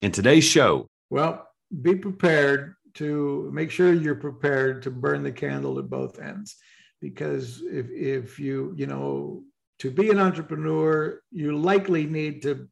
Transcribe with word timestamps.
In 0.00 0.12
today's 0.12 0.44
show, 0.44 0.88
well, 1.10 1.48
be 1.82 1.96
prepared 1.96 2.74
to 2.94 3.50
make 3.52 3.70
sure 3.70 3.92
you're 3.92 4.14
prepared 4.14 4.82
to 4.82 4.90
burn 4.90 5.22
the 5.22 5.32
candle 5.32 5.78
at 5.78 5.90
both 5.90 6.20
ends. 6.20 6.56
Because 7.00 7.62
if 7.62 7.90
if 7.90 8.38
you 8.38 8.74
you 8.76 8.86
know 8.86 9.42
to 9.80 9.90
be 9.90 10.10
an 10.10 10.18
entrepreneur 10.18 11.20
you 11.30 11.56
likely 11.56 12.06
need 12.06 12.42
to 12.42 12.68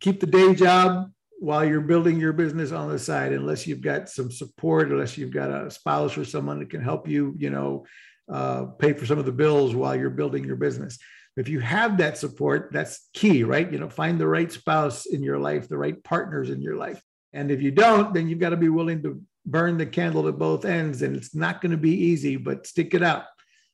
keep 0.00 0.20
the 0.20 0.26
day 0.26 0.54
job 0.54 1.10
while 1.38 1.64
you're 1.64 1.80
building 1.80 2.18
your 2.18 2.32
business 2.32 2.72
on 2.72 2.88
the 2.88 2.98
side 2.98 3.32
unless 3.32 3.66
you've 3.66 3.80
got 3.80 4.08
some 4.08 4.30
support 4.30 4.90
unless 4.90 5.16
you've 5.16 5.30
got 5.30 5.50
a 5.50 5.70
spouse 5.70 6.18
or 6.18 6.24
someone 6.24 6.58
that 6.58 6.70
can 6.70 6.82
help 6.82 7.08
you 7.08 7.34
you 7.38 7.50
know 7.50 7.84
uh, 8.32 8.64
pay 8.78 8.92
for 8.92 9.06
some 9.06 9.18
of 9.18 9.26
the 9.26 9.32
bills 9.32 9.74
while 9.74 9.96
you're 9.96 10.10
building 10.10 10.44
your 10.44 10.56
business 10.56 10.98
if 11.36 11.48
you 11.48 11.60
have 11.60 11.98
that 11.98 12.18
support 12.18 12.70
that's 12.72 13.08
key 13.14 13.44
right? 13.44 13.70
You 13.70 13.78
know 13.78 13.88
find 13.88 14.20
the 14.20 14.26
right 14.26 14.50
spouse 14.50 15.06
in 15.06 15.22
your 15.22 15.38
life 15.38 15.68
the 15.68 15.78
right 15.78 16.02
partners 16.04 16.50
in 16.50 16.60
your 16.60 16.76
life. 16.76 17.02
And 17.32 17.50
if 17.50 17.62
you 17.62 17.70
don't 17.70 18.12
then 18.14 18.28
you've 18.28 18.40
got 18.40 18.50
to 18.50 18.56
be 18.56 18.68
willing 18.68 19.02
to 19.02 19.20
burn 19.46 19.78
the 19.78 19.86
candle 19.86 20.28
at 20.28 20.38
both 20.38 20.64
ends 20.64 21.02
and 21.02 21.16
it's 21.16 21.34
not 21.34 21.60
going 21.60 21.72
to 21.72 21.78
be 21.78 21.94
easy 21.94 22.36
but 22.36 22.66
stick 22.66 22.94
it 22.94 23.02
out. 23.02 23.24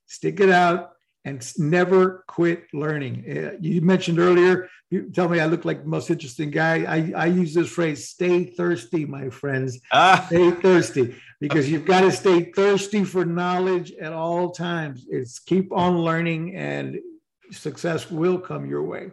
Stick 0.07 0.41
it 0.41 0.51
out 0.51 0.93
and 1.25 1.45
never 1.59 2.25
quit 2.29 2.65
learning. 2.73 3.25
Uh, 3.29 3.57
you 3.61 3.81
mentioned 3.81 4.19
earlier 4.19 4.69
you 4.91 5.11
tell 5.11 5.29
me 5.29 5.41
i 5.41 5.47
look 5.47 5.65
like 5.65 5.83
the 5.83 5.89
most 5.89 6.11
interesting 6.11 6.51
guy. 6.51 6.85
I, 6.85 7.13
I 7.17 7.27
use 7.27 7.55
this 7.55 7.69
phrase 7.69 8.09
stay 8.09 8.45
thirsty 8.45 9.05
my 9.05 9.31
friends. 9.31 9.81
Ah. 9.93 10.25
stay 10.27 10.51
thirsty 10.51 11.17
because 11.41 11.71
you've 11.71 11.85
got 11.85 12.03
to 12.03 12.13
stay 12.13 12.53
thirsty 12.53 13.05
for 13.05 13.25
knowledge 13.25 13.93
at 13.93 14.13
all 14.13 14.51
times. 14.51 15.07
It's 15.09 15.39
keep 15.39 15.73
on 15.73 15.99
learning 15.99 16.55
and 16.55 16.99
success 17.51 18.11
will 18.11 18.39
come 18.39 18.67
your 18.67 18.83
way 18.83 19.11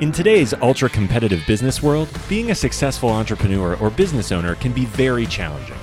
In 0.00 0.12
today's 0.12 0.52
ultra 0.54 0.90
competitive 0.90 1.40
business 1.46 1.82
world, 1.82 2.08
being 2.28 2.50
a 2.50 2.54
successful 2.54 3.08
entrepreneur 3.08 3.76
or 3.76 3.88
business 3.88 4.32
owner 4.32 4.54
can 4.56 4.72
be 4.72 4.84
very 4.84 5.24
challenging. 5.24 5.78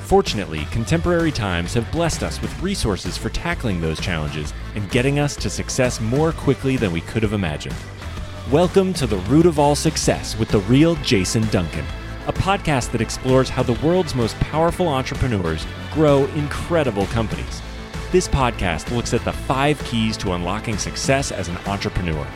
Fortunately, 0.00 0.66
contemporary 0.70 1.32
times 1.32 1.74
have 1.74 1.90
blessed 1.90 2.22
us 2.22 2.40
with 2.42 2.62
resources 2.62 3.16
for 3.16 3.28
tackling 3.30 3.80
those 3.80 3.98
challenges 3.98 4.52
and 4.74 4.90
getting 4.90 5.18
us 5.18 5.34
to 5.36 5.48
success 5.48 6.00
more 6.00 6.32
quickly 6.32 6.76
than 6.76 6.92
we 6.92 7.00
could 7.00 7.22
have 7.22 7.32
imagined. 7.32 7.74
Welcome 8.48 8.94
to 8.94 9.06
The 9.06 9.18
Root 9.18 9.46
of 9.46 9.60
All 9.60 9.76
Success 9.76 10.36
with 10.36 10.48
the 10.48 10.58
real 10.60 10.96
Jason 10.96 11.46
Duncan, 11.50 11.84
a 12.26 12.32
podcast 12.32 12.90
that 12.90 13.00
explores 13.00 13.48
how 13.48 13.62
the 13.62 13.74
world's 13.74 14.16
most 14.16 14.34
powerful 14.40 14.88
entrepreneurs 14.88 15.64
grow 15.92 16.24
incredible 16.24 17.06
companies. 17.06 17.62
This 18.10 18.26
podcast 18.26 18.90
looks 18.90 19.14
at 19.14 19.24
the 19.24 19.32
five 19.32 19.78
keys 19.84 20.16
to 20.16 20.32
unlocking 20.32 20.78
success 20.78 21.30
as 21.30 21.46
an 21.46 21.58
entrepreneur. 21.58 22.26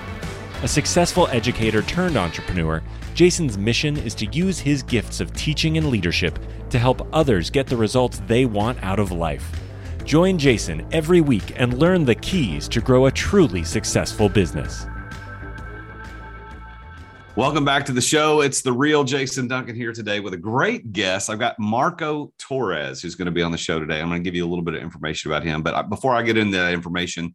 A 0.63 0.69
successful 0.69 1.27
educator 1.29 1.83
turned 1.83 2.17
entrepreneur, 2.17 2.81
Jason's 3.15 3.59
mission 3.59 3.97
is 3.97 4.15
to 4.17 4.27
use 4.27 4.61
his 4.61 4.85
gifts 4.85 5.19
of 5.19 5.33
teaching 5.33 5.79
and 5.79 5.89
leadership 5.89 6.39
to 6.71 6.79
help 6.79 7.09
others 7.13 7.51
get 7.51 7.67
the 7.67 7.77
results 7.77 8.23
they 8.29 8.45
want 8.45 8.81
out 8.85 9.01
of 9.01 9.11
life. 9.11 9.51
Join 10.05 10.39
Jason 10.39 10.87
every 10.93 11.23
week 11.23 11.55
and 11.57 11.77
learn 11.77 12.05
the 12.05 12.15
keys 12.15 12.69
to 12.69 12.81
grow 12.81 13.07
a 13.07 13.11
truly 13.11 13.65
successful 13.65 14.29
business. 14.29 14.87
Welcome 17.37 17.65
back 17.65 17.85
to 17.87 17.93
the 17.93 18.01
show. 18.01 18.43
It's 18.43 18.63
the 18.63 18.73
real 18.73 19.03
Jason 19.03 19.49
Duncan 19.49 19.75
here 19.75 19.93
today 19.93 20.21
with 20.21 20.35
a 20.35 20.37
great 20.37 20.93
guest. 20.93 21.29
I've 21.29 21.41
got 21.41 21.59
Marco 21.59 22.33
Torres 22.39 23.03
who's 23.03 23.17
going 23.17 23.27
to 23.27 23.33
be 23.33 23.43
on 23.43 23.51
the 23.51 23.59
show 23.59 23.81
today. 23.81 24.01
I'm 24.01 24.07
going 24.07 24.23
to 24.23 24.25
give 24.25 24.37
you 24.37 24.47
a 24.47 24.49
little 24.49 24.63
bit 24.63 24.75
of 24.75 24.83
information 24.83 25.33
about 25.33 25.43
him. 25.43 25.61
But 25.61 25.75
uh, 25.75 25.83
before 25.83 26.15
I 26.15 26.23
get 26.23 26.37
into 26.37 26.57
that 26.59 26.73
information, 26.73 27.35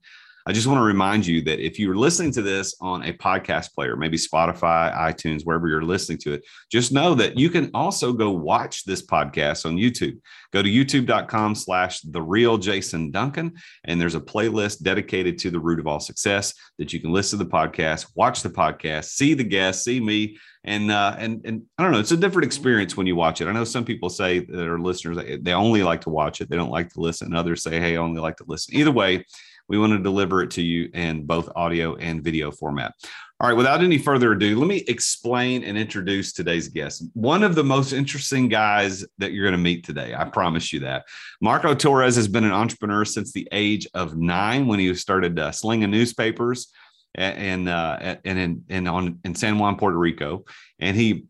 I 0.50 0.52
just 0.52 0.66
want 0.66 0.80
to 0.80 0.84
remind 0.84 1.28
you 1.28 1.44
that 1.44 1.64
if 1.64 1.78
you're 1.78 1.96
listening 1.96 2.32
to 2.32 2.42
this 2.42 2.76
on 2.82 3.04
a 3.04 3.14
podcast 3.14 3.72
player, 3.76 3.96
maybe 3.96 4.18
Spotify, 4.18 4.92
iTunes, 4.98 5.44
wherever 5.44 5.68
you're 5.68 5.84
listening 5.84 6.18
to 6.24 6.34
it, 6.34 6.44
just 6.72 6.92
know 6.92 7.14
that 7.14 7.38
you 7.38 7.52
can 7.52 7.70
also 7.76 8.12
go 8.14 8.32
watch 8.32 8.84
this 8.84 9.06
podcast 9.06 9.68
on 9.68 9.76
YouTube. 9.76 10.20
Go 10.52 10.64
to 10.64 10.68
youtube.com 10.68 11.54
slash 11.54 12.02
the 12.02 12.24
real 12.24 12.58
Jason 12.58 13.12
Duncan. 13.12 13.58
And 13.84 14.02
there's 14.02 14.16
a 14.16 14.20
playlist 14.20 14.82
dedicated 14.82 15.38
to 15.38 15.52
the 15.52 15.60
root 15.60 15.80
of 15.80 15.86
all 15.86 16.00
success 16.00 16.56
that 16.80 16.94
you 16.94 17.00
can 17.00 17.14
listen 17.14 17.38
to 17.38 17.46
the 17.46 17.52
podcast, 17.52 18.08
watch 18.16 18.42
the 18.42 18.50
podcast, 18.50 19.10
see 19.10 19.36
the 19.36 19.44
guests, 19.44 19.84
see 19.84 20.00
me. 20.00 20.40
And 20.64 20.92
uh, 20.92 21.16
and 21.20 21.46
and 21.46 21.62
I 21.78 21.84
don't 21.84 21.92
know, 21.92 22.00
it's 22.00 22.12
a 22.12 22.18
different 22.18 22.48
experience 22.48 22.98
when 22.98 23.06
you 23.06 23.16
watch 23.16 23.40
it. 23.40 23.48
I 23.48 23.52
know 23.52 23.64
some 23.66 23.86
people 23.86 24.10
say 24.10 24.40
that 24.40 24.68
are 24.68 24.80
listeners, 24.80 25.18
they 25.42 25.54
only 25.54 25.84
like 25.84 26.02
to 26.02 26.10
watch 26.10 26.42
it, 26.42 26.50
they 26.50 26.58
don't 26.58 26.72
like 26.72 26.90
to 26.94 27.00
listen. 27.00 27.36
Others 27.36 27.62
say, 27.62 27.80
hey, 27.80 27.94
I 27.94 27.98
only 27.98 28.20
like 28.20 28.38
to 28.38 28.46
listen. 28.48 28.76
Either 28.76 28.92
way, 28.92 29.24
we 29.70 29.78
want 29.78 29.94
to 29.94 30.00
deliver 30.00 30.42
it 30.42 30.52
to 30.52 30.62
you 30.62 30.90
in 30.94 31.26
both 31.26 31.50
audio 31.56 31.96
and 31.96 32.24
video 32.24 32.52
format. 32.52 32.94
All 33.40 33.48
right, 33.48 33.56
without 33.56 33.82
any 33.82 33.98
further 33.98 34.34
ado, 34.34 34.60
let 34.60 34.68
me 34.68 34.84
explain 34.88 35.64
and 35.64 35.78
introduce 35.78 36.34
today's 36.34 36.68
guest. 36.68 37.06
One 37.14 37.42
of 37.44 37.56
the 37.56 37.64
most 37.64 37.94
interesting 37.94 38.50
guys 38.50 39.06
that 39.20 39.32
you're 39.32 39.46
going 39.46 39.54
to 39.54 39.58
meet 39.58 39.86
today. 39.86 40.14
I 40.14 40.26
promise 40.26 40.74
you 40.74 40.82
that. 40.82 41.06
Marco 41.40 41.74
Torres 41.74 42.18
has 42.18 42.28
been 42.28 42.44
an 42.44 42.52
entrepreneur 42.52 43.06
since 43.06 43.32
the 43.32 43.48
age 43.54 43.88
of 43.94 44.18
nine 44.18 44.68
when 44.68 44.80
he 44.80 44.94
started 44.96 45.40
uh, 45.40 45.52
slinging 45.52 45.92
newspapers 45.92 46.74
and 47.16 47.70
uh, 47.70 48.18
in, 48.26 48.64
in 48.68 49.36
San 49.36 49.58
Juan, 49.58 49.78
Puerto 49.78 49.98
Rico, 49.98 50.44
and 50.80 50.98
he 50.98 51.26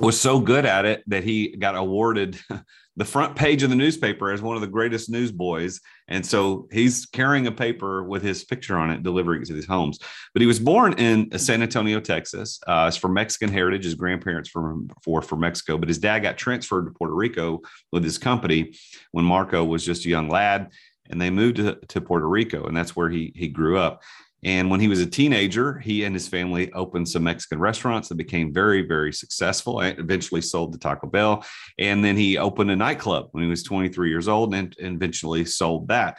was 0.00 0.20
so 0.20 0.40
good 0.40 0.64
at 0.64 0.84
it 0.84 1.02
that 1.08 1.24
he 1.24 1.56
got 1.56 1.76
awarded 1.76 2.38
the 2.98 3.04
front 3.04 3.36
page 3.36 3.62
of 3.62 3.70
the 3.70 3.76
newspaper 3.76 4.32
as 4.32 4.42
one 4.42 4.56
of 4.56 4.60
the 4.60 4.66
greatest 4.66 5.08
newsboys. 5.08 5.80
And 6.08 6.26
so 6.26 6.68
he's 6.72 7.06
carrying 7.06 7.46
a 7.46 7.52
paper 7.52 8.02
with 8.02 8.22
his 8.22 8.44
picture 8.44 8.76
on 8.76 8.90
it, 8.90 9.04
delivering 9.04 9.42
it 9.42 9.44
to 9.46 9.52
these 9.52 9.66
homes. 9.66 10.00
But 10.34 10.40
he 10.42 10.46
was 10.46 10.58
born 10.58 10.94
in 10.94 11.38
San 11.38 11.62
Antonio, 11.62 12.00
Texas. 12.00 12.58
Uh, 12.66 12.86
it's 12.88 12.96
from 12.96 13.14
Mexican 13.14 13.52
heritage. 13.52 13.84
His 13.84 13.94
grandparents 13.94 14.48
from 14.48 14.90
for 15.04 15.22
from 15.22 15.40
Mexico, 15.40 15.78
but 15.78 15.88
his 15.88 15.98
dad 15.98 16.20
got 16.20 16.36
transferred 16.36 16.86
to 16.86 16.90
Puerto 16.90 17.14
Rico 17.14 17.60
with 17.92 18.02
his 18.02 18.18
company 18.18 18.74
when 19.12 19.24
Marco 19.24 19.64
was 19.64 19.84
just 19.84 20.04
a 20.04 20.08
young 20.08 20.28
lad, 20.28 20.70
and 21.08 21.20
they 21.20 21.30
moved 21.30 21.56
to, 21.56 21.76
to 21.76 22.00
Puerto 22.00 22.28
Rico, 22.28 22.64
and 22.66 22.76
that's 22.76 22.96
where 22.96 23.08
he 23.08 23.32
he 23.36 23.46
grew 23.46 23.78
up. 23.78 24.02
And 24.44 24.70
when 24.70 24.80
he 24.80 24.88
was 24.88 25.00
a 25.00 25.06
teenager, 25.06 25.78
he 25.78 26.04
and 26.04 26.14
his 26.14 26.28
family 26.28 26.72
opened 26.72 27.08
some 27.08 27.24
Mexican 27.24 27.58
restaurants 27.58 28.08
that 28.08 28.14
became 28.14 28.52
very, 28.52 28.82
very 28.82 29.12
successful. 29.12 29.80
And 29.80 29.98
eventually 29.98 30.40
sold 30.40 30.72
to 30.72 30.78
Taco 30.78 31.08
Bell. 31.08 31.44
And 31.78 32.04
then 32.04 32.16
he 32.16 32.38
opened 32.38 32.70
a 32.70 32.76
nightclub 32.76 33.28
when 33.32 33.42
he 33.42 33.50
was 33.50 33.62
23 33.62 34.08
years 34.08 34.28
old 34.28 34.54
and, 34.54 34.74
and 34.78 34.96
eventually 34.96 35.44
sold 35.44 35.88
that. 35.88 36.18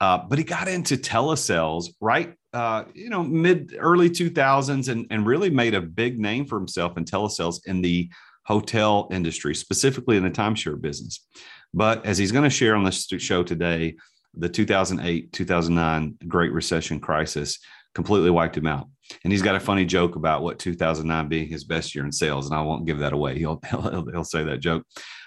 Uh, 0.00 0.18
but 0.28 0.38
he 0.38 0.44
got 0.44 0.66
into 0.66 0.96
telesales 0.96 1.88
right, 2.00 2.34
uh, 2.54 2.84
you 2.94 3.10
know, 3.10 3.22
mid 3.22 3.76
early 3.78 4.08
2000s 4.08 4.88
and, 4.88 5.06
and 5.10 5.26
really 5.26 5.50
made 5.50 5.74
a 5.74 5.80
big 5.80 6.18
name 6.18 6.46
for 6.46 6.58
himself 6.58 6.96
in 6.96 7.04
telesales 7.04 7.60
in 7.66 7.82
the 7.82 8.10
hotel 8.46 9.08
industry, 9.12 9.54
specifically 9.54 10.16
in 10.16 10.24
the 10.24 10.30
timeshare 10.30 10.80
business. 10.80 11.26
But 11.74 12.04
as 12.06 12.18
he's 12.18 12.32
going 12.32 12.44
to 12.44 12.50
share 12.50 12.74
on 12.74 12.84
this 12.84 13.06
show 13.18 13.42
today, 13.42 13.96
the 14.34 14.48
2008 14.48 15.32
2009 15.32 16.16
Great 16.28 16.52
Recession 16.52 17.00
crisis 17.00 17.58
completely 17.94 18.30
wiped 18.30 18.56
him 18.56 18.66
out. 18.66 18.88
And 19.24 19.32
he's 19.32 19.42
got 19.42 19.56
a 19.56 19.60
funny 19.60 19.84
joke 19.84 20.14
about 20.16 20.42
what 20.42 20.58
2009 20.58 21.28
being 21.28 21.48
his 21.48 21.64
best 21.64 21.94
year 21.94 22.04
in 22.04 22.12
sales, 22.12 22.46
and 22.46 22.54
I 22.54 22.62
won't 22.62 22.86
give 22.86 22.98
that 22.98 23.12
away. 23.12 23.38
He'll 23.38 23.60
he'll, 23.68 24.06
he'll 24.10 24.24
say 24.24 24.44
that 24.44 24.60
joke. 24.60 24.84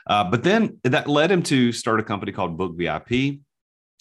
Uh, 0.08 0.24
but 0.24 0.44
then 0.44 0.80
that 0.84 1.08
led 1.08 1.32
him 1.32 1.44
to 1.44 1.72
start 1.72 2.00
a 2.00 2.04
company 2.04 2.32
called 2.32 2.58
Book 2.58 2.74
VIP, 2.78 3.40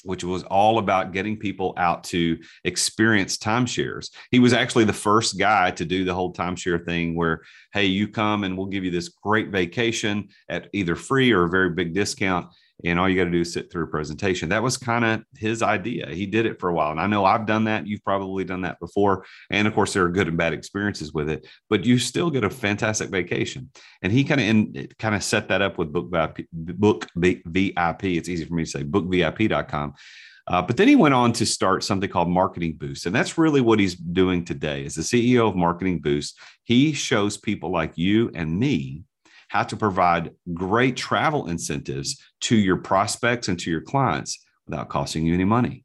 which 0.04 0.24
was 0.24 0.42
all 0.44 0.78
about 0.78 1.12
getting 1.12 1.38
people 1.38 1.74
out 1.76 2.02
to 2.04 2.38
experience 2.64 3.36
timeshares. 3.36 4.10
He 4.30 4.40
was 4.40 4.52
actually 4.52 4.84
the 4.84 4.92
first 4.92 5.38
guy 5.38 5.70
to 5.72 5.84
do 5.84 6.04
the 6.04 6.14
whole 6.14 6.32
timeshare 6.32 6.84
thing 6.84 7.14
where, 7.14 7.42
hey, 7.72 7.86
you 7.86 8.08
come 8.08 8.42
and 8.42 8.56
we'll 8.56 8.66
give 8.66 8.84
you 8.84 8.90
this 8.90 9.08
great 9.08 9.50
vacation 9.50 10.28
at 10.48 10.68
either 10.72 10.96
free 10.96 11.32
or 11.32 11.44
a 11.44 11.50
very 11.50 11.70
big 11.70 11.94
discount 11.94 12.46
and 12.84 12.98
all 12.98 13.08
you 13.08 13.16
got 13.16 13.24
to 13.24 13.30
do 13.30 13.40
is 13.40 13.52
sit 13.52 13.70
through 13.70 13.84
a 13.84 13.88
presentation. 13.88 14.48
That 14.48 14.62
was 14.62 14.76
kind 14.76 15.04
of 15.04 15.22
his 15.36 15.62
idea. 15.62 16.08
He 16.08 16.26
did 16.26 16.46
it 16.46 16.58
for 16.58 16.68
a 16.68 16.74
while. 16.74 16.90
And 16.90 17.00
I 17.00 17.06
know 17.06 17.24
I've 17.24 17.46
done 17.46 17.64
that. 17.64 17.86
You've 17.86 18.04
probably 18.04 18.44
done 18.44 18.62
that 18.62 18.80
before. 18.80 19.24
And 19.50 19.68
of 19.68 19.74
course, 19.74 19.92
there 19.92 20.04
are 20.04 20.08
good 20.08 20.28
and 20.28 20.36
bad 20.36 20.52
experiences 20.52 21.12
with 21.12 21.30
it, 21.30 21.46
but 21.70 21.84
you 21.84 21.98
still 21.98 22.30
get 22.30 22.44
a 22.44 22.50
fantastic 22.50 23.10
vacation. 23.10 23.70
And 24.02 24.12
he 24.12 24.24
kind 24.24 24.76
of 24.76 24.98
kind 24.98 25.14
of 25.14 25.22
set 25.22 25.48
that 25.48 25.62
up 25.62 25.78
with 25.78 25.92
Book 25.92 26.10
VIP, 26.10 26.46
Book 26.52 27.08
VIP. 27.14 28.04
It's 28.04 28.28
easy 28.28 28.44
for 28.44 28.54
me 28.54 28.64
to 28.64 28.70
say 28.70 28.82
bookvip.com. 28.82 29.94
Uh, 30.48 30.60
but 30.60 30.76
then 30.76 30.88
he 30.88 30.96
went 30.96 31.14
on 31.14 31.32
to 31.32 31.46
start 31.46 31.84
something 31.84 32.10
called 32.10 32.28
Marketing 32.28 32.74
Boost. 32.74 33.06
And 33.06 33.14
that's 33.14 33.38
really 33.38 33.60
what 33.60 33.78
he's 33.78 33.94
doing 33.94 34.44
today. 34.44 34.84
As 34.84 34.96
the 34.96 35.02
CEO 35.02 35.48
of 35.48 35.54
Marketing 35.54 36.00
Boost, 36.00 36.36
he 36.64 36.92
shows 36.92 37.36
people 37.36 37.70
like 37.70 37.96
you 37.96 38.30
and 38.34 38.58
me 38.58 39.04
how 39.52 39.62
to 39.62 39.76
provide 39.76 40.30
great 40.54 40.96
travel 40.96 41.46
incentives 41.46 42.18
to 42.40 42.56
your 42.56 42.78
prospects 42.78 43.48
and 43.48 43.60
to 43.60 43.70
your 43.70 43.82
clients 43.82 44.42
without 44.66 44.88
costing 44.88 45.26
you 45.26 45.34
any 45.34 45.44
money. 45.44 45.84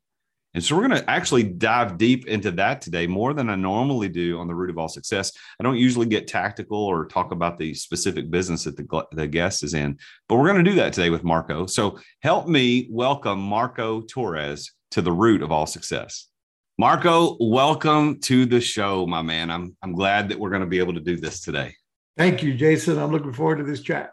And 0.53 0.63
so 0.63 0.73
we're 0.73 0.87
going 0.87 1.01
to 1.01 1.09
actually 1.09 1.43
dive 1.43 1.97
deep 1.97 2.27
into 2.27 2.51
that 2.51 2.79
today 2.79 3.07
more 3.07 3.33
than 3.33 3.49
I 3.49 3.55
normally 3.55 4.07
do 4.07 4.39
on 4.39 4.47
the 4.47 4.55
root 4.55 4.69
of 4.69 4.77
all 4.77 4.87
success. 4.87 5.33
I 5.59 5.63
don't 5.63 5.75
usually 5.75 6.05
get 6.05 6.29
tactical 6.29 6.77
or 6.77 7.07
talk 7.07 7.33
about 7.33 7.57
the 7.57 7.73
specific 7.73 8.31
business 8.31 8.63
that 8.63 8.77
the, 8.77 9.05
the 9.11 9.27
guest 9.27 9.65
is 9.65 9.73
in, 9.73 9.97
but 10.29 10.37
we're 10.37 10.47
going 10.47 10.63
to 10.63 10.71
do 10.71 10.77
that 10.77 10.93
today 10.93 11.09
with 11.09 11.25
Marco. 11.25 11.65
So 11.65 11.99
help 12.21 12.47
me 12.47 12.87
welcome 12.89 13.41
Marco 13.41 13.99
Torres 13.99 14.71
to 14.91 15.01
the 15.01 15.11
root 15.11 15.41
of 15.41 15.51
all 15.51 15.65
success. 15.65 16.29
Marco, 16.77 17.35
welcome 17.41 18.21
to 18.21 18.45
the 18.45 18.61
show, 18.61 19.05
my 19.05 19.21
man. 19.21 19.51
I'm, 19.51 19.75
I'm 19.83 19.91
glad 19.91 20.29
that 20.29 20.39
we're 20.39 20.51
going 20.51 20.61
to 20.61 20.67
be 20.67 20.79
able 20.79 20.93
to 20.93 21.01
do 21.01 21.17
this 21.17 21.41
today. 21.41 21.73
Thank 22.17 22.41
you, 22.41 22.55
Jason. 22.55 22.97
I'm 22.97 23.11
looking 23.11 23.31
forward 23.31 23.57
to 23.57 23.63
this 23.63 23.81
chat. 23.81 24.11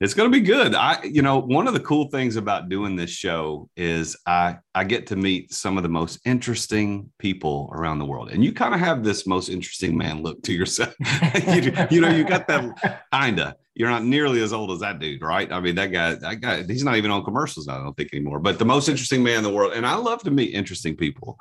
It's 0.00 0.14
going 0.14 0.32
to 0.32 0.36
be 0.36 0.44
good. 0.44 0.74
I, 0.74 1.02
you 1.04 1.20
know, 1.20 1.38
one 1.38 1.68
of 1.68 1.74
the 1.74 1.80
cool 1.80 2.08
things 2.08 2.36
about 2.36 2.70
doing 2.70 2.96
this 2.96 3.10
show 3.10 3.68
is 3.76 4.16
I, 4.26 4.56
I 4.74 4.84
get 4.84 5.06
to 5.08 5.16
meet 5.16 5.52
some 5.52 5.76
of 5.76 5.82
the 5.82 5.88
most 5.88 6.18
interesting 6.24 7.10
people 7.18 7.70
around 7.74 7.98
the 7.98 8.06
world, 8.06 8.30
and 8.30 8.42
you 8.42 8.52
kind 8.52 8.74
of 8.74 8.80
have 8.80 9.04
this 9.04 9.26
most 9.26 9.50
interesting 9.50 9.96
man 9.96 10.22
look 10.22 10.42
to 10.44 10.52
yourself. 10.52 10.94
you, 11.46 11.72
you, 11.90 12.00
know, 12.00 12.08
you 12.08 12.24
got 12.24 12.48
that 12.48 13.04
kinda. 13.12 13.54
You're 13.74 13.90
not 13.90 14.04
nearly 14.04 14.42
as 14.42 14.52
old 14.52 14.70
as 14.70 14.80
that 14.80 14.98
dude, 14.98 15.22
right? 15.22 15.50
I 15.52 15.60
mean, 15.60 15.74
that 15.76 15.92
guy, 15.92 16.14
that 16.14 16.40
guy, 16.40 16.62
he's 16.64 16.84
not 16.84 16.96
even 16.96 17.10
on 17.10 17.22
commercials. 17.22 17.68
I 17.68 17.78
don't 17.78 17.96
think 17.96 18.12
anymore. 18.12 18.38
But 18.38 18.58
the 18.58 18.64
most 18.64 18.88
interesting 18.88 19.22
man 19.22 19.38
in 19.38 19.44
the 19.44 19.52
world, 19.52 19.72
and 19.74 19.86
I 19.86 19.94
love 19.94 20.22
to 20.24 20.30
meet 20.30 20.54
interesting 20.54 20.96
people. 20.96 21.38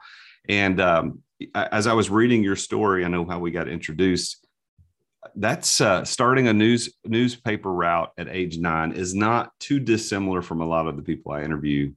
And 0.47 0.79
um, 0.79 1.19
as 1.55 1.87
I 1.87 1.93
was 1.93 2.09
reading 2.09 2.43
your 2.43 2.55
story, 2.55 3.05
I 3.05 3.07
know 3.07 3.25
how 3.25 3.39
we 3.39 3.51
got 3.51 3.67
introduced 3.67 4.45
that's 5.35 5.81
uh, 5.81 6.03
starting 6.05 6.47
a 6.47 6.53
news 6.53 6.93
newspaper 7.05 7.71
route 7.71 8.11
at 8.17 8.27
age 8.29 8.57
nine 8.57 8.91
is 8.91 9.13
not 9.13 9.51
too 9.59 9.79
dissimilar 9.79 10.41
from 10.41 10.61
a 10.61 10.65
lot 10.65 10.87
of 10.87 10.95
the 10.95 11.01
people 11.01 11.31
I 11.31 11.43
interview, 11.43 11.93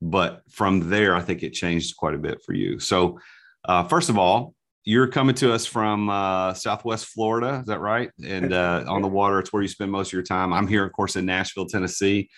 but 0.00 0.42
from 0.50 0.88
there, 0.90 1.14
I 1.14 1.20
think 1.20 1.42
it 1.42 1.52
changed 1.52 1.96
quite 1.96 2.14
a 2.14 2.18
bit 2.18 2.42
for 2.44 2.52
you. 2.52 2.78
So, 2.78 3.18
uh, 3.64 3.84
first 3.84 4.08
of 4.08 4.18
all, 4.18 4.54
you're 4.84 5.08
coming 5.08 5.34
to 5.36 5.52
us 5.52 5.66
from 5.66 6.08
uh, 6.08 6.54
Southwest 6.54 7.06
Florida, 7.06 7.58
is 7.60 7.66
that 7.66 7.80
right? 7.80 8.10
And 8.24 8.52
uh, 8.52 8.84
on 8.86 9.02
the 9.02 9.08
water, 9.08 9.40
it's 9.40 9.52
where 9.52 9.62
you 9.62 9.68
spend 9.68 9.90
most 9.90 10.08
of 10.08 10.12
your 10.12 10.22
time. 10.22 10.52
I'm 10.52 10.68
here, 10.68 10.84
of 10.84 10.92
course, 10.92 11.16
in 11.16 11.26
Nashville, 11.26 11.66
Tennessee, 11.66 12.30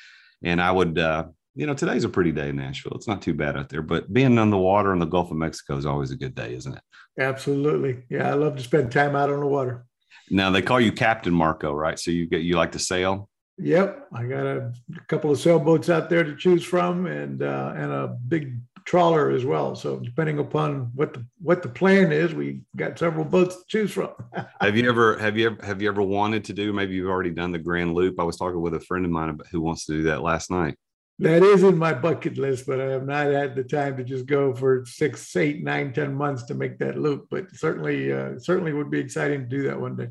and 0.43 0.61
I 0.61 0.73
would, 0.73 0.99
uh, 0.99 1.27
you 1.55 1.67
know, 1.67 1.75
today's 1.75 2.05
a 2.05 2.09
pretty 2.09 2.33
day 2.33 2.49
in 2.49 2.57
Nashville. 2.57 2.95
It's 2.95 3.07
not 3.07 3.21
too 3.21 3.35
bad 3.35 3.57
out 3.57 3.69
there, 3.69 3.83
but 3.83 4.11
being 4.13 4.39
on 4.39 4.49
the 4.49 4.57
water 4.57 4.95
in 4.95 4.99
the 4.99 5.07
Gulf 5.07 5.31
of 5.31 5.37
Mexico 5.37 5.77
is 5.77 5.85
always 5.85 6.11
a 6.11 6.17
good 6.17 6.35
day, 6.35 6.55
isn't 6.55 6.75
it? 6.75 6.83
Absolutely. 7.21 8.05
Yeah, 8.09 8.31
I 8.31 8.35
love 8.35 8.57
to 8.57 8.63
spend 8.63 8.93
time 8.93 9.15
out 9.15 9.31
on 9.31 9.41
the 9.41 9.47
water. 9.47 9.85
Now 10.31 10.51
they 10.51 10.63
call 10.63 10.81
you 10.81 10.93
Captain 10.93 11.33
Marco, 11.33 11.73
right? 11.73 11.99
So 11.99 12.11
you 12.11 12.27
get 12.27 12.43
you 12.43 12.57
like 12.57 12.73
to 12.73 12.79
sail. 12.79 13.29
Yep, 13.61 14.09
I 14.13 14.25
got 14.25 14.47
a, 14.47 14.73
a 14.97 15.05
couple 15.09 15.33
of 15.33 15.41
sailboats 15.41 15.91
out 15.91 16.09
there 16.09 16.23
to 16.23 16.37
choose 16.37 16.63
from, 16.63 17.07
and 17.07 17.43
uh, 17.43 17.73
and 17.77 17.91
a 17.91 18.17
big 18.29 18.57
trawler 18.85 19.31
as 19.31 19.45
well. 19.45 19.77
So 19.77 19.99
depending 19.99 20.39
upon 20.39 20.91
what 20.95 21.13
the 21.13 21.27
what 21.43 21.63
the 21.63 21.69
plan 21.69 22.11
is, 22.13 22.35
we 22.35 22.63
got 22.77 22.99
several 22.99 23.25
boats 23.25 23.57
to 23.57 23.63
choose 23.69 23.93
from. 23.93 24.11
have 24.61 24.77
you 24.77 24.89
ever 24.89 25.19
have 25.19 25.37
you 25.37 25.47
ever 25.47 25.67
have 25.67 25.83
you 25.83 25.89
ever 25.89 26.03
wanted 26.03 26.45
to 26.45 26.53
do? 26.53 26.73
Maybe 26.73 26.95
you've 26.95 27.11
already 27.11 27.31
done 27.31 27.53
the 27.53 27.59
Grand 27.59 27.95
Loop. 27.95 28.19
I 28.19 28.23
was 28.23 28.37
talking 28.37 28.61
with 28.61 28.75
a 28.75 28.81
friend 28.81 29.05
of 29.05 29.11
mine 29.11 29.39
who 29.51 29.61
wants 29.61 29.87
to 29.87 29.93
do 29.93 30.03
that 30.05 30.23
last 30.23 30.51
night. 30.51 30.77
That 31.21 31.43
is 31.43 31.65
in 31.65 31.77
my 31.77 31.95
bucket 31.95 32.39
list, 32.39 32.67
but 32.67 32.81
I 32.81 32.85
have 32.91 33.05
not 33.05 33.27
had 33.27 33.57
the 33.57 33.65
time 33.65 33.97
to 33.97 34.05
just 34.05 34.27
go 34.27 34.55
for 34.55 34.85
six, 34.87 35.35
eight, 35.35 35.65
nine, 35.65 35.93
ten 35.93 36.15
months 36.15 36.45
to 36.45 36.55
make 36.55 36.79
that 36.79 36.97
loop. 36.97 37.27
But 37.29 37.51
certainly, 37.57 38.13
uh, 38.13 38.39
certainly 38.39 38.73
would 38.73 38.91
be 38.91 39.01
exciting 39.01 39.41
to 39.41 39.47
do 39.47 39.65
that 39.65 39.81
one 39.81 39.97
day. 39.97 40.09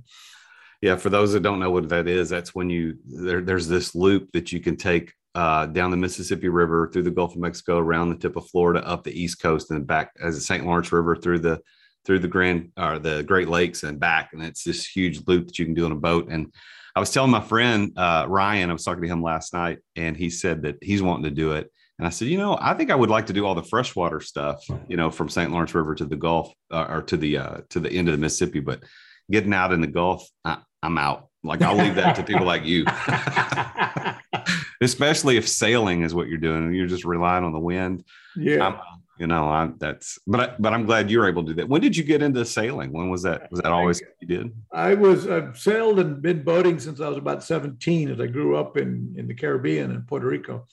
Yeah, 0.81 0.97
for 0.97 1.09
those 1.09 1.31
that 1.33 1.43
don't 1.43 1.59
know 1.59 1.71
what 1.71 1.87
that 1.89 2.07
is, 2.07 2.29
that's 2.29 2.53
when 2.53 2.69
you 2.69 2.97
there, 3.05 3.41
there's 3.41 3.69
this 3.69 3.95
loop 3.95 4.31
that 4.33 4.51
you 4.51 4.59
can 4.59 4.75
take 4.75 5.13
uh, 5.33 5.65
down 5.67 5.91
the 5.91 5.97
Mississippi 5.97 6.49
River 6.49 6.89
through 6.91 7.03
the 7.03 7.11
Gulf 7.11 7.35
of 7.35 7.41
Mexico, 7.41 7.77
around 7.77 8.09
the 8.09 8.17
tip 8.17 8.35
of 8.35 8.47
Florida, 8.49 8.85
up 8.85 9.03
the 9.03 9.17
East 9.17 9.41
Coast, 9.41 9.71
and 9.71 9.87
back 9.87 10.11
as 10.21 10.35
the 10.35 10.41
St. 10.41 10.65
Lawrence 10.65 10.91
River 10.91 11.15
through 11.15 11.39
the 11.39 11.61
through 12.05 12.19
the 12.19 12.27
Grand 12.27 12.71
or 12.77 12.99
the 12.99 13.23
Great 13.23 13.47
Lakes 13.47 13.83
and 13.83 13.99
back, 13.99 14.31
and 14.33 14.43
it's 14.43 14.63
this 14.63 14.85
huge 14.85 15.25
loop 15.25 15.47
that 15.47 15.57
you 15.57 15.65
can 15.65 15.73
do 15.73 15.85
on 15.85 15.91
a 15.93 15.95
boat. 15.95 16.27
And 16.29 16.53
I 16.97 16.99
was 16.99 17.11
telling 17.11 17.29
my 17.29 17.41
friend 17.41 17.91
uh, 17.95 18.25
Ryan, 18.27 18.71
I 18.71 18.73
was 18.73 18.83
talking 18.83 19.03
to 19.03 19.07
him 19.07 19.21
last 19.21 19.53
night, 19.53 19.77
and 19.95 20.17
he 20.17 20.31
said 20.31 20.63
that 20.63 20.77
he's 20.81 21.03
wanting 21.03 21.25
to 21.25 21.29
do 21.29 21.51
it. 21.51 21.71
And 21.99 22.07
I 22.07 22.09
said, 22.09 22.27
you 22.27 22.39
know, 22.39 22.57
I 22.59 22.73
think 22.73 22.89
I 22.89 22.95
would 22.95 23.11
like 23.11 23.27
to 23.27 23.33
do 23.33 23.45
all 23.45 23.53
the 23.53 23.61
freshwater 23.61 24.19
stuff, 24.19 24.65
you 24.87 24.97
know, 24.97 25.11
from 25.11 25.29
St. 25.29 25.51
Lawrence 25.51 25.75
River 25.75 25.93
to 25.93 26.05
the 26.05 26.15
Gulf 26.15 26.51
uh, 26.71 26.87
or 26.89 27.03
to 27.03 27.15
the 27.15 27.37
uh, 27.37 27.57
to 27.69 27.79
the 27.79 27.91
end 27.91 28.07
of 28.07 28.13
the 28.13 28.17
Mississippi, 28.17 28.61
but 28.61 28.81
getting 29.29 29.53
out 29.53 29.73
in 29.73 29.79
the 29.79 29.85
Gulf, 29.85 30.27
I, 30.43 30.57
I'm 30.81 30.97
out. 30.97 31.27
Like 31.43 31.61
I'll 31.61 31.77
leave 31.77 31.93
that 31.95 32.15
to 32.15 32.23
people 32.23 32.47
like 32.47 32.65
you. 32.65 32.83
Especially 34.81 35.37
if 35.37 35.47
sailing 35.47 36.01
is 36.01 36.15
what 36.15 36.29
you're 36.29 36.39
doing 36.39 36.65
and 36.65 36.75
you're 36.75 36.87
just 36.87 37.05
relying 37.05 37.43
on 37.43 37.53
the 37.53 37.59
wind. 37.59 38.05
Yeah. 38.35 38.65
I'm, 38.65 38.79
you 39.19 39.27
know, 39.27 39.47
I, 39.47 39.69
that's, 39.77 40.19
but, 40.27 40.39
I, 40.39 40.55
but 40.59 40.73
I'm 40.73 40.85
glad 40.85 41.09
you're 41.09 41.27
able 41.27 41.43
to 41.43 41.49
do 41.49 41.55
that. 41.55 41.69
When 41.69 41.81
did 41.81 41.95
you 41.95 42.03
get 42.03 42.21
into 42.21 42.45
sailing? 42.45 42.91
When 42.91 43.09
was 43.09 43.23
that? 43.23 43.49
Was 43.51 43.61
that 43.61 43.71
always 43.71 44.01
you 44.19 44.27
did? 44.27 44.53
I 44.71 44.93
was, 44.93 45.27
I've 45.27 45.57
sailed 45.57 45.99
and 45.99 46.21
been 46.21 46.43
boating 46.43 46.79
since 46.79 47.01
I 47.01 47.07
was 47.09 47.17
about 47.17 47.43
17 47.43 48.11
as 48.11 48.19
I 48.19 48.27
grew 48.27 48.55
up 48.55 48.77
in, 48.77 49.15
in 49.17 49.27
the 49.27 49.33
Caribbean 49.33 49.91
and 49.91 50.07
Puerto 50.07 50.27
Rico. 50.27 50.67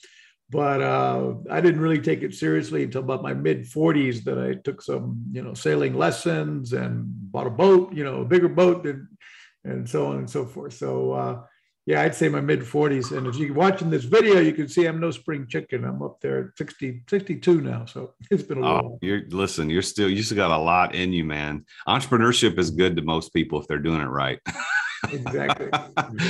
But 0.49 0.81
uh, 0.81 1.33
I 1.49 1.59
didn't 1.59 1.81
really 1.81 1.99
take 1.99 2.21
it 2.21 2.35
seriously 2.35 2.83
until 2.83 3.01
about 3.01 3.23
my 3.23 3.33
mid 3.33 3.63
40s 3.63 4.23
that 4.25 4.37
I 4.37 4.53
took 4.53 4.81
some, 4.81 5.23
you 5.31 5.41
know, 5.41 5.55
sailing 5.55 5.95
lessons 5.95 6.73
and 6.73 7.05
bought 7.31 7.47
a 7.47 7.51
boat, 7.51 7.93
you 7.93 8.03
know, 8.03 8.21
a 8.21 8.25
bigger 8.25 8.49
boat 8.49 8.85
and, 8.85 9.07
and 9.63 9.89
so 9.89 10.07
on 10.07 10.17
and 10.17 10.29
so 10.29 10.45
forth. 10.45 10.73
So, 10.73 11.11
uh, 11.13 11.41
yeah, 11.85 12.01
I'd 12.01 12.15
say 12.15 12.29
my 12.29 12.41
mid 12.41 12.61
40s. 12.61 13.15
And 13.15 13.27
if 13.27 13.35
you're 13.35 13.53
watching 13.53 13.91
this 13.91 14.05
video, 14.05 14.39
you 14.39 14.53
can 14.53 14.67
see 14.67 14.85
I'm 14.85 14.99
no 14.99 15.11
spring 15.11 15.45
chicken. 15.47 15.85
I'm 15.85 16.01
up 16.01 16.19
there 16.19 16.45
at 16.45 16.57
60, 16.57 17.03
62 17.07 17.61
now. 17.61 17.85
So 17.85 18.13
it's 18.31 18.43
been 18.43 18.57
a 18.57 18.61
oh, 18.61 18.73
while. 18.73 18.99
You're 19.01 19.21
listen, 19.29 19.69
you're 19.69 19.83
still 19.83 20.09
you 20.09 20.23
still 20.23 20.37
got 20.37 20.51
a 20.51 20.57
lot 20.57 20.95
in 20.95 21.13
you, 21.13 21.23
man. 21.23 21.65
Entrepreneurship 21.87 22.57
is 22.57 22.71
good 22.71 22.95
to 22.95 23.03
most 23.03 23.33
people 23.33 23.59
if 23.61 23.67
they're 23.67 23.77
doing 23.77 24.01
it 24.01 24.05
right. 24.05 24.39
exactly. 25.11 25.67
exactly. 25.67 26.19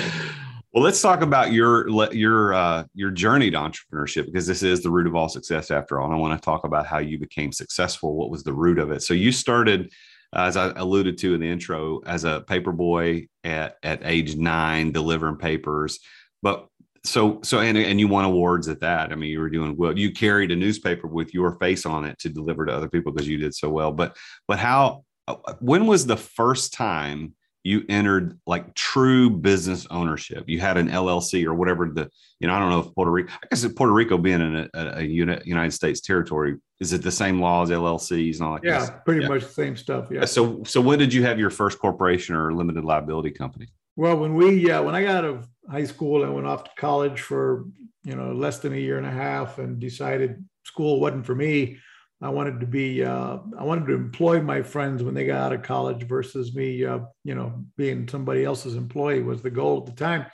Well, 0.73 0.83
let's 0.83 1.01
talk 1.01 1.21
about 1.21 1.53
your 1.53 1.87
your 2.11 2.53
uh, 2.53 2.83
your 2.93 3.09
journey 3.09 3.49
to 3.49 3.55
entrepreneurship 3.55 4.25
because 4.25 4.45
this 4.45 4.61
is 4.61 4.83
the 4.83 4.89
root 4.89 5.07
of 5.07 5.15
all 5.15 5.29
success 5.29 5.71
after 5.71 6.01
all. 6.01 6.07
And 6.07 6.13
I 6.13 6.17
want 6.17 6.37
to 6.37 6.43
talk 6.43 6.65
about 6.65 6.85
how 6.85 6.97
you 6.97 7.17
became 7.17 7.53
successful. 7.53 8.13
What 8.13 8.29
was 8.29 8.43
the 8.43 8.51
root 8.51 8.77
of 8.77 8.91
it? 8.91 9.01
So 9.01 9.13
you 9.13 9.31
started 9.31 9.93
Uh, 10.35 10.43
as 10.43 10.57
I 10.57 10.71
alluded 10.75 11.17
to 11.19 11.33
in 11.33 11.39
the 11.39 11.47
intro, 11.47 12.01
as 12.05 12.25
a 12.25 12.41
paper 12.41 12.71
boy 12.73 13.27
at, 13.43 13.77
at 13.83 14.01
age 14.03 14.35
nine, 14.35 14.91
delivering 14.91 15.37
papers. 15.37 15.99
But 16.41 16.67
so, 17.05 17.39
so, 17.43 17.59
and, 17.59 17.77
and 17.77 17.99
you 17.99 18.07
won 18.07 18.25
awards 18.25 18.67
at 18.67 18.81
that. 18.81 19.11
I 19.11 19.15
mean, 19.15 19.29
you 19.29 19.39
were 19.39 19.49
doing 19.49 19.77
well. 19.77 19.97
You 19.97 20.11
carried 20.11 20.51
a 20.51 20.55
newspaper 20.55 21.07
with 21.07 21.33
your 21.33 21.57
face 21.59 21.85
on 21.85 22.03
it 22.03 22.19
to 22.19 22.29
deliver 22.29 22.65
to 22.65 22.73
other 22.73 22.89
people 22.89 23.11
because 23.11 23.27
you 23.27 23.37
did 23.37 23.55
so 23.55 23.69
well. 23.69 23.91
But, 23.91 24.17
but 24.47 24.59
how, 24.59 25.05
uh, 25.27 25.35
when 25.59 25.87
was 25.87 26.05
the 26.05 26.17
first 26.17 26.73
time 26.73 27.33
you 27.65 27.83
entered 27.89 28.39
like 28.45 28.75
true 28.75 29.27
business 29.27 29.87
ownership. 29.89 30.43
You 30.47 30.59
had 30.59 30.77
an 30.77 30.87
LLC 30.87 31.45
or 31.45 31.55
whatever 31.55 31.89
the, 31.89 32.11
you 32.39 32.47
know, 32.47 32.53
I 32.53 32.59
don't 32.59 32.69
know 32.69 32.81
if 32.81 32.93
Puerto 32.93 33.09
Rico, 33.09 33.33
I 33.33 33.47
guess 33.49 33.65
Puerto 33.73 33.91
Rico 33.91 34.19
being 34.19 34.39
in 34.39 34.55
a, 34.55 34.69
a, 34.75 34.99
a 34.99 35.01
United 35.01 35.71
States 35.71 35.99
territory, 35.99 36.57
is 36.79 36.93
it 36.93 37.01
the 37.01 37.11
same 37.11 37.41
laws, 37.41 37.71
LLCs 37.71 38.35
and 38.35 38.43
all 38.43 38.53
that? 38.53 38.63
Yeah, 38.63 38.81
this? 38.81 38.91
pretty 39.03 39.23
yeah. 39.23 39.29
much 39.29 39.41
the 39.41 39.49
same 39.49 39.75
stuff. 39.75 40.09
Yeah. 40.11 40.25
So, 40.25 40.61
so 40.63 40.79
when 40.79 40.99
did 40.99 41.11
you 41.11 41.23
have 41.23 41.39
your 41.39 41.49
first 41.49 41.79
corporation 41.79 42.35
or 42.35 42.53
limited 42.53 42.85
liability 42.85 43.31
company? 43.31 43.67
Well, 43.95 44.15
when 44.17 44.35
we, 44.35 44.69
uh, 44.69 44.83
when 44.83 44.93
I 44.93 45.01
got 45.01 45.15
out 45.15 45.25
of 45.25 45.47
high 45.67 45.85
school, 45.85 46.23
I 46.23 46.29
went 46.29 46.45
off 46.45 46.65
to 46.65 46.71
college 46.77 47.21
for, 47.21 47.65
you 48.03 48.15
know, 48.15 48.31
less 48.31 48.59
than 48.59 48.73
a 48.73 48.77
year 48.77 48.99
and 48.99 49.07
a 49.07 49.11
half 49.11 49.57
and 49.57 49.79
decided 49.79 50.45
school 50.65 50.99
wasn't 50.99 51.25
for 51.25 51.33
me. 51.33 51.79
I 52.25 52.29
wanted 52.29 52.59
to 52.59 52.65
be, 52.65 53.03
uh, 53.03 53.37
I 53.55 53.63
wanted 53.63 53.85
to 53.85 53.93
employ 53.93 54.41
my 54.41 54.63
friends 54.63 55.03
when 55.03 55.13
they 55.13 55.27
got 55.27 55.41
out 55.41 55.53
of 55.53 55.61
college 55.61 56.07
versus 56.07 56.55
me, 56.55 56.83
uh, 56.83 57.01
you 57.23 57.35
know, 57.35 57.63
being 57.77 58.07
somebody 58.07 58.43
else's 58.43 58.75
employee 58.75 59.21
was 59.21 59.43
the 59.43 59.51
goal 59.51 59.77
at 59.77 59.85
the 59.85 59.91
time. 59.91 60.25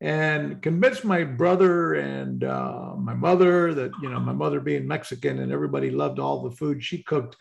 And 0.00 0.62
convinced 0.62 1.04
my 1.04 1.24
brother 1.24 1.94
and 1.94 2.44
uh, 2.44 2.94
my 2.96 3.14
mother 3.14 3.74
that, 3.74 3.90
you 4.00 4.10
know, 4.10 4.20
my 4.20 4.32
mother 4.32 4.60
being 4.60 4.86
Mexican 4.86 5.40
and 5.40 5.50
everybody 5.50 5.90
loved 5.90 6.20
all 6.20 6.42
the 6.42 6.54
food 6.54 6.84
she 6.84 7.02
cooked, 7.02 7.36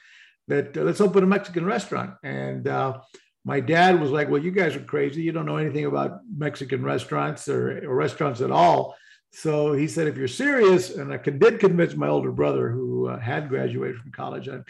that 0.48 0.76
uh, 0.76 0.82
let's 0.82 1.02
open 1.02 1.24
a 1.24 1.28
Mexican 1.28 1.66
restaurant. 1.66 2.16
And 2.24 2.68
uh, 2.68 3.00
my 3.46 3.60
dad 3.60 4.02
was 4.02 4.10
like, 4.10 4.28
well, 4.28 4.42
you 4.42 4.52
guys 4.52 4.76
are 4.76 4.84
crazy. 4.84 5.22
You 5.22 5.34
don't 5.34 5.46
know 5.46 5.58
anything 5.58 5.86
about 5.86 6.22
Mexican 6.36 6.84
restaurants 6.84 7.48
or, 7.48 7.88
or 7.88 7.96
restaurants 7.96 8.42
at 8.42 8.50
all. 8.50 8.96
So 9.36 9.74
he 9.74 9.88
said, 9.88 10.08
if 10.08 10.16
you're 10.16 10.28
serious, 10.28 10.96
and 10.96 11.12
I 11.12 11.18
did 11.18 11.60
convince 11.60 11.96
my 11.96 12.08
older 12.08 12.32
brother 12.32 12.70
who 12.70 12.93
uh, 13.10 13.20
had 13.20 13.50
graduated 13.50 13.98
from 13.98 14.12
college, 14.12 14.48
and, 14.48 14.64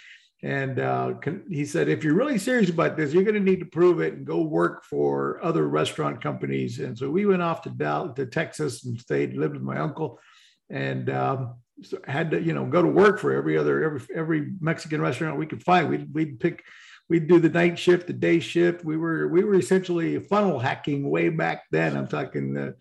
and 0.44 0.80
uh, 0.80 1.14
he 1.50 1.66
said, 1.66 1.88
if 1.88 2.04
you're 2.04 2.16
really 2.16 2.38
serious 2.38 2.70
about 2.70 2.98
this, 2.98 3.14
you're 3.14 3.24
going 3.24 3.36
to 3.36 3.40
need 3.40 3.60
to 3.60 3.66
prove 3.66 4.02
it 4.02 4.14
and 4.14 4.26
go 4.26 4.42
work 4.42 4.84
for 4.84 5.40
other 5.44 5.68
restaurant 5.68 6.22
companies. 6.22 6.80
And 6.80 6.98
so 6.98 7.10
we 7.10 7.26
went 7.26 7.42
off 7.42 7.62
to 7.62 7.70
Dallas, 7.70 8.14
to 8.16 8.26
Texas 8.26 8.86
and 8.86 9.00
stayed, 9.00 9.36
lived 9.36 9.54
with 9.54 9.64
my 9.64 9.80
uncle, 9.80 10.20
and 10.70 11.10
um, 11.10 11.56
so 11.82 11.98
had 12.06 12.32
to, 12.32 12.42
you 12.42 12.54
know, 12.54 12.66
go 12.66 12.82
to 12.82 12.88
work 12.88 13.20
for 13.20 13.34
every 13.34 13.58
other 13.58 13.84
every 13.84 14.02
every 14.16 14.52
Mexican 14.60 15.02
restaurant 15.02 15.38
we 15.38 15.48
could 15.48 15.64
find. 15.64 15.90
We'd 15.90 16.14
we'd 16.14 16.40
pick. 16.40 16.64
We'd 17.10 17.28
do 17.28 17.38
the 17.38 17.50
night 17.50 17.78
shift, 17.78 18.08
the 18.08 18.14
day 18.14 18.40
shift. 18.40 18.86
We 18.86 18.96
were 18.96 19.28
we 19.28 19.44
were 19.44 19.56
essentially 19.56 20.20
funnel 20.20 20.58
hacking 20.58 21.10
way 21.10 21.28
back 21.28 21.64
then. 21.70 21.98
I'm 21.98 22.08
talking 22.08 22.58
uh, 22.58 22.72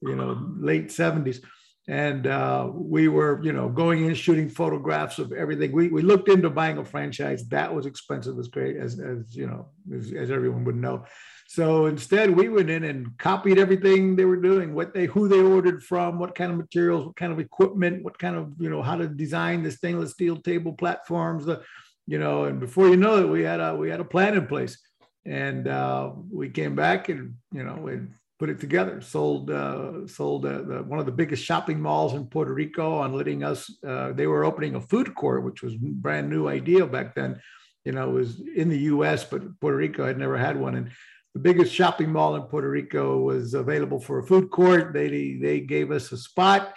you 0.00 0.16
know, 0.16 0.46
late 0.58 0.88
70s. 0.88 1.44
And 1.90 2.28
uh, 2.28 2.70
we 2.72 3.08
were, 3.08 3.42
you 3.42 3.52
know, 3.52 3.68
going 3.68 4.04
in 4.04 4.14
shooting 4.14 4.48
photographs 4.48 5.18
of 5.18 5.32
everything. 5.32 5.72
We, 5.72 5.88
we 5.88 6.02
looked 6.02 6.28
into 6.28 6.48
buying 6.48 6.78
a 6.78 6.84
franchise. 6.84 7.48
That 7.48 7.74
was 7.74 7.84
expensive 7.84 8.38
as 8.38 8.46
great 8.46 8.76
as, 8.76 9.00
as 9.00 9.34
you 9.34 9.48
know, 9.48 9.66
as, 9.92 10.12
as 10.12 10.30
everyone 10.30 10.62
would 10.66 10.76
know. 10.76 11.04
So 11.48 11.86
instead, 11.86 12.30
we 12.30 12.48
went 12.48 12.70
in 12.70 12.84
and 12.84 13.18
copied 13.18 13.58
everything 13.58 14.14
they 14.14 14.24
were 14.24 14.36
doing, 14.36 14.72
what 14.72 14.94
they, 14.94 15.06
who 15.06 15.26
they 15.26 15.40
ordered 15.40 15.82
from, 15.82 16.20
what 16.20 16.36
kind 16.36 16.52
of 16.52 16.58
materials, 16.58 17.06
what 17.06 17.16
kind 17.16 17.32
of 17.32 17.40
equipment, 17.40 18.04
what 18.04 18.16
kind 18.20 18.36
of, 18.36 18.54
you 18.60 18.70
know, 18.70 18.82
how 18.82 18.94
to 18.94 19.08
design 19.08 19.64
the 19.64 19.72
stainless 19.72 20.12
steel 20.12 20.36
table 20.36 20.72
platforms, 20.74 21.44
the, 21.44 21.60
you 22.06 22.20
know, 22.20 22.44
and 22.44 22.60
before 22.60 22.88
you 22.88 22.96
know 22.96 23.16
it, 23.16 23.28
we 23.28 23.42
had 23.42 23.58
a, 23.58 23.74
we 23.74 23.90
had 23.90 23.98
a 23.98 24.04
plan 24.04 24.34
in 24.34 24.46
place, 24.46 24.78
and 25.26 25.66
uh, 25.66 26.12
we 26.30 26.50
came 26.50 26.76
back 26.76 27.08
and, 27.08 27.34
you 27.52 27.64
know, 27.64 27.88
and 27.88 28.14
put 28.40 28.48
it 28.48 28.58
together. 28.58 29.02
Sold 29.02 29.50
uh, 29.50 30.06
sold 30.06 30.46
uh, 30.46 30.62
the, 30.62 30.82
one 30.82 30.98
of 30.98 31.04
the 31.04 31.12
biggest 31.12 31.44
shopping 31.44 31.78
malls 31.78 32.14
in 32.14 32.26
Puerto 32.26 32.54
Rico 32.54 32.94
on 32.94 33.12
letting 33.12 33.44
us. 33.44 33.70
Uh, 33.86 34.12
they 34.12 34.26
were 34.26 34.44
opening 34.46 34.74
a 34.74 34.80
food 34.80 35.14
court, 35.14 35.44
which 35.44 35.62
was 35.62 35.76
brand 35.76 36.30
new 36.30 36.48
idea 36.48 36.86
back 36.86 37.14
then. 37.14 37.38
You 37.84 37.92
know, 37.92 38.08
it 38.08 38.12
was 38.12 38.40
in 38.56 38.70
the 38.70 38.78
U.S., 38.94 39.24
but 39.24 39.60
Puerto 39.60 39.76
Rico 39.76 40.06
had 40.06 40.18
never 40.18 40.38
had 40.38 40.58
one. 40.58 40.74
And 40.74 40.90
the 41.34 41.40
biggest 41.40 41.74
shopping 41.74 42.10
mall 42.10 42.34
in 42.34 42.42
Puerto 42.42 42.70
Rico 42.70 43.18
was 43.18 43.52
available 43.52 44.00
for 44.00 44.18
a 44.18 44.26
food 44.26 44.50
court. 44.50 44.94
They 44.94 45.38
they 45.40 45.60
gave 45.60 45.90
us 45.90 46.10
a 46.10 46.16
spot 46.16 46.72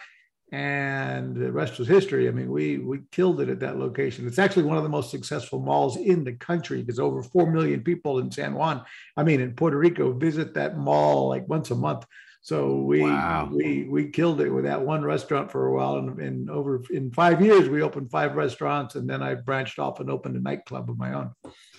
and 0.54 1.36
the 1.36 1.52
rest 1.52 1.80
was 1.80 1.88
history. 1.88 2.28
I 2.28 2.32
mean, 2.32 2.52
we 2.52 2.78
we 2.78 3.00
killed 3.12 3.42
it 3.42 3.50
at 3.50 3.60
that 3.62 3.80
location. 3.80 4.28
It's 4.28 4.38
actually 4.38 4.64
one 4.64 4.78
of 4.78 4.84
the 4.84 4.90
most 4.90 5.10
successful 5.10 5.60
malls 5.60 5.98
in 5.98 6.24
the 6.24 6.34
country 6.34 6.84
because 6.84 7.00
over 7.00 7.24
four 7.24 7.52
million 7.52 7.82
people 7.82 8.20
in 8.20 8.30
San 8.30 8.54
Juan, 8.54 8.84
I 9.18 9.24
mean, 9.24 9.42
in 9.42 9.56
Puerto 9.56 9.80
Rico, 9.80 10.14
visit 10.14 10.54
that 10.54 10.78
mall 10.78 11.28
like 11.28 11.50
once 11.50 11.72
a 11.72 11.76
month. 11.76 12.06
So 12.42 12.76
we 12.76 13.02
wow. 13.02 13.50
we 13.52 13.88
we 13.90 14.10
killed 14.10 14.42
it 14.42 14.50
with 14.52 14.66
that 14.66 14.80
one 14.80 15.04
restaurant 15.04 15.52
for 15.52 15.66
a 15.66 15.74
while, 15.74 15.96
and, 15.96 16.20
and 16.20 16.50
over 16.52 16.84
in 16.92 17.10
five 17.10 17.42
years 17.42 17.68
we 17.68 17.82
opened 17.82 18.12
five 18.12 18.36
restaurants, 18.36 18.94
and 18.94 19.10
then 19.10 19.24
I 19.24 19.34
branched 19.34 19.80
off 19.80 20.02
and 20.02 20.12
opened 20.12 20.36
a 20.36 20.40
nightclub 20.40 20.88
of 20.88 21.00
my 21.00 21.14
own. 21.14 21.32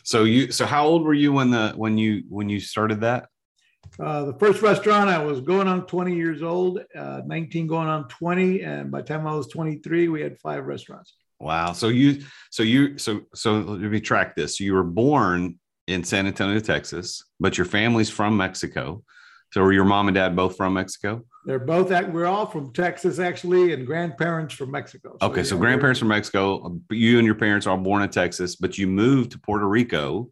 So 0.02 0.24
you 0.24 0.50
so 0.50 0.66
how 0.66 0.84
old 0.84 1.04
were 1.04 1.14
you 1.14 1.32
when 1.32 1.52
the 1.52 1.74
when 1.76 1.96
you 1.96 2.24
when 2.28 2.48
you 2.48 2.58
started 2.58 3.02
that? 3.02 3.28
Uh, 4.00 4.24
the 4.24 4.34
first 4.34 4.60
restaurant, 4.60 5.08
I 5.08 5.22
was 5.22 5.40
going 5.40 5.68
on 5.68 5.86
20 5.86 6.14
years 6.14 6.42
old, 6.42 6.80
uh, 6.96 7.22
19 7.24 7.66
going 7.66 7.88
on 7.88 8.08
20. 8.08 8.62
And 8.62 8.90
by 8.90 9.02
the 9.02 9.06
time 9.06 9.26
I 9.26 9.34
was 9.34 9.46
23, 9.48 10.08
we 10.08 10.20
had 10.20 10.38
five 10.38 10.66
restaurants. 10.66 11.14
Wow. 11.38 11.72
So 11.72 11.88
you, 11.88 12.22
so 12.50 12.62
you, 12.62 12.98
so, 12.98 13.22
so 13.34 13.60
let 13.60 13.80
me 13.80 14.00
track 14.00 14.34
this. 14.34 14.58
You 14.58 14.74
were 14.74 14.84
born 14.84 15.58
in 15.86 16.02
San 16.02 16.26
Antonio, 16.26 16.58
Texas, 16.60 17.24
but 17.38 17.56
your 17.58 17.66
family's 17.66 18.10
from 18.10 18.36
Mexico. 18.36 19.02
So 19.52 19.62
were 19.62 19.72
your 19.72 19.84
mom 19.84 20.08
and 20.08 20.14
dad 20.16 20.34
both 20.34 20.56
from 20.56 20.74
Mexico? 20.74 21.24
They're 21.44 21.60
both, 21.60 21.92
at, 21.92 22.12
we're 22.12 22.26
all 22.26 22.46
from 22.46 22.72
Texas 22.72 23.20
actually, 23.20 23.72
and 23.72 23.86
grandparents 23.86 24.54
from 24.54 24.72
Mexico. 24.72 25.16
So, 25.20 25.28
okay. 25.28 25.44
So 25.44 25.56
grandparents 25.56 26.00
from 26.00 26.08
Mexico, 26.08 26.80
you 26.90 27.18
and 27.18 27.26
your 27.26 27.36
parents 27.36 27.66
are 27.66 27.76
born 27.76 28.02
in 28.02 28.08
Texas, 28.08 28.56
but 28.56 28.78
you 28.78 28.88
moved 28.88 29.32
to 29.32 29.38
Puerto 29.38 29.68
Rico 29.68 30.30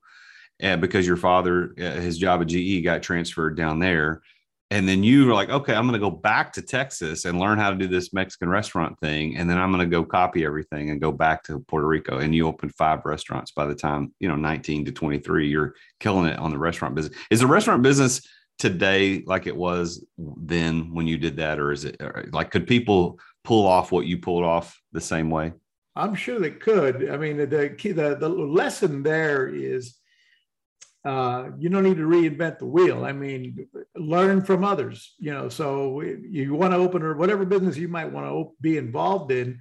and 0.62 0.80
because 0.80 1.06
your 1.06 1.16
father, 1.16 1.74
uh, 1.78 2.00
his 2.00 2.16
job 2.16 2.40
at 2.40 2.46
GE 2.46 2.82
got 2.84 3.02
transferred 3.02 3.56
down 3.56 3.80
there. 3.80 4.22
And 4.70 4.88
then 4.88 5.02
you 5.02 5.26
were 5.26 5.34
like, 5.34 5.50
okay, 5.50 5.74
I'm 5.74 5.86
going 5.86 6.00
to 6.00 6.10
go 6.10 6.10
back 6.10 6.52
to 6.54 6.62
Texas 6.62 7.26
and 7.26 7.38
learn 7.38 7.58
how 7.58 7.68
to 7.68 7.76
do 7.76 7.88
this 7.88 8.14
Mexican 8.14 8.48
restaurant 8.48 8.98
thing. 9.00 9.36
And 9.36 9.50
then 9.50 9.58
I'm 9.58 9.70
going 9.70 9.84
to 9.84 9.90
go 9.90 10.02
copy 10.02 10.46
everything 10.46 10.88
and 10.88 10.98
go 10.98 11.12
back 11.12 11.42
to 11.44 11.58
Puerto 11.68 11.86
Rico. 11.86 12.20
And 12.20 12.34
you 12.34 12.46
opened 12.46 12.74
five 12.74 13.04
restaurants 13.04 13.50
by 13.50 13.66
the 13.66 13.74
time, 13.74 14.14
you 14.18 14.28
know, 14.28 14.36
19 14.36 14.86
to 14.86 14.92
23, 14.92 15.48
you're 15.48 15.74
killing 16.00 16.26
it 16.26 16.38
on 16.38 16.52
the 16.52 16.58
restaurant 16.58 16.94
business. 16.94 17.18
Is 17.30 17.40
the 17.40 17.46
restaurant 17.46 17.82
business 17.82 18.26
today 18.58 19.22
like 19.26 19.46
it 19.46 19.56
was 19.56 20.06
then 20.16 20.94
when 20.94 21.06
you 21.06 21.18
did 21.18 21.36
that? 21.36 21.58
Or 21.58 21.72
is 21.72 21.84
it 21.84 22.00
like, 22.32 22.50
could 22.50 22.66
people 22.66 23.18
pull 23.44 23.66
off 23.66 23.92
what 23.92 24.06
you 24.06 24.16
pulled 24.16 24.44
off 24.44 24.80
the 24.92 25.02
same 25.02 25.28
way? 25.28 25.52
I'm 25.96 26.14
sure 26.14 26.40
they 26.40 26.50
could. 26.52 27.10
I 27.10 27.18
mean, 27.18 27.36
the 27.36 27.74
key, 27.76 27.92
the, 27.92 28.14
the 28.14 28.28
lesson 28.28 29.02
there 29.02 29.48
is 29.48 29.96
uh, 31.04 31.48
you 31.58 31.68
don't 31.68 31.82
need 31.82 31.96
to 31.96 32.08
reinvent 32.08 32.58
the 32.58 32.66
wheel. 32.66 33.04
I 33.04 33.12
mean, 33.12 33.66
learn 33.96 34.42
from 34.44 34.64
others. 34.64 35.14
You 35.18 35.32
know, 35.32 35.48
so 35.48 36.00
you 36.00 36.54
want 36.54 36.72
to 36.72 36.78
open 36.78 37.02
or 37.02 37.16
whatever 37.16 37.44
business 37.44 37.76
you 37.76 37.88
might 37.88 38.12
want 38.12 38.26
to 38.26 38.52
be 38.60 38.78
involved 38.78 39.32
in. 39.32 39.60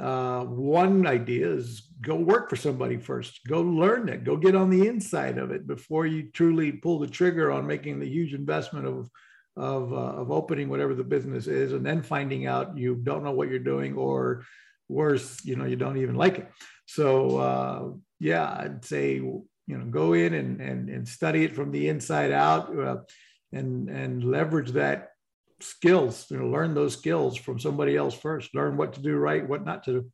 Uh, 0.00 0.44
one 0.44 1.06
idea 1.06 1.48
is 1.48 1.88
go 2.00 2.16
work 2.16 2.48
for 2.48 2.56
somebody 2.56 2.96
first. 2.96 3.40
Go 3.46 3.60
learn 3.60 4.08
it. 4.08 4.24
Go 4.24 4.36
get 4.36 4.56
on 4.56 4.70
the 4.70 4.86
inside 4.86 5.38
of 5.38 5.50
it 5.50 5.66
before 5.66 6.06
you 6.06 6.30
truly 6.32 6.72
pull 6.72 6.98
the 6.98 7.06
trigger 7.06 7.52
on 7.52 7.66
making 7.66 8.00
the 8.00 8.08
huge 8.08 8.34
investment 8.34 8.86
of 8.86 9.10
of, 9.56 9.92
uh, 9.92 9.96
of 9.96 10.30
opening 10.30 10.68
whatever 10.68 10.94
the 10.94 11.04
business 11.04 11.46
is, 11.46 11.72
and 11.72 11.84
then 11.84 12.02
finding 12.02 12.46
out 12.46 12.78
you 12.78 12.94
don't 12.94 13.24
know 13.24 13.32
what 13.32 13.48
you're 13.48 13.58
doing, 13.58 13.94
or 13.94 14.44
worse, 14.88 15.44
you 15.44 15.56
know, 15.56 15.64
you 15.64 15.76
don't 15.76 15.98
even 15.98 16.14
like 16.14 16.38
it. 16.38 16.48
So 16.86 17.36
uh, 17.36 17.90
yeah, 18.18 18.48
I'd 18.58 18.84
say 18.84 19.20
you 19.70 19.78
know 19.78 19.84
go 19.84 20.12
in 20.12 20.34
and 20.34 20.60
and, 20.60 20.88
and 20.88 21.06
study 21.06 21.44
it 21.44 21.54
from 21.54 21.70
the 21.70 21.88
inside 21.88 22.32
out 22.32 22.76
uh, 22.76 22.96
and 23.52 23.88
and 23.88 24.24
leverage 24.24 24.72
that 24.72 25.10
skills 25.60 26.26
you 26.30 26.38
know 26.38 26.48
learn 26.48 26.74
those 26.74 26.94
skills 26.94 27.36
from 27.36 27.58
somebody 27.58 27.96
else 27.96 28.14
first. 28.14 28.54
Learn 28.54 28.76
what 28.76 28.94
to 28.94 29.00
do 29.00 29.16
right 29.16 29.48
what 29.48 29.64
not 29.64 29.84
to 29.84 29.92
do. 29.92 30.10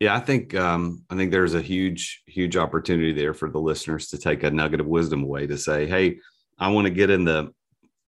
Yeah 0.00 0.16
i 0.16 0.20
think 0.20 0.54
um, 0.54 1.04
i 1.10 1.16
think 1.16 1.30
there's 1.30 1.54
a 1.54 1.60
huge 1.60 2.22
huge 2.26 2.56
opportunity 2.56 3.12
there 3.12 3.34
for 3.34 3.50
the 3.50 3.60
listeners 3.60 4.08
to 4.08 4.18
take 4.18 4.42
a 4.42 4.50
nugget 4.50 4.80
of 4.80 4.86
wisdom 4.86 5.24
away 5.24 5.46
to 5.46 5.58
say 5.58 5.86
hey 5.86 6.18
i 6.58 6.68
want 6.68 6.86
to 6.86 6.90
get 6.90 7.10
in 7.10 7.24
the 7.24 7.52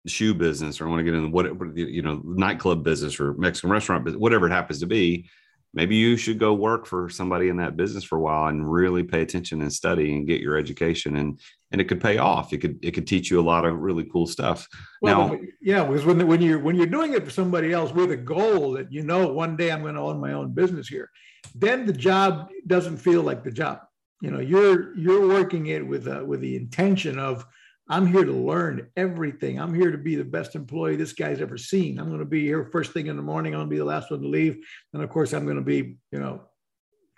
shoe 0.07 0.33
business 0.33 0.81
or 0.81 0.87
i 0.87 0.89
want 0.89 1.01
to 1.01 1.05
get 1.05 1.15
in 1.15 1.25
the 1.25 1.29
what 1.29 1.77
you 1.77 2.03
know 2.03 2.23
nightclub 2.25 2.85
business 2.85 3.21
or 3.21 3.35
mexican 3.35 3.71
restaurant 3.71 4.05
business 4.05 4.21
whatever 4.21 4.47
it 4.47 4.53
happens 4.53 4.81
to 4.81 4.87
be 4.87 5.29
maybe 5.73 5.97
you 5.97 6.17
should 6.17 6.39
go 6.39 6.53
work 6.53 6.87
for 6.87 7.09
somebody 7.09 7.49
in 7.49 7.57
that 7.59 7.77
business 7.77 8.05
for 8.05 8.19
a 8.19 8.21
while 8.21 8.49
and 8.49 8.71
really 8.71 9.03
pay 9.03 9.23
attention 9.23 9.63
and 9.63 9.73
study 9.73 10.17
and 10.17 10.27
get 10.27 10.41
your 10.41 10.57
education 10.57 11.17
and 11.17 11.41
and 11.73 11.81
it 11.81 11.85
could 11.85 12.01
pay 12.01 12.19
off. 12.19 12.53
It 12.53 12.59
could 12.59 12.79
it 12.83 12.93
could 12.93 13.07
teach 13.07 13.31
you 13.31 13.41
a 13.41 13.43
lot 13.43 13.65
of 13.65 13.79
really 13.79 14.05
cool 14.05 14.27
stuff. 14.27 14.67
Well, 15.03 15.29
now 15.29 15.39
yeah 15.61 15.85
because 15.85 16.05
when 16.05 16.27
when 16.27 16.43
you're 16.43 16.59
when 16.59 16.77
you're 16.77 16.87
doing 16.87 17.13
it 17.13 17.25
for 17.25 17.31
somebody 17.31 17.73
else 17.73 17.93
with 17.93 18.11
a 18.11 18.17
goal 18.17 18.73
that 18.73 18.93
you 18.93 19.03
know 19.03 19.29
one 19.33 19.57
day 19.57 19.71
i'm 19.71 19.83
going 19.83 19.95
to 19.95 20.01
own 20.01 20.21
my 20.21 20.33
own 20.33 20.53
business 20.53 20.89
here 20.89 21.11
then 21.55 21.87
the 21.87 21.93
job 21.93 22.49
doesn't 22.67 22.99
feel 22.99 23.23
like 23.23 23.45
the 23.45 23.51
job. 23.51 23.81
You 24.21 24.31
know 24.31 24.41
you're 24.41 24.97
you're 24.97 25.27
working 25.27 25.67
it 25.67 25.87
with 25.87 26.07
uh, 26.07 26.23
with 26.27 26.41
the 26.41 26.57
intention 26.57 27.19
of 27.19 27.47
I'm 27.91 28.07
here 28.07 28.25
to 28.25 28.33
learn 28.33 28.87
everything. 28.97 29.61
I'm 29.61 29.75
here 29.75 29.91
to 29.91 29.99
be 29.99 30.15
the 30.15 30.25
best 30.25 30.55
employee 30.55 30.95
this 30.95 31.13
guy's 31.13 31.41
ever 31.41 31.59
seen. 31.59 31.99
I'm 31.99 32.07
going 32.07 32.21
to 32.21 32.25
be 32.25 32.45
here 32.45 32.65
first 32.71 32.93
thing 32.93 33.09
in 33.09 33.17
the 33.17 33.23
morning. 33.23 33.53
I'm 33.53 33.59
going 33.59 33.69
to 33.69 33.75
be 33.75 33.79
the 33.79 33.85
last 33.85 34.13
one 34.13 34.23
to 34.23 34.29
leave. 34.29 34.65
And 34.95 35.03
of 35.03 35.11
course, 35.11 35.33
I'm 35.33 35.45
going 35.45 35.57
to 35.57 35.63
be, 35.63 35.97
you 36.13 36.21
know, 36.21 36.43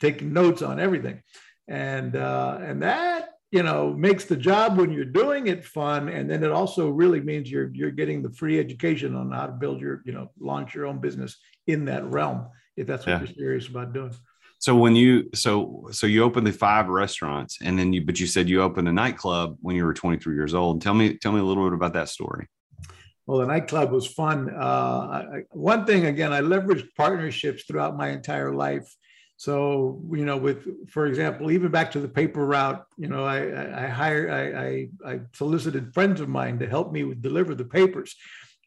taking 0.00 0.32
notes 0.32 0.62
on 0.62 0.80
everything. 0.80 1.22
And 1.68 2.16
uh, 2.16 2.58
and 2.62 2.82
that 2.82 3.28
you 3.50 3.62
know 3.62 3.92
makes 3.92 4.24
the 4.24 4.34
job 4.34 4.78
when 4.78 4.90
you're 4.90 5.04
doing 5.04 5.46
it 5.48 5.62
fun. 5.62 6.08
And 6.08 6.28
then 6.28 6.42
it 6.42 6.50
also 6.50 6.88
really 6.88 7.20
means 7.20 7.50
you're 7.50 7.70
you're 7.74 7.90
getting 7.90 8.22
the 8.22 8.32
free 8.32 8.58
education 8.58 9.14
on 9.14 9.30
how 9.30 9.46
to 9.46 9.52
build 9.52 9.78
your, 9.78 10.00
you 10.06 10.12
know, 10.12 10.30
launch 10.40 10.74
your 10.74 10.86
own 10.86 11.00
business 11.00 11.36
in 11.66 11.84
that 11.84 12.10
realm 12.10 12.48
if 12.78 12.86
that's 12.86 13.04
what 13.06 13.12
yeah. 13.12 13.18
you're 13.18 13.34
serious 13.34 13.68
about 13.68 13.92
doing. 13.92 14.14
So 14.62 14.76
when 14.76 14.95
you 14.95 15.28
so 15.35 15.88
so 15.90 16.07
you 16.07 16.23
opened 16.23 16.47
the 16.47 16.52
five 16.52 16.87
restaurants 16.87 17.59
and 17.62 17.76
then 17.76 17.92
you 17.92 18.07
but 18.07 18.21
you 18.21 18.28
said 18.28 18.49
you 18.49 18.62
opened 18.62 18.87
a 18.87 18.92
nightclub 18.92 19.59
when 19.61 19.75
you 19.75 19.85
were 19.85 19.92
23 19.92 20.37
years 20.37 20.54
old. 20.54 20.81
Tell 20.81 20.95
me 20.95 21.19
tell 21.19 21.33
me 21.33 21.40
a 21.40 21.42
little 21.42 21.64
bit 21.64 21.73
about 21.73 21.95
that 21.95 22.09
story. 22.09 22.47
Well, 23.26 23.40
the 23.40 23.47
nightclub 23.47 23.90
was 23.90 24.07
fun. 24.07 24.54
Uh, 24.54 24.61
I, 24.61 25.42
one 25.50 25.85
thing 25.85 26.07
again, 26.07 26.33
I 26.33 26.42
leveraged 26.42 26.87
partnerships 26.97 27.64
throughout 27.64 27.97
my 27.97 28.11
entire 28.11 28.54
life. 28.54 28.88
So 29.37 30.00
you 30.12 30.25
know, 30.25 30.37
with 30.37 30.64
for 30.88 31.07
example, 31.07 31.50
even 31.50 31.73
back 31.73 31.90
to 31.92 32.00
the 32.00 32.09
paper 32.09 32.47
route, 32.47 32.85
you 32.97 33.09
know, 33.09 33.25
I, 33.25 33.87
I, 33.87 33.88
hired, 33.88 34.31
I, 34.31 34.42
I, 34.62 35.12
I 35.14 35.21
solicited 35.33 35.92
friends 35.92 36.21
of 36.21 36.28
mine 36.28 36.61
to 36.61 36.69
help 36.69 36.92
me 36.92 37.12
deliver 37.14 37.57
the 37.57 37.64
papers 37.64 38.14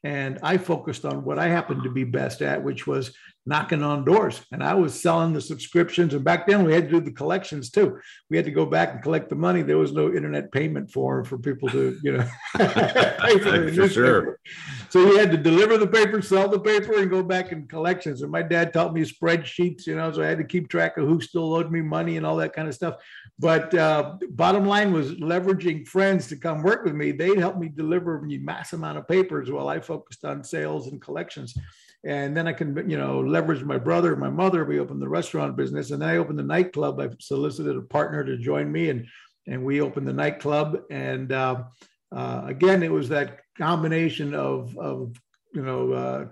and 0.05 0.37
I 0.43 0.57
focused 0.57 1.03
on 1.03 1.23
what 1.23 1.39
I 1.39 1.47
happened 1.47 1.81
to 1.83 1.89
be 1.89 2.03
best 2.03 2.43
at, 2.43 2.63
which 2.63 2.85
was 2.85 3.11
knocking 3.47 3.83
on 3.83 4.03
doors. 4.03 4.41
And 4.51 4.63
I 4.63 4.73
was 4.73 4.99
selling 4.99 5.33
the 5.33 5.41
subscriptions. 5.41 6.13
And 6.13 6.23
back 6.23 6.47
then 6.47 6.63
we 6.63 6.73
had 6.73 6.89
to 6.89 6.99
do 6.99 6.99
the 6.99 7.11
collections 7.11 7.69
too. 7.69 7.99
We 8.29 8.37
had 8.37 8.45
to 8.45 8.51
go 8.51 8.65
back 8.65 8.93
and 8.93 9.03
collect 9.03 9.29
the 9.29 9.35
money. 9.35 9.61
There 9.61 9.77
was 9.77 9.93
no 9.93 10.07
internet 10.07 10.51
payment 10.51 10.91
for 10.91 11.23
for 11.23 11.37
people 11.37 11.69
to, 11.69 11.97
you 12.01 12.17
know, 12.17 12.27
pay 12.57 13.37
for 13.39 13.51
the 13.59 13.71
for 13.75 13.87
sure. 13.87 14.39
So 14.89 15.07
we 15.07 15.17
had 15.17 15.31
to 15.31 15.37
deliver 15.37 15.77
the 15.77 15.87
paper, 15.87 16.21
sell 16.21 16.49
the 16.49 16.59
paper, 16.59 16.99
and 16.99 17.09
go 17.09 17.21
back 17.21 17.51
in 17.51 17.67
collections. 17.67 18.23
And 18.23 18.31
my 18.31 18.41
dad 18.41 18.73
taught 18.73 18.93
me 18.93 19.01
spreadsheets, 19.01 19.85
you 19.85 19.95
know, 19.95 20.11
so 20.11 20.23
I 20.23 20.27
had 20.27 20.39
to 20.39 20.43
keep 20.43 20.67
track 20.67 20.97
of 20.97 21.07
who 21.07 21.21
still 21.21 21.53
owed 21.53 21.71
me 21.71 21.81
money 21.81 22.17
and 22.17 22.25
all 22.25 22.37
that 22.37 22.53
kind 22.53 22.67
of 22.67 22.73
stuff. 22.73 22.95
But 23.37 23.73
uh, 23.75 24.15
bottom 24.29 24.65
line 24.65 24.91
was 24.91 25.11
leveraging 25.15 25.87
friends 25.87 26.27
to 26.29 26.37
come 26.37 26.63
work 26.63 26.83
with 26.83 26.95
me. 26.95 27.11
They'd 27.11 27.37
help 27.37 27.57
me 27.57 27.69
deliver 27.69 28.21
me 28.21 28.37
mass 28.37 28.73
amount 28.73 28.97
of 28.97 29.07
papers 29.07 29.51
while 29.51 29.67
I 29.67 29.81
focused 29.81 30.25
on 30.25 30.43
sales 30.43 30.87
and 30.87 31.01
collections 31.01 31.53
and 32.05 32.37
then 32.37 32.47
I 32.47 32.53
can, 32.53 32.87
you 32.87 32.97
know, 32.97 33.19
leverage 33.19 33.63
my 33.63 33.79
brother, 33.79 34.15
my 34.15 34.29
mother. 34.29 34.63
We 34.63 34.79
opened 34.79 35.01
the 35.01 35.09
restaurant 35.09 35.55
business, 35.57 35.89
and 35.89 36.01
then 36.01 36.09
I 36.09 36.17
opened 36.17 36.37
the 36.37 36.43
nightclub. 36.43 36.99
I 36.99 37.09
solicited 37.19 37.75
a 37.75 37.81
partner 37.81 38.23
to 38.23 38.37
join 38.37 38.71
me, 38.71 38.89
and 38.89 39.07
and 39.47 39.63
we 39.63 39.81
opened 39.81 40.07
the 40.07 40.13
nightclub. 40.13 40.81
And 40.91 41.31
uh, 41.31 41.63
uh, 42.15 42.43
again, 42.45 42.83
it 42.83 42.91
was 42.91 43.09
that 43.09 43.39
combination 43.57 44.35
of 44.35 44.77
of 44.77 45.15
you 45.53 45.63
know 45.63 45.93
uh, 45.93 46.25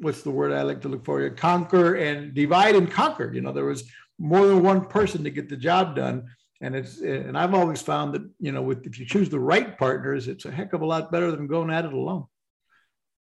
what's 0.00 0.22
the 0.22 0.30
word 0.30 0.52
I 0.52 0.62
like 0.62 0.80
to 0.82 0.88
look 0.88 1.04
for? 1.04 1.30
Conquer 1.30 1.94
and 1.94 2.34
divide 2.34 2.74
and 2.74 2.90
conquer. 2.90 3.32
You 3.32 3.42
know, 3.42 3.52
there 3.52 3.64
was 3.64 3.84
more 4.18 4.46
than 4.46 4.62
one 4.62 4.86
person 4.86 5.22
to 5.22 5.30
get 5.30 5.48
the 5.48 5.56
job 5.56 5.94
done. 5.94 6.26
And 6.60 6.74
it's 6.74 7.00
and 7.00 7.38
I've 7.38 7.54
always 7.54 7.80
found 7.80 8.14
that 8.14 8.22
you 8.40 8.50
know, 8.50 8.62
with 8.62 8.86
if 8.86 8.98
you 8.98 9.06
choose 9.06 9.28
the 9.28 9.38
right 9.38 9.78
partners, 9.78 10.26
it's 10.26 10.46
a 10.46 10.50
heck 10.50 10.72
of 10.72 10.82
a 10.82 10.86
lot 10.86 11.12
better 11.12 11.30
than 11.30 11.46
going 11.46 11.70
at 11.70 11.84
it 11.84 11.92
alone. 11.92 12.26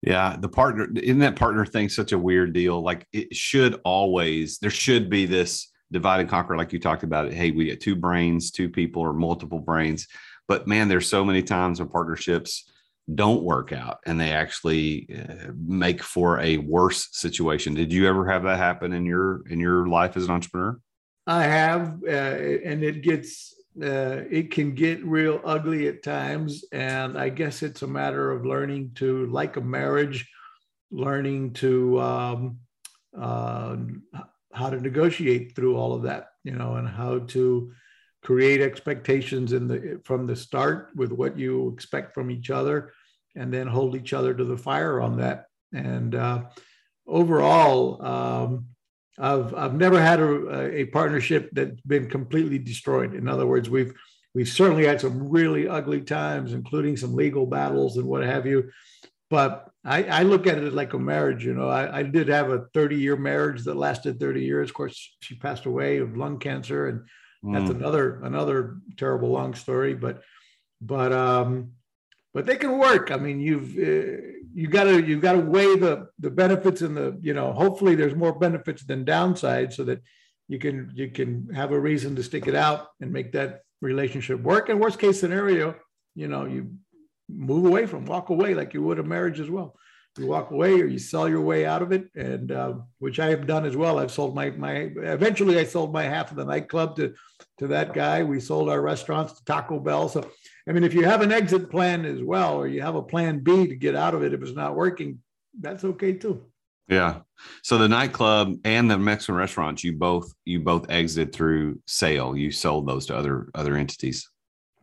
Yeah, 0.02 0.38
the 0.40 0.50
partner 0.50 0.88
in 0.96 1.20
that 1.20 1.36
partner 1.36 1.66
thing 1.66 1.90
such 1.90 2.14
a 2.14 2.20
weird 2.20 2.54
deal. 2.54 2.82
Like 2.82 3.06
it 3.12 3.36
should 3.36 3.82
always 3.84 4.58
there 4.60 4.70
should 4.70 5.10
be 5.10 5.26
this 5.26 5.72
divide 5.92 6.22
and 6.22 6.30
conquer, 6.30 6.56
like 6.56 6.72
you 6.72 6.80
talked 6.80 7.04
about. 7.04 7.34
Hey, 7.34 7.52
we 7.52 7.66
get 7.66 7.82
two 7.82 7.96
brains, 7.96 8.52
two 8.52 8.70
people, 8.70 9.02
or 9.02 9.14
multiple 9.14 9.60
brains. 9.60 10.08
But 10.48 10.68
man, 10.68 10.88
there's 10.88 11.08
so 11.08 11.26
many 11.26 11.44
times 11.44 11.80
when 11.80 11.90
partnerships 11.90 12.72
don't 13.14 13.44
work 13.44 13.74
out 13.74 13.98
and 14.06 14.20
they 14.20 14.32
actually 14.32 15.10
uh, 15.14 15.52
make 15.58 16.04
for 16.04 16.40
a 16.40 16.58
worse 16.58 17.10
situation. 17.12 17.74
Did 17.74 17.92
you 17.92 18.08
ever 18.08 18.30
have 18.30 18.44
that 18.44 18.58
happen 18.58 18.94
in 18.94 19.06
your 19.06 19.48
in 19.48 19.60
your 19.60 19.88
life 19.88 20.16
as 20.16 20.26
an 20.26 20.32
entrepreneur? 20.32 20.80
I 21.28 21.44
have, 21.44 22.02
uh, 22.04 22.10
and 22.10 22.84
it 22.84 23.04
gets 23.04 23.54
uh, 23.82 24.24
it 24.30 24.52
can 24.52 24.76
get 24.76 25.04
real 25.06 25.42
ugly 25.44 25.88
at 25.88 26.04
times. 26.04 26.66
And 26.72 27.18
I 27.18 27.30
guess 27.30 27.64
it's 27.64 27.82
a 27.82 27.88
matter 27.88 28.32
of 28.32 28.46
learning 28.46 28.92
to, 28.96 29.28
like 29.28 29.58
a 29.58 29.62
marriage, 29.62 30.30
learning 30.92 31.54
to 31.54 32.00
um, 32.02 32.60
uh, 33.18 33.78
how 34.52 34.70
to 34.70 34.82
negotiate 34.82 35.56
through 35.56 35.78
all 35.78 35.94
of 35.94 36.04
that, 36.04 36.30
you 36.44 36.54
know, 36.54 36.76
and 36.76 36.88
how 36.88 37.20
to 37.20 37.72
create 38.22 38.60
expectations 38.60 39.54
in 39.54 39.68
the 39.68 40.02
from 40.04 40.28
the 40.28 40.36
start 40.36 40.90
with 40.96 41.12
what 41.12 41.38
you 41.38 41.70
expect 41.70 42.14
from 42.14 42.30
each 42.30 42.50
other, 42.50 42.92
and 43.36 43.54
then 43.54 43.68
hold 43.68 43.96
each 43.96 44.14
other 44.14 44.34
to 44.34 44.44
the 44.44 44.58
fire 44.58 45.00
on 45.00 45.18
that. 45.18 45.46
And 45.74 46.16
uh, 46.16 46.46
overall, 47.08 48.06
um, 48.06 48.66
I've 49.18 49.54
I've 49.54 49.76
never 49.76 50.02
had 50.02 50.20
a, 50.20 50.76
a 50.76 50.86
partnership 50.86 51.50
that's 51.52 51.82
been 51.82 52.10
completely 52.10 52.60
destroyed. 52.60 53.14
In 53.14 53.28
other 53.28 53.46
words, 53.46 53.70
we've 53.70 53.94
we've 54.34 54.48
certainly 54.48 54.86
had 54.86 55.02
some 55.02 55.30
really 55.30 55.68
ugly 55.68 56.02
times, 56.02 56.54
including 56.54 56.98
some 56.98 57.16
legal 57.16 57.46
battles 57.46 57.98
and 57.98 58.06
what 58.06 58.24
have 58.24 58.46
you. 58.46 58.72
But 59.30 59.70
I, 59.86 60.04
I 60.04 60.24
look 60.24 60.48
at 60.48 60.58
it 60.58 60.74
like 60.74 60.94
a 60.94 61.00
marriage. 61.00 61.46
You 61.46 61.54
know, 61.54 61.70
I, 61.70 62.00
I 62.00 62.04
did 62.04 62.28
have 62.30 62.50
a 62.50 62.66
30 62.74 62.96
year 62.96 63.16
marriage 63.16 63.64
that 63.64 63.76
lasted 63.76 64.20
30 64.20 64.44
years. 64.44 64.70
Of 64.70 64.76
course, 64.76 65.16
she 65.22 65.36
passed 65.36 65.66
away 65.66 65.98
of 65.98 66.18
lung 66.18 66.40
cancer, 66.40 66.88
and 66.88 67.02
mm. 67.44 67.54
that's 67.54 67.70
another 67.70 68.22
another 68.24 68.78
terrible 68.98 69.30
long 69.30 69.54
story. 69.54 69.94
But 69.94 70.24
but 70.82 71.14
um, 71.14 71.74
but 72.34 72.46
they 72.46 72.56
can 72.56 72.78
work. 72.78 73.12
I 73.12 73.18
mean, 73.18 73.40
you've 73.40 73.78
uh, 73.78 74.22
you 74.54 74.68
got 74.68 74.86
to 74.86 75.04
you 75.04 75.20
got 75.20 75.34
to 75.34 75.40
weigh 75.40 75.76
the 75.78 76.08
the 76.20 76.30
benefits 76.30 76.82
and 76.82 76.96
the 76.96 77.18
you 77.22 77.34
know. 77.34 77.54
Hopefully, 77.54 77.96
there's 77.96 78.16
more 78.16 78.38
benefits 78.38 78.84
than 78.84 79.06
downsides, 79.06 79.74
so 79.74 79.84
that 79.84 80.02
you 80.48 80.60
can 80.60 80.92
you 80.96 81.10
can 81.10 81.48
have 81.54 81.72
a 81.72 81.80
reason 81.80 82.16
to 82.16 82.24
stick 82.24 82.48
it 82.48 82.56
out 82.56 82.88
and 83.02 83.12
make 83.12 83.32
that 83.34 83.62
relationship 83.82 84.42
work. 84.42 84.70
And 84.70 84.80
worst 84.80 85.00
case 85.00 85.20
scenario, 85.20 85.76
you 86.16 86.28
know, 86.28 86.46
you 86.46 86.72
move 87.30 87.66
away 87.66 87.86
from, 87.86 88.06
walk 88.06 88.30
away 88.30 88.54
like 88.54 88.74
you 88.74 88.84
would 88.84 89.00
a 89.00 89.04
marriage 89.04 89.40
as 89.40 89.50
well. 89.50 89.76
You 90.18 90.28
walk 90.28 90.52
away 90.52 90.74
or 90.82 90.88
you 90.88 91.00
sell 91.00 91.30
your 91.30 91.42
way 91.42 91.66
out 91.66 91.82
of 91.82 91.92
it, 91.92 92.10
and 92.16 92.52
uh, 92.52 92.74
which 92.98 93.20
I 93.20 93.28
have 93.28 93.48
done 93.48 93.66
as 93.66 93.78
well. 93.78 94.00
I've 94.00 94.12
sold 94.12 94.36
my 94.36 94.50
my. 94.50 94.92
Eventually, 94.98 95.60
I 95.60 95.64
sold 95.64 95.94
my 95.94 96.04
half 96.04 96.32
of 96.32 96.38
the 96.38 96.46
nightclub 96.46 96.96
to 96.98 97.14
to 97.60 97.68
that 97.68 97.94
guy. 97.94 98.24
We 98.24 98.40
sold 98.40 98.70
our 98.70 98.82
restaurants 98.82 99.34
to 99.34 99.46
Taco 99.46 99.80
Bell. 99.80 100.10
So 100.10 100.30
I 100.70 100.72
mean, 100.72 100.84
if 100.84 100.94
you 100.94 101.04
have 101.04 101.22
an 101.22 101.32
exit 101.32 101.72
plan 101.72 102.06
as 102.06 102.22
well, 102.22 102.56
or 102.56 102.68
you 102.68 102.84
have 102.84 102.94
a 102.94 103.02
plan 103.02 103.40
B 103.40 103.68
to 103.68 103.76
get 103.76 103.96
out 103.96 104.14
of 104.14 104.22
it 104.22 104.36
if 104.36 104.42
it's 104.44 104.56
not 104.56 104.76
working, 104.76 105.20
that's 105.60 105.84
okay 105.84 106.14
too. 106.14 106.46
Yeah. 106.88 107.22
So 107.64 107.80
the 107.80 107.88
nightclub 107.88 108.54
and 108.64 108.90
the 108.90 108.98
Mexican 109.00 109.34
restaurants, 109.34 109.84
you 109.84 109.94
both 109.94 110.32
you 110.46 110.60
both 110.60 110.90
exited 110.92 111.34
through 111.34 111.82
sale. 111.88 112.38
You 112.38 112.52
sold 112.52 112.88
those 112.88 113.08
to 113.08 113.18
other 113.18 113.50
other 113.56 113.76
entities. 113.76 114.30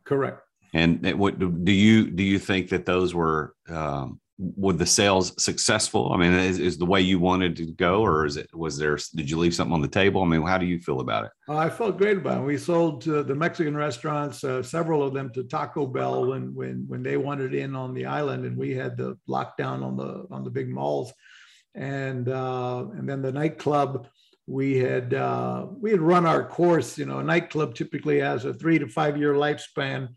Correct. 0.05 0.41
And 0.75 1.07
what 1.19 1.39
do 1.39 1.73
you 1.73 2.11
do? 2.11 2.23
You 2.25 2.41
think 2.41 2.71
that 2.71 2.85
those 2.85 3.15
were 3.15 3.55
um, 3.69 4.21
were 4.39 4.75
the 4.75 4.87
sales 4.87 5.33
successful? 5.43 6.13
I 6.13 6.19
mean, 6.19 6.33
is, 6.33 6.59
is, 6.59 6.77
the 6.77 6.85
way 6.85 7.01
you 7.01 7.19
wanted 7.19 7.57
to 7.57 7.67
go, 7.73 8.03
or 8.05 8.27
is 8.27 8.37
it 8.37 8.55
was 8.55 8.77
there? 8.77 8.99
Did 9.15 9.31
you 9.31 9.39
leave 9.39 9.55
something 9.55 9.73
on 9.73 9.81
the 9.81 9.89
table? 9.89 10.23
I 10.23 10.27
mean, 10.27 10.43
how 10.43 10.59
do 10.59 10.67
you 10.67 10.79
feel 10.79 11.01
about 11.01 11.25
it? 11.25 11.31
Uh, 11.49 11.57
I 11.57 11.71
felt 11.71 11.97
great 11.97 12.19
about 12.19 12.43
it. 12.43 12.45
We 12.45 12.59
sold 12.59 13.01
to 13.03 13.23
the 13.23 13.35
Mexican 13.35 13.77
restaurants, 13.77 14.45
uh, 14.45 14.63
several 14.63 15.03
of 15.03 15.15
them 15.15 15.33
to 15.33 15.45
Taco 15.45 15.87
Bell 15.87 16.27
when 16.27 16.55
when 16.55 16.85
when 16.87 17.03
they 17.03 17.17
wanted 17.17 17.55
in 17.55 17.75
on 17.75 17.95
the 17.95 18.05
island, 18.05 18.45
and 18.45 18.57
we 18.57 18.75
had 18.75 18.97
the 18.97 19.17
lockdown 19.29 19.83
on 19.83 19.97
the 19.97 20.27
on 20.31 20.45
the 20.45 20.51
big 20.51 20.69
malls, 20.69 21.13
and 21.75 22.29
uh, 22.29 22.85
and 22.95 23.09
then 23.09 23.23
the 23.23 23.33
nightclub. 23.33 24.09
We 24.49 24.79
had 24.79 25.13
uh, 25.13 25.67
we 25.81 25.91
had 25.91 26.01
run 26.01 26.25
our 26.25 26.47
course. 26.47 26.99
You 26.99 27.07
know, 27.07 27.19
a 27.19 27.25
nightclub 27.25 27.75
typically 27.75 28.21
has 28.21 28.45
a 28.45 28.55
three 28.55 28.79
to 28.79 28.87
five 28.87 29.17
year 29.17 29.35
lifespan 29.35 30.11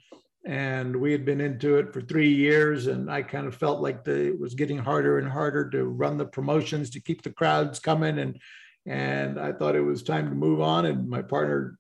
and 0.46 0.96
we 0.96 1.12
had 1.12 1.26
been 1.26 1.42
into 1.42 1.78
it 1.78 1.94
for 1.94 2.02
three 2.02 2.32
years 2.32 2.88
and 2.88 3.12
i 3.12 3.22
kind 3.22 3.46
of 3.46 3.56
felt 3.56 3.82
like 3.82 4.04
the, 4.04 4.28
it 4.28 4.40
was 4.40 4.56
getting 4.56 4.78
harder 4.78 5.20
and 5.20 5.30
harder 5.30 5.70
to 5.70 5.84
run 5.84 6.18
the 6.18 6.26
promotions 6.26 6.90
to 6.90 7.02
keep 7.02 7.22
the 7.22 7.32
crowds 7.32 7.80
coming 7.80 8.20
and 8.20 8.40
and 8.86 9.40
i 9.40 9.52
thought 9.52 9.76
it 9.76 9.82
was 9.82 10.02
time 10.02 10.30
to 10.30 10.36
move 10.36 10.62
on 10.62 10.86
and 10.86 11.10
my 11.10 11.22
partner 11.22 11.78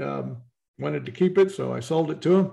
um, 0.00 0.38
wanted 0.78 1.06
to 1.06 1.12
keep 1.12 1.38
it 1.38 1.52
so 1.52 1.72
i 1.72 1.78
sold 1.78 2.10
it 2.10 2.20
to 2.20 2.36
him 2.36 2.52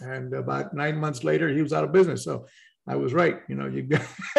and 0.00 0.34
about 0.34 0.74
nine 0.74 0.96
months 0.96 1.22
later 1.22 1.48
he 1.48 1.62
was 1.62 1.72
out 1.72 1.84
of 1.84 1.92
business 1.92 2.24
so 2.24 2.44
i 2.88 2.96
was 2.96 3.12
right 3.12 3.42
you 3.48 3.54
know 3.54 3.66
you 3.66 3.86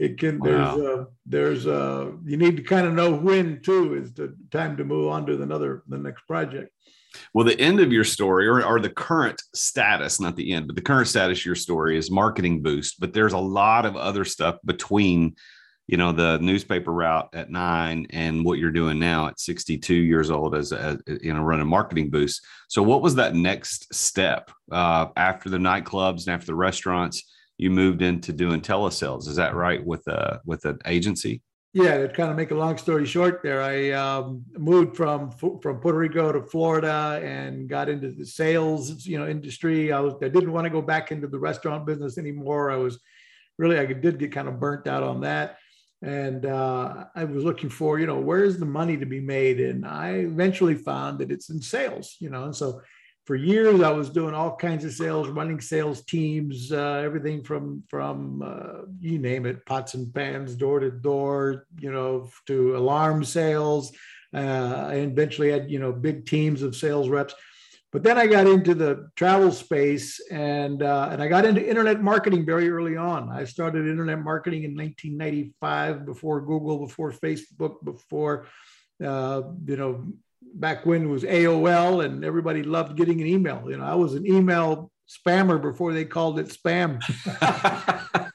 it 0.00 0.18
can 0.18 0.40
wow. 0.40 0.76
there's 0.76 0.86
uh 0.86 1.04
there's 1.26 1.66
uh 1.68 2.10
you 2.24 2.36
need 2.36 2.56
to 2.56 2.64
kind 2.64 2.86
of 2.86 2.94
know 2.94 3.14
when 3.14 3.62
too 3.62 3.94
is 3.94 4.12
the 4.14 4.34
time 4.50 4.76
to 4.76 4.84
move 4.84 5.08
on 5.08 5.24
to 5.24 5.40
another 5.40 5.84
the 5.86 5.98
next 5.98 6.22
project 6.26 6.70
well, 7.32 7.44
the 7.44 7.58
end 7.60 7.80
of 7.80 7.92
your 7.92 8.04
story, 8.04 8.46
or, 8.46 8.64
or 8.64 8.80
the 8.80 8.90
current 8.90 9.40
status, 9.54 10.20
not 10.20 10.36
the 10.36 10.52
end, 10.52 10.66
but 10.66 10.76
the 10.76 10.82
current 10.82 11.08
status 11.08 11.40
of 11.40 11.46
your 11.46 11.54
story 11.54 11.96
is 11.96 12.10
marketing 12.10 12.62
boost. 12.62 13.00
But 13.00 13.12
there's 13.12 13.32
a 13.32 13.38
lot 13.38 13.86
of 13.86 13.96
other 13.96 14.24
stuff 14.24 14.56
between, 14.64 15.36
you 15.86 15.96
know, 15.96 16.12
the 16.12 16.38
newspaper 16.38 16.92
route 16.92 17.28
at 17.32 17.50
nine 17.50 18.06
and 18.10 18.44
what 18.44 18.58
you're 18.58 18.70
doing 18.70 18.98
now 18.98 19.28
at 19.28 19.40
62 19.40 19.94
years 19.94 20.30
old 20.30 20.54
as, 20.54 20.72
a, 20.72 20.98
you 21.06 21.32
know, 21.34 21.42
running 21.42 21.66
marketing 21.66 22.10
boost. 22.10 22.44
So, 22.68 22.82
what 22.82 23.02
was 23.02 23.14
that 23.16 23.34
next 23.34 23.94
step 23.94 24.50
uh, 24.70 25.06
after 25.16 25.48
the 25.48 25.58
nightclubs 25.58 26.26
and 26.26 26.34
after 26.34 26.46
the 26.46 26.54
restaurants? 26.54 27.30
You 27.56 27.70
moved 27.70 28.02
into 28.02 28.32
doing 28.32 28.60
telesales. 28.60 29.28
Is 29.28 29.36
that 29.36 29.54
right? 29.54 29.84
With 29.84 30.04
a 30.08 30.40
with 30.44 30.64
an 30.64 30.78
agency? 30.86 31.40
Yeah, 31.74 31.98
to 31.98 32.08
kind 32.08 32.30
of 32.30 32.36
make 32.36 32.52
a 32.52 32.54
long 32.54 32.78
story 32.78 33.04
short, 33.04 33.42
there 33.42 33.60
I 33.60 33.90
um, 33.90 34.44
moved 34.56 34.96
from 34.96 35.32
from 35.32 35.58
Puerto 35.80 35.98
Rico 35.98 36.30
to 36.30 36.40
Florida 36.40 37.20
and 37.20 37.68
got 37.68 37.88
into 37.88 38.12
the 38.12 38.24
sales, 38.24 39.04
you 39.04 39.18
know, 39.18 39.26
industry. 39.26 39.92
I 39.92 39.98
was 39.98 40.14
I 40.22 40.28
didn't 40.28 40.52
want 40.52 40.66
to 40.66 40.70
go 40.70 40.80
back 40.80 41.10
into 41.10 41.26
the 41.26 41.38
restaurant 41.38 41.84
business 41.84 42.16
anymore. 42.16 42.70
I 42.70 42.76
was 42.76 43.00
really 43.58 43.76
I 43.76 43.86
did 43.86 44.20
get 44.20 44.30
kind 44.30 44.46
of 44.46 44.60
burnt 44.60 44.86
out 44.86 45.02
on 45.02 45.22
that, 45.22 45.58
and 46.00 46.46
uh, 46.46 47.06
I 47.12 47.24
was 47.24 47.42
looking 47.42 47.70
for 47.70 47.98
you 47.98 48.06
know 48.06 48.20
where's 48.20 48.56
the 48.56 48.66
money 48.66 48.96
to 48.96 49.06
be 49.06 49.20
made, 49.20 49.58
and 49.58 49.84
I 49.84 50.10
eventually 50.10 50.76
found 50.76 51.18
that 51.18 51.32
it's 51.32 51.50
in 51.50 51.60
sales, 51.60 52.14
you 52.20 52.30
know, 52.30 52.44
and 52.44 52.54
so 52.54 52.82
for 53.24 53.36
years 53.36 53.80
i 53.80 53.90
was 53.90 54.10
doing 54.10 54.34
all 54.34 54.54
kinds 54.54 54.84
of 54.84 54.92
sales 54.92 55.28
running 55.28 55.60
sales 55.60 56.04
teams 56.04 56.72
uh, 56.72 57.00
everything 57.04 57.42
from 57.42 57.82
from 57.88 58.42
uh, 58.42 58.82
you 59.00 59.18
name 59.18 59.46
it 59.46 59.64
pots 59.66 59.94
and 59.94 60.12
pans 60.14 60.54
door 60.54 60.80
to 60.80 60.90
door 60.90 61.66
you 61.78 61.90
know 61.90 62.28
to 62.46 62.76
alarm 62.76 63.24
sales 63.24 63.92
uh, 64.34 64.88
i 64.90 64.94
eventually 64.96 65.50
had 65.50 65.70
you 65.70 65.78
know 65.78 65.92
big 65.92 66.26
teams 66.26 66.62
of 66.62 66.76
sales 66.76 67.08
reps. 67.08 67.34
But 67.92 68.02
then 68.02 68.18
i 68.18 68.26
got 68.26 68.48
into 68.48 68.74
the 68.74 69.08
travel 69.14 69.52
space 69.52 70.20
and 70.28 70.82
uh, 70.82 71.10
and 71.12 71.22
i 71.22 71.28
got 71.28 71.44
into 71.44 71.66
internet 71.66 72.02
marketing 72.02 72.44
very 72.44 72.68
early 72.68 72.96
on. 72.96 73.30
I 73.30 73.44
started 73.44 73.86
internet 73.86 74.18
marketing 74.18 74.64
in 74.64 74.74
1995 74.74 76.04
before 76.04 76.40
google 76.40 76.84
before 76.84 77.12
facebook 77.12 77.84
before 77.84 78.46
uh, 79.02 79.42
you 79.64 79.76
know 79.76 80.06
back 80.54 80.86
when 80.86 81.02
it 81.02 81.08
was 81.08 81.24
AOL 81.24 82.04
and 82.04 82.24
everybody 82.24 82.62
loved 82.62 82.96
getting 82.96 83.20
an 83.20 83.26
email. 83.26 83.62
You 83.68 83.76
know, 83.78 83.84
I 83.84 83.94
was 83.94 84.14
an 84.14 84.26
email 84.26 84.90
spammer 85.08 85.60
before 85.60 85.92
they 85.92 86.04
called 86.04 86.38
it 86.38 86.46
spam. 86.46 87.02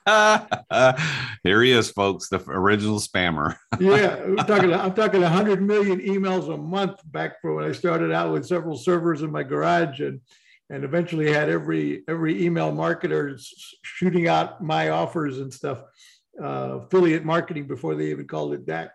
here 1.43 1.61
he 1.61 1.71
is, 1.71 1.91
folks, 1.91 2.29
the 2.29 2.43
original 2.47 2.99
spammer. 2.99 3.55
yeah, 3.79 4.15
I'm 4.15 4.37
talking. 4.37 4.73
I'm 4.73 4.93
talking 4.93 5.21
100 5.21 5.61
million 5.61 5.99
emails 5.99 6.53
a 6.53 6.57
month 6.57 6.99
back 7.05 7.41
from 7.41 7.55
when 7.55 7.65
I 7.65 7.71
started 7.71 8.11
out 8.11 8.31
with 8.31 8.45
several 8.45 8.77
servers 8.77 9.21
in 9.21 9.31
my 9.31 9.43
garage, 9.43 9.99
and 9.99 10.21
and 10.69 10.83
eventually 10.83 11.31
had 11.31 11.49
every 11.49 12.03
every 12.07 12.43
email 12.43 12.71
marketer 12.71 13.39
shooting 13.81 14.27
out 14.27 14.63
my 14.63 14.89
offers 14.89 15.39
and 15.39 15.53
stuff, 15.53 15.81
uh, 16.41 16.79
affiliate 16.81 17.25
marketing 17.25 17.67
before 17.67 17.95
they 17.95 18.11
even 18.11 18.27
called 18.27 18.53
it 18.53 18.65
that. 18.67 18.91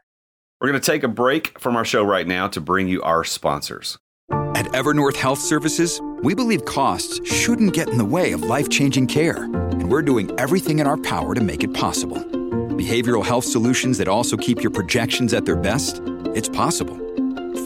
We're 0.65 0.71
going 0.71 0.81
to 0.81 0.93
take 0.93 1.03
a 1.03 1.09
break 1.09 1.59
from 1.59 1.77
our 1.77 1.85
show 1.85 2.03
right 2.03 2.27
now 2.27 2.49
to 2.49 2.59
bring 2.59 2.89
you 2.89 3.03
our 3.03 3.23
sponsors. 3.23 3.99
At 4.31 4.65
Evernorth 4.73 5.17
Health 5.17 5.39
Services, 5.39 6.01
we 6.23 6.35
believe 6.35 6.65
costs 6.65 7.21
shouldn't 7.31 7.75
get 7.75 7.91
in 7.91 7.99
the 7.99 8.05
way 8.07 8.33
of 8.33 8.41
life 8.41 8.71
changing 8.71 9.09
care, 9.09 9.45
and 9.45 9.91
we're 9.91 10.01
doing 10.01 10.31
everything 10.41 10.79
in 10.79 10.87
our 10.87 10.97
power 10.97 11.35
to 11.35 11.43
make 11.43 11.65
it 11.65 11.75
possible 11.75 12.17
Behavioral 12.17 13.23
health 13.23 13.45
solutions 13.45 13.99
that 13.99 14.09
also 14.09 14.39
keep 14.39 14.63
your 14.63 14.71
projections 14.71 15.35
at 15.35 15.45
their 15.45 15.55
best? 15.55 16.01
It's 16.35 16.49
possible. 16.49 16.97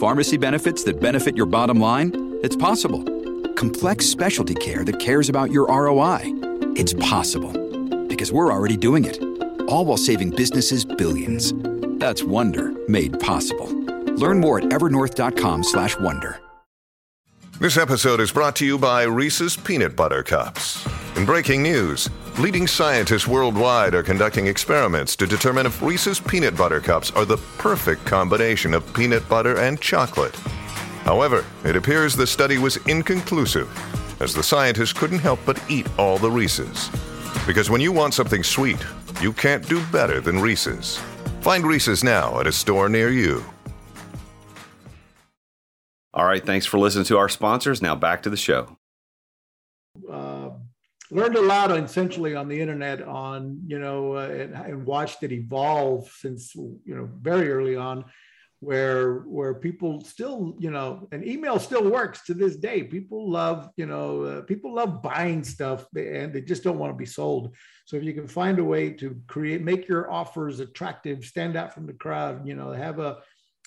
Pharmacy 0.01 0.35
benefits 0.35 0.83
that 0.83 0.99
benefit 0.99 1.37
your 1.37 1.45
bottom 1.45 1.79
line? 1.79 2.11
It's 2.43 2.57
possible. 2.57 3.01
Complex 3.53 4.07
specialty 4.07 4.55
care 4.55 4.83
that 4.83 4.99
cares 4.99 5.29
about 5.29 5.51
your 5.51 5.67
ROI? 5.67 6.23
It's 6.75 6.93
possible. 6.95 7.53
Because 8.09 8.33
we're 8.33 8.51
already 8.51 8.75
doing 8.75 9.05
it. 9.05 9.23
All 9.69 9.85
while 9.85 9.95
saving 9.95 10.31
businesses 10.31 10.83
billions. 10.83 11.53
That's 11.99 12.23
Wonder 12.23 12.73
made 12.87 13.19
possible. 13.19 13.67
Learn 14.15 14.39
more 14.39 14.59
at 14.59 14.65
evernorth.com/wonder. 14.65 16.39
This 17.59 17.75
episode 17.75 18.21
is 18.21 18.31
brought 18.31 18.55
to 18.55 18.65
you 18.65 18.77
by 18.77 19.03
Reese's 19.03 19.57
Peanut 19.57 19.93
Butter 19.93 20.23
Cups. 20.23 20.87
In 21.17 21.25
breaking 21.25 21.61
news, 21.61 22.09
leading 22.37 22.67
scientists 22.67 23.27
worldwide 23.27 23.93
are 23.93 24.01
conducting 24.01 24.47
experiments 24.47 25.13
to 25.17 25.27
determine 25.27 25.65
if 25.65 25.81
Reese's 25.81 26.21
Peanut 26.21 26.55
Butter 26.55 26.79
Cups 26.79 27.11
are 27.11 27.25
the 27.25 27.35
perfect 27.57 28.05
combination 28.05 28.73
of 28.73 28.93
peanut 28.93 29.27
butter 29.27 29.57
and 29.57 29.81
chocolate. 29.81 30.35
However, 31.03 31.43
it 31.65 31.75
appears 31.75 32.15
the 32.15 32.25
study 32.25 32.57
was 32.57 32.77
inconclusive, 32.87 33.67
as 34.21 34.33
the 34.33 34.41
scientists 34.41 34.93
couldn't 34.93 35.19
help 35.19 35.41
but 35.45 35.61
eat 35.67 35.87
all 35.97 36.17
the 36.17 36.31
Reese's. 36.31 36.89
Because 37.45 37.69
when 37.69 37.81
you 37.81 37.91
want 37.91 38.13
something 38.13 38.41
sweet, 38.41 38.79
you 39.19 39.33
can't 39.33 39.67
do 39.67 39.83
better 39.91 40.21
than 40.21 40.39
Reese's. 40.39 41.01
Find 41.49 41.65
Reese's 41.65 42.03
now 42.03 42.39
at 42.39 42.45
a 42.45 42.51
store 42.51 42.89
near 42.89 43.09
you. 43.09 43.43
All 46.13 46.23
right. 46.23 46.45
Thanks 46.45 46.67
for 46.67 46.77
listening 46.77 47.05
to 47.05 47.17
our 47.17 47.27
sponsors. 47.27 47.81
Now 47.81 47.95
back 47.95 48.21
to 48.21 48.29
the 48.29 48.37
show. 48.37 48.77
Uh, 50.07 50.51
learned 51.09 51.37
a 51.37 51.41
lot 51.41 51.75
essentially 51.75 52.35
on 52.35 52.49
the 52.49 52.61
internet 52.61 53.01
on, 53.01 53.63
you 53.65 53.79
know, 53.79 54.17
uh, 54.17 54.27
and, 54.27 54.53
and 54.53 54.85
watched 54.85 55.23
it 55.23 55.31
evolve 55.31 56.07
since, 56.15 56.53
you 56.53 56.79
know, 56.85 57.09
very 57.19 57.51
early 57.51 57.75
on 57.75 58.05
where 58.61 59.19
where 59.19 59.53
people 59.53 60.01
still 60.01 60.55
you 60.59 60.69
know 60.69 61.07
and 61.11 61.25
email 61.25 61.59
still 61.59 61.89
works 61.89 62.25
to 62.25 62.33
this 62.33 62.57
day. 62.57 62.83
People 62.83 63.29
love 63.29 63.69
you 63.77 63.85
know 63.85 64.23
uh, 64.23 64.41
people 64.41 64.73
love 64.73 65.01
buying 65.01 65.43
stuff 65.43 65.85
and 65.95 66.33
they 66.33 66.41
just 66.41 66.63
don't 66.63 66.77
want 66.77 66.91
to 66.91 66.97
be 66.97 67.05
sold. 67.05 67.55
So 67.85 67.95
if 67.95 68.03
you 68.03 68.13
can 68.13 68.27
find 68.27 68.59
a 68.59 68.63
way 68.63 68.91
to 68.91 69.19
create 69.27 69.63
make 69.63 69.87
your 69.87 70.11
offers 70.11 70.59
attractive 70.59 71.23
stand 71.23 71.55
out 71.55 71.73
from 71.73 71.85
the 71.85 71.93
crowd 71.93 72.45
you 72.45 72.55
know 72.55 72.71
have 72.71 72.99
a 72.99 73.19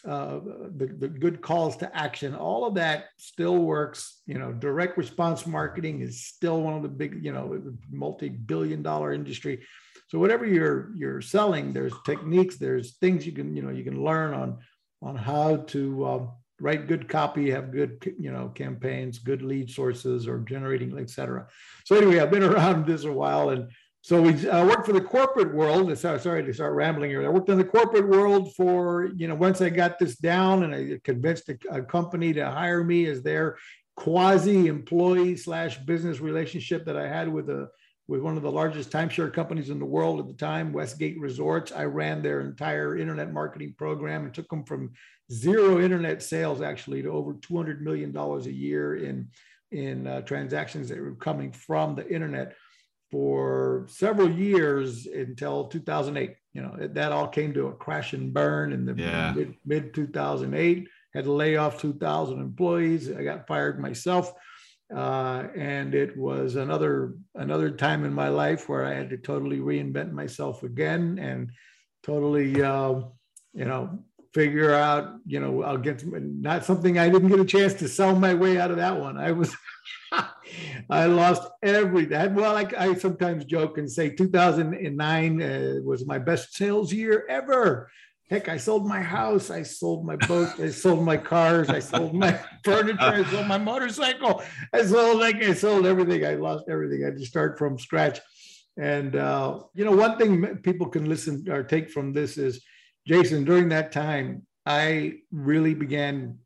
uh, 0.07 0.41
the, 0.77 0.87
the 0.99 1.09
good 1.09 1.41
calls 1.41 1.77
to 1.77 1.97
action 1.97 2.35
all 2.35 2.67
of 2.67 2.75
that 2.75 3.05
still 3.17 3.59
works. 3.59 4.21
You 4.27 4.39
know 4.39 4.53
direct 4.53 4.99
response 4.99 5.47
marketing 5.47 6.03
is 6.03 6.27
still 6.27 6.61
one 6.61 6.75
of 6.75 6.83
the 6.83 6.89
big 6.89 7.25
you 7.25 7.33
know 7.33 7.63
multi-billion 7.91 8.83
dollar 8.83 9.15
industry. 9.15 9.65
So 10.09 10.19
whatever 10.19 10.45
you're 10.45 10.93
you're 10.95 11.23
selling 11.23 11.73
there's 11.73 11.95
techniques 12.05 12.57
there's 12.57 12.99
things 12.99 13.25
you 13.25 13.33
can 13.33 13.57
you 13.57 13.63
know 13.63 13.71
you 13.71 13.85
can 13.85 14.05
learn 14.05 14.35
on 14.35 14.59
on 15.03 15.17
how 15.17 15.57
to 15.57 16.07
um, 16.07 16.31
write 16.61 16.87
good 16.87 17.09
copy, 17.09 17.51
have 17.51 17.73
good, 17.73 18.15
you 18.19 18.33
know, 18.33 18.49
campaigns, 18.49 19.19
good 19.19 19.43
lead 19.43 19.69
sources, 19.69 20.29
or 20.29 20.39
generating, 20.39 20.97
etc. 20.97 21.49
So 21.85 21.97
anyway, 21.97 22.21
I've 22.21 22.31
been 22.31 22.43
around 22.55 22.87
this 22.87 23.05
a 23.05 23.13
while, 23.13 23.51
and 23.51 23.71
so 24.01 24.21
we 24.21 24.49
uh, 24.49 24.67
worked 24.67 24.87
for 24.87 24.93
the 24.93 25.01
corporate 25.01 25.55
world. 25.55 25.97
Sorry 25.97 26.45
to 26.45 26.53
start 26.53 26.75
rambling 26.75 27.11
here. 27.11 27.25
I 27.25 27.29
worked 27.29 27.49
in 27.49 27.59
the 27.59 27.65
corporate 27.65 28.09
world 28.09 28.53
for, 28.55 29.11
you 29.17 29.29
know, 29.29 29.35
once 29.35 29.61
I 29.61 29.71
got 29.71 29.99
this 29.99 30.17
down, 30.17 30.65
and 30.65 30.75
I 30.75 30.99
convinced 31.05 31.49
a, 31.49 31.59
a 31.71 31.83
company 31.83 32.33
to 32.33 32.51
hire 32.51 32.83
me 32.83 33.07
as 33.07 33.23
their 33.23 33.59
quasi 33.97 34.67
employee 34.69 35.37
slash 35.37 35.79
business 35.79 36.21
relationship 36.21 36.85
that 36.87 36.97
I 36.97 37.07
had 37.07 37.29
with 37.29 37.49
a 37.51 37.69
with 38.09 38.21
one 38.21 38.37
of 38.37 38.43
the 38.43 38.51
largest 38.51 38.91
timeshare 38.91 39.33
companies 39.33 39.71
in 39.71 39.79
the 39.79 39.85
world 39.85 40.21
at 40.21 40.27
the 40.27 40.33
time, 40.33 40.73
Westgate 40.73 41.19
Resorts. 41.21 41.73
I 41.73 41.85
ran 41.85 42.23
their 42.23 42.41
entire 42.41 42.97
internet 42.97 43.33
marketing 43.33 43.75
program 43.79 44.25
and 44.25 44.35
took 44.35 44.49
them 44.49 44.65
from 44.65 44.93
zero 45.31 45.81
internet 45.81 46.23
sales 46.23 46.61
actually 46.61 47.03
to 47.03 47.11
over 47.11 47.35
$200 47.35 47.81
million 47.81 48.15
a 48.17 48.39
year 48.51 48.97
in, 48.97 49.29
in 49.71 50.07
uh, 50.07 50.21
transactions 50.23 50.89
that 50.89 51.01
were 51.01 51.15
coming 51.15 51.53
from 51.53 51.95
the 51.95 52.09
internet 52.09 52.55
for 53.11 53.87
several 53.89 54.31
years 54.31 55.07
until 55.07 55.69
2008. 55.69 56.35
You 56.55 56.63
know, 56.63 56.77
that 56.81 57.13
all 57.13 57.29
came 57.29 57.55
to 57.55 57.69
a 57.69 57.75
crash 57.75 58.15
and 58.15 58.35
burn 58.35 58.73
in 58.73 58.85
the 58.85 58.95
yeah. 58.95 59.33
mid, 59.35 59.55
mid 59.65 59.95
2008. 59.95 60.89
Had 61.15 61.25
to 61.25 61.33
lay 61.33 61.57
off 61.57 61.81
2,000 61.81 62.41
employees. 62.41 63.11
I 63.11 63.23
got 63.23 63.47
fired 63.47 63.79
myself 63.79 64.33
uh, 64.95 65.49
and 65.57 65.95
it 65.95 66.17
was 66.17 66.57
another 66.57 67.15
another 67.35 67.71
time 67.71 68.05
in 68.05 68.13
my 68.13 68.29
life 68.29 68.69
where 68.69 68.85
I 68.85 68.95
had 68.95 69.11
to 69.11 69.17
totally 69.17 69.59
reinvent 69.59 70.13
myself 70.13 70.63
again 70.63 71.19
and 71.19 71.51
totally, 72.03 72.63
uh, 72.63 73.01
you 73.55 73.65
know, 73.65 73.99
figure 74.35 74.73
out, 74.73 75.17
you 75.27 75.41
know, 75.41 75.63
I'll 75.63 75.79
get 75.79 76.05
not 76.07 76.65
something 76.65 76.99
I 76.99 77.09
didn't 77.09 77.29
get 77.29 77.41
a 77.41 77.45
chance 77.45 77.75
to 77.75 77.89
sell 77.89 78.15
my 78.19 78.35
way 78.35 78.59
out 78.59 78.71
of 78.71 78.79
that 78.79 78.99
one. 78.99 79.19
I 79.19 79.33
was, 79.33 79.55
I 80.91 81.07
lost 81.07 81.49
everything. 81.63 82.35
Well, 82.35 82.57
I, 82.57 82.69
I 82.79 82.95
sometimes 82.95 83.45
joke 83.45 83.79
and 83.79 83.91
say 83.91 84.11
2009 84.11 85.43
uh, 85.43 85.75
was 85.85 86.07
my 86.07 86.19
best 86.19 86.55
sales 86.55 86.93
year 86.93 87.27
ever. 87.29 87.91
Heck, 88.31 88.49
I 88.49 88.57
sold 88.57 88.87
my 88.87 89.01
house, 89.01 89.51
I 89.51 89.63
sold 89.63 90.07
my 90.07 90.17
boat, 90.17 90.59
I 90.59 90.71
sold 90.71 91.05
my 91.05 91.19
cars, 91.19 91.69
I 91.69 91.81
sold 91.81 92.15
my 92.15 92.39
furniture, 92.65 92.99
I 93.01 93.25
sold 93.25 93.47
my 93.47 93.59
motorcycle, 93.59 94.43
I 94.73 94.85
sold 94.85 95.21
like 95.21 95.37
I 95.37 95.53
sold 95.53 95.87
everything. 95.87 96.25
I 96.25 96.37
lost 96.37 96.65
everything. 96.69 97.03
I 97.03 97.07
had 97.07 97.19
to 97.19 97.27
start 97.27 97.59
from 97.59 97.79
scratch. 97.79 98.21
And 98.79 99.17
uh, 99.17 99.61
you 99.75 99.85
know, 99.85 99.93
one 99.93 100.17
thing 100.17 100.57
people 100.59 100.89
can 100.89 101.09
listen 101.09 101.45
or 101.51 101.63
take 101.63 101.91
from 101.91 102.13
this 102.13 102.39
is, 102.39 102.65
Jason. 103.07 103.45
During 103.45 103.69
that 103.71 103.93
time, 103.93 104.47
I 104.65 105.15
really 105.31 105.75
began. 105.75 106.39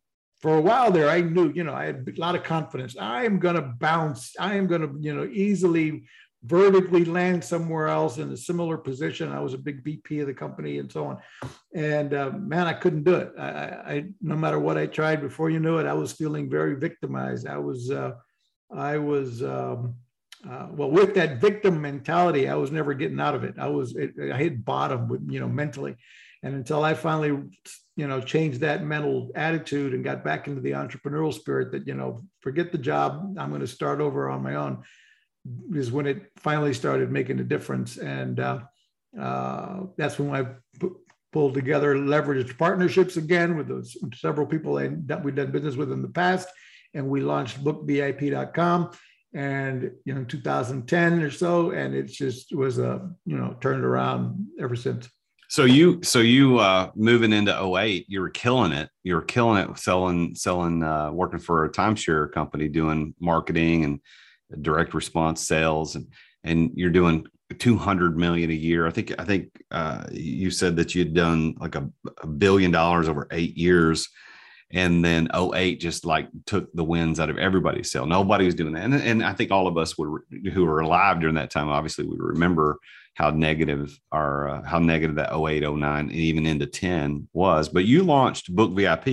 For 0.42 0.58
a 0.58 0.60
while 0.60 0.92
there, 0.92 1.08
I 1.08 1.22
knew, 1.22 1.50
you 1.54 1.64
know, 1.64 1.72
I 1.72 1.86
had 1.86 2.06
a 2.06 2.20
lot 2.20 2.34
of 2.34 2.42
confidence. 2.42 2.94
I 2.98 3.24
am 3.24 3.38
going 3.38 3.56
to 3.56 3.62
bounce. 3.62 4.34
I 4.38 4.54
am 4.56 4.66
going 4.66 4.82
to, 4.82 4.94
you 5.00 5.14
know, 5.14 5.24
easily 5.24 6.04
vertically 6.46 7.04
land 7.04 7.44
somewhere 7.44 7.88
else 7.88 8.18
in 8.18 8.30
a 8.30 8.36
similar 8.36 8.76
position. 8.76 9.32
I 9.32 9.40
was 9.40 9.54
a 9.54 9.58
big 9.58 9.82
VP 9.82 10.20
of 10.20 10.26
the 10.26 10.34
company 10.34 10.78
and 10.78 10.90
so 10.90 11.06
on. 11.06 11.18
And 11.74 12.14
uh, 12.14 12.30
man, 12.30 12.66
I 12.66 12.72
couldn't 12.72 13.04
do 13.04 13.14
it. 13.16 13.32
I, 13.38 13.48
I, 13.48 14.04
no 14.20 14.36
matter 14.36 14.58
what 14.58 14.78
I 14.78 14.86
tried, 14.86 15.20
before 15.20 15.50
you 15.50 15.60
knew 15.60 15.78
it, 15.78 15.86
I 15.86 15.92
was 15.92 16.12
feeling 16.12 16.48
very 16.48 16.76
victimized. 16.76 17.46
I 17.46 17.58
was, 17.58 17.90
uh, 17.90 18.12
I 18.74 18.98
was, 18.98 19.42
um, 19.42 19.96
uh, 20.48 20.68
well, 20.70 20.90
with 20.90 21.14
that 21.14 21.40
victim 21.40 21.80
mentality, 21.80 22.48
I 22.48 22.54
was 22.54 22.70
never 22.70 22.94
getting 22.94 23.20
out 23.20 23.34
of 23.34 23.42
it. 23.42 23.54
I 23.58 23.66
was, 23.66 23.96
it, 23.96 24.12
I 24.32 24.36
hit 24.36 24.64
bottom 24.64 25.08
with, 25.08 25.22
you 25.28 25.40
know, 25.40 25.48
mentally. 25.48 25.96
And 26.42 26.54
until 26.54 26.84
I 26.84 26.94
finally, 26.94 27.42
you 27.96 28.06
know, 28.06 28.20
changed 28.20 28.60
that 28.60 28.84
mental 28.84 29.32
attitude 29.34 29.94
and 29.94 30.04
got 30.04 30.22
back 30.22 30.46
into 30.46 30.60
the 30.60 30.72
entrepreneurial 30.72 31.34
spirit 31.34 31.72
that, 31.72 31.88
you 31.88 31.94
know, 31.94 32.22
forget 32.40 32.70
the 32.70 32.78
job, 32.78 33.36
I'm 33.38 33.48
going 33.48 33.62
to 33.62 33.66
start 33.66 34.00
over 34.00 34.28
on 34.28 34.42
my 34.42 34.54
own 34.54 34.84
is 35.74 35.92
when 35.92 36.06
it 36.06 36.30
finally 36.36 36.74
started 36.74 37.10
making 37.10 37.40
a 37.40 37.44
difference. 37.44 37.96
And 37.96 38.40
uh, 38.40 38.60
uh, 39.20 39.80
that's 39.96 40.18
when 40.18 40.34
I 40.34 40.44
p- 40.80 40.94
pulled 41.32 41.54
together 41.54 41.94
leveraged 41.94 42.58
partnerships 42.58 43.16
again 43.16 43.56
with 43.56 43.68
those 43.68 43.96
several 44.14 44.46
people 44.46 44.74
that 44.74 45.24
we've 45.24 45.34
done 45.34 45.50
business 45.50 45.76
with 45.76 45.92
in 45.92 46.02
the 46.02 46.08
past. 46.08 46.48
And 46.94 47.08
we 47.08 47.20
launched 47.20 47.62
bookvip.com 47.62 48.90
and 49.36 49.90
you 50.04 50.14
know 50.14 50.24
2010 50.24 51.22
or 51.22 51.30
so 51.30 51.70
and 51.70 51.94
it 51.94 52.06
just 52.06 52.54
was 52.54 52.78
a 52.78 53.10
you 53.26 53.36
know 53.36 53.54
turned 53.60 53.84
around 53.84 54.46
ever 54.60 54.74
since 54.74 55.10
so 55.48 55.64
you 55.64 56.00
so 56.02 56.20
you 56.20 56.58
uh 56.58 56.90
moving 56.94 57.32
into 57.32 57.52
08 57.52 58.06
you 58.08 58.20
were 58.20 58.30
killing 58.30 58.72
it 58.72 58.88
you 59.02 59.14
were 59.14 59.22
killing 59.22 59.62
it 59.62 59.78
selling 59.78 60.34
selling 60.34 60.82
uh 60.82 61.10
working 61.12 61.38
for 61.38 61.64
a 61.64 61.70
timeshare 61.70 62.32
company 62.32 62.68
doing 62.68 63.14
marketing 63.20 63.84
and 63.84 64.00
direct 64.60 64.94
response 64.94 65.42
sales 65.42 65.96
and 65.96 66.06
and 66.44 66.70
you're 66.74 66.90
doing 66.90 67.26
200 67.58 68.16
million 68.16 68.50
a 68.50 68.54
year. 68.54 68.86
I 68.86 68.90
think 68.90 69.12
i 69.18 69.24
think 69.24 69.50
uh, 69.70 70.04
you 70.10 70.50
said 70.50 70.76
that 70.76 70.94
you'd 70.94 71.14
done 71.14 71.54
like 71.58 71.74
a, 71.74 71.88
a, 72.22 72.26
billion 72.26 72.70
dollars 72.70 73.08
over 73.08 73.26
eight 73.30 73.56
years. 73.56 74.08
And 74.72 75.04
then 75.04 75.28
08 75.32 75.80
just 75.80 76.04
like 76.04 76.28
took 76.44 76.72
the 76.72 76.82
wins 76.82 77.20
out 77.20 77.30
of 77.30 77.38
everybody's 77.38 77.92
sail 77.92 78.04
nobody 78.04 78.46
was 78.46 78.56
doing 78.56 78.72
that. 78.72 78.84
And, 78.84 78.94
and 78.94 79.24
i 79.24 79.32
think 79.32 79.52
all 79.52 79.68
of 79.68 79.78
us 79.78 79.96
would 79.96 80.22
who 80.52 80.64
were 80.64 80.80
alive 80.80 81.20
during 81.20 81.36
that 81.36 81.52
time 81.52 81.68
obviously 81.68 82.04
we 82.04 82.16
remember 82.18 82.80
how 83.14 83.30
negative 83.30 83.96
our 84.10 84.48
uh, 84.48 84.62
how 84.62 84.80
negative 84.80 85.16
that 85.16 85.32
08 85.32 85.62
09 85.62 86.00
and 86.00 86.12
even 86.12 86.46
into 86.46 86.66
10 86.66 87.28
was. 87.32 87.68
But 87.68 87.84
you 87.84 88.02
launched 88.02 88.54
book 88.54 88.72
vip 88.72 89.06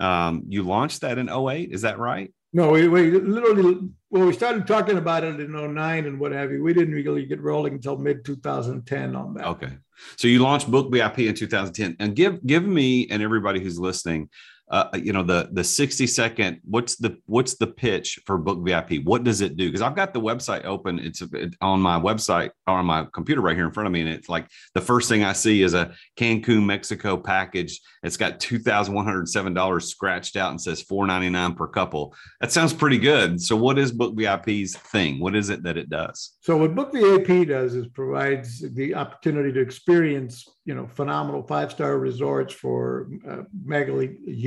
um, 0.00 0.44
you 0.48 0.62
launched 0.62 1.02
that 1.02 1.18
in 1.18 1.28
08 1.28 1.70
is 1.70 1.82
that 1.82 1.98
right? 1.98 2.32
No, 2.54 2.70
we, 2.70 2.86
we 2.86 3.10
literally, 3.10 3.90
well, 4.14 4.26
we 4.26 4.32
started 4.32 4.64
talking 4.64 4.96
about 4.96 5.24
it 5.24 5.40
in 5.40 5.74
09 5.74 6.06
and 6.06 6.20
what 6.20 6.30
have 6.30 6.52
you. 6.52 6.62
We 6.62 6.72
didn't 6.72 6.94
really 6.94 7.26
get 7.26 7.40
rolling 7.40 7.72
until 7.72 7.98
mid 7.98 8.24
2010 8.24 9.16
on 9.16 9.34
that. 9.34 9.44
Okay. 9.44 9.72
So 10.14 10.28
you 10.28 10.38
launched 10.38 10.70
Book 10.70 10.92
VIP 10.92 11.20
in 11.20 11.34
2010. 11.34 11.96
And 11.98 12.14
give 12.14 12.44
give 12.46 12.64
me 12.64 13.08
and 13.10 13.24
everybody 13.24 13.58
who's 13.58 13.76
listening 13.76 14.28
uh, 14.70 14.88
you 14.94 15.12
know 15.12 15.22
the 15.22 15.48
the 15.52 15.62
60 15.62 16.06
second 16.06 16.60
what's 16.64 16.96
the 16.96 17.18
what's 17.26 17.56
the 17.56 17.66
pitch 17.66 18.18
for 18.24 18.38
book 18.38 18.64
vip 18.64 19.04
what 19.04 19.22
does 19.22 19.40
it 19.40 19.56
do? 19.56 19.68
Because 19.68 19.82
i've 19.82 19.94
got 19.94 20.14
the 20.14 20.20
website 20.20 20.64
open. 20.64 20.98
It's 20.98 21.22
on 21.60 21.80
my 21.80 21.98
website 21.98 22.50
or 22.66 22.78
on 22.78 22.86
my 22.86 23.06
computer 23.12 23.40
right 23.40 23.56
here 23.56 23.66
in 23.66 23.72
front 23.72 23.86
of 23.86 23.92
me 23.92 24.00
and 24.00 24.08
it's 24.08 24.28
like 24.28 24.48
the 24.74 24.80
first 24.80 25.08
thing 25.08 25.22
i 25.22 25.32
see 25.32 25.62
is 25.62 25.74
a 25.74 25.92
cancun 26.16 26.64
mexico 26.64 27.16
package. 27.16 27.80
It's 28.02 28.16
got 28.16 28.40
$2107 28.40 29.82
scratched 29.82 30.36
out 30.36 30.50
and 30.50 30.60
says 30.60 30.82
499 30.82 31.54
per 31.54 31.68
couple. 31.68 32.14
That 32.40 32.52
sounds 32.52 32.72
pretty 32.72 32.98
good. 32.98 33.40
So 33.40 33.56
what 33.56 33.78
is 33.78 33.92
book 33.92 34.14
vip's 34.16 34.76
thing? 34.76 35.20
What 35.20 35.36
is 35.36 35.50
it 35.50 35.62
that 35.64 35.76
it 35.76 35.90
does? 35.90 36.36
So 36.40 36.56
what 36.56 36.74
book 36.74 36.92
vip 36.92 37.48
does 37.48 37.74
is 37.74 37.86
provides 37.88 38.60
the 38.74 38.94
opportunity 38.94 39.52
to 39.52 39.60
experience 39.60 40.48
you 40.64 40.74
know 40.74 40.86
phenomenal 40.86 41.42
five 41.42 41.70
star 41.70 41.98
resorts 41.98 42.54
for 42.54 43.08
uh, 43.28 43.42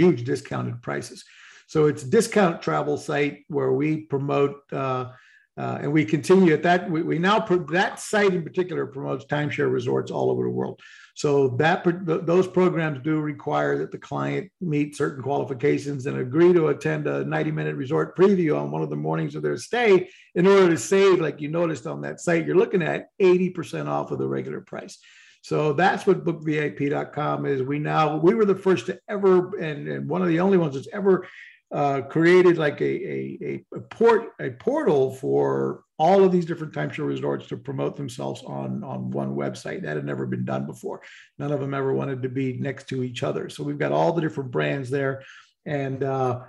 huge 0.08 0.24
discounted 0.24 0.82
prices. 0.82 1.24
So 1.68 1.88
it's 1.88 2.04
discount 2.04 2.62
travel 2.62 2.98
site 2.98 3.46
where 3.48 3.74
we 3.74 3.98
promote 3.98 4.62
uh, 4.72 5.12
uh, 5.58 5.80
and 5.82 5.92
we 5.92 6.06
continue 6.06 6.54
at 6.54 6.62
that. 6.62 6.90
We, 6.90 7.02
we 7.02 7.18
now 7.18 7.40
that 7.40 8.00
site 8.00 8.34
in 8.34 8.44
particular 8.44 8.86
promotes 8.86 9.26
timeshare 9.26 9.72
resorts 9.72 10.12
all 10.12 10.30
over 10.30 10.44
the 10.44 10.50
world. 10.50 10.80
So 11.16 11.48
that 11.58 11.84
those 12.06 12.48
programs 12.48 13.00
do 13.04 13.20
require 13.20 13.80
that 13.80 13.92
the 13.92 13.98
client 13.98 14.52
meet 14.62 14.96
certain 14.96 15.24
qualifications 15.24 16.06
and 16.06 16.20
agree 16.20 16.54
to 16.54 16.68
attend 16.68 17.08
a 17.08 17.26
90 17.26 17.52
minute 17.52 17.76
resort 17.76 18.16
preview 18.16 18.56
on 18.56 18.70
one 18.70 18.84
of 18.84 18.92
the 18.92 18.96
mornings 18.96 19.34
of 19.34 19.42
their 19.42 19.58
stay 19.58 20.10
in 20.36 20.46
order 20.46 20.70
to 20.70 20.78
save, 20.78 21.20
like 21.20 21.42
you 21.42 21.48
noticed 21.48 21.88
on 21.88 22.02
that 22.02 22.20
site, 22.20 22.46
you're 22.46 22.56
looking 22.56 22.84
at 22.84 23.10
80% 23.20 23.88
off 23.88 24.12
of 24.12 24.20
the 24.20 24.28
regular 24.28 24.62
price. 24.62 25.00
So 25.48 25.72
that's 25.72 26.06
what 26.06 26.26
bookvip.com 26.26 27.46
is. 27.46 27.64
We 27.64 27.80
now 27.80 28.18
we 28.18 28.36
were 28.36 28.44
the 28.44 28.54
first 28.54 28.88
to 28.88 29.00
ever 29.08 29.56
and, 29.56 29.88
and 29.88 30.10
one 30.10 30.22
of 30.22 30.28
the 30.28 30.42
only 30.42 30.58
ones 30.58 30.76
that's 30.76 30.90
ever 30.92 31.26
uh, 31.72 32.02
created 32.02 32.58
like 32.58 32.82
a, 32.82 32.86
a, 32.86 33.64
a, 33.74 33.80
port 33.80 34.32
a 34.42 34.50
portal 34.50 35.14
for 35.14 35.84
all 35.98 36.22
of 36.26 36.34
these 36.34 36.46
different 36.46 36.74
timeshare 36.74 37.08
resorts 37.08 37.48
to 37.48 37.56
promote 37.56 37.96
themselves 37.96 38.44
on 38.44 38.84
on 38.84 39.10
one 39.10 39.38
website. 39.38 39.84
That 39.84 39.96
had 39.96 40.04
never 40.04 40.26
been 40.26 40.44
done 40.44 40.66
before. 40.66 41.02
None 41.40 41.54
of 41.54 41.62
them 41.62 41.74
ever 41.74 41.94
wanted 41.94 42.24
to 42.24 42.30
be 42.30 42.58
next 42.58 42.90
to 42.90 43.02
each 43.02 43.24
other. 43.24 43.48
So 43.48 43.64
we've 43.64 43.80
got 43.80 43.94
all 43.94 44.12
the 44.12 44.22
different 44.22 44.52
brands 44.52 44.90
there, 44.90 45.24
and 45.66 46.04
uh, 46.04 46.42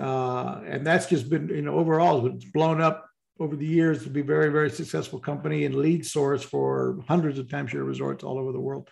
uh, 0.00 0.62
and 0.66 0.86
that's 0.86 1.04
just 1.04 1.28
been 1.28 1.50
you 1.50 1.60
know 1.60 1.74
overall 1.74 2.26
it's 2.26 2.46
blown 2.46 2.80
up 2.80 3.06
over 3.38 3.56
the 3.56 3.66
years 3.66 4.02
to 4.04 4.10
be 4.10 4.22
very, 4.22 4.50
very 4.50 4.70
successful 4.70 5.18
company 5.18 5.64
and 5.64 5.74
lead 5.74 6.06
source 6.06 6.42
for 6.42 6.98
hundreds 7.06 7.38
of 7.38 7.46
timeshare 7.46 7.86
resorts 7.86 8.24
all 8.24 8.38
over 8.38 8.52
the 8.52 8.60
world. 8.60 8.88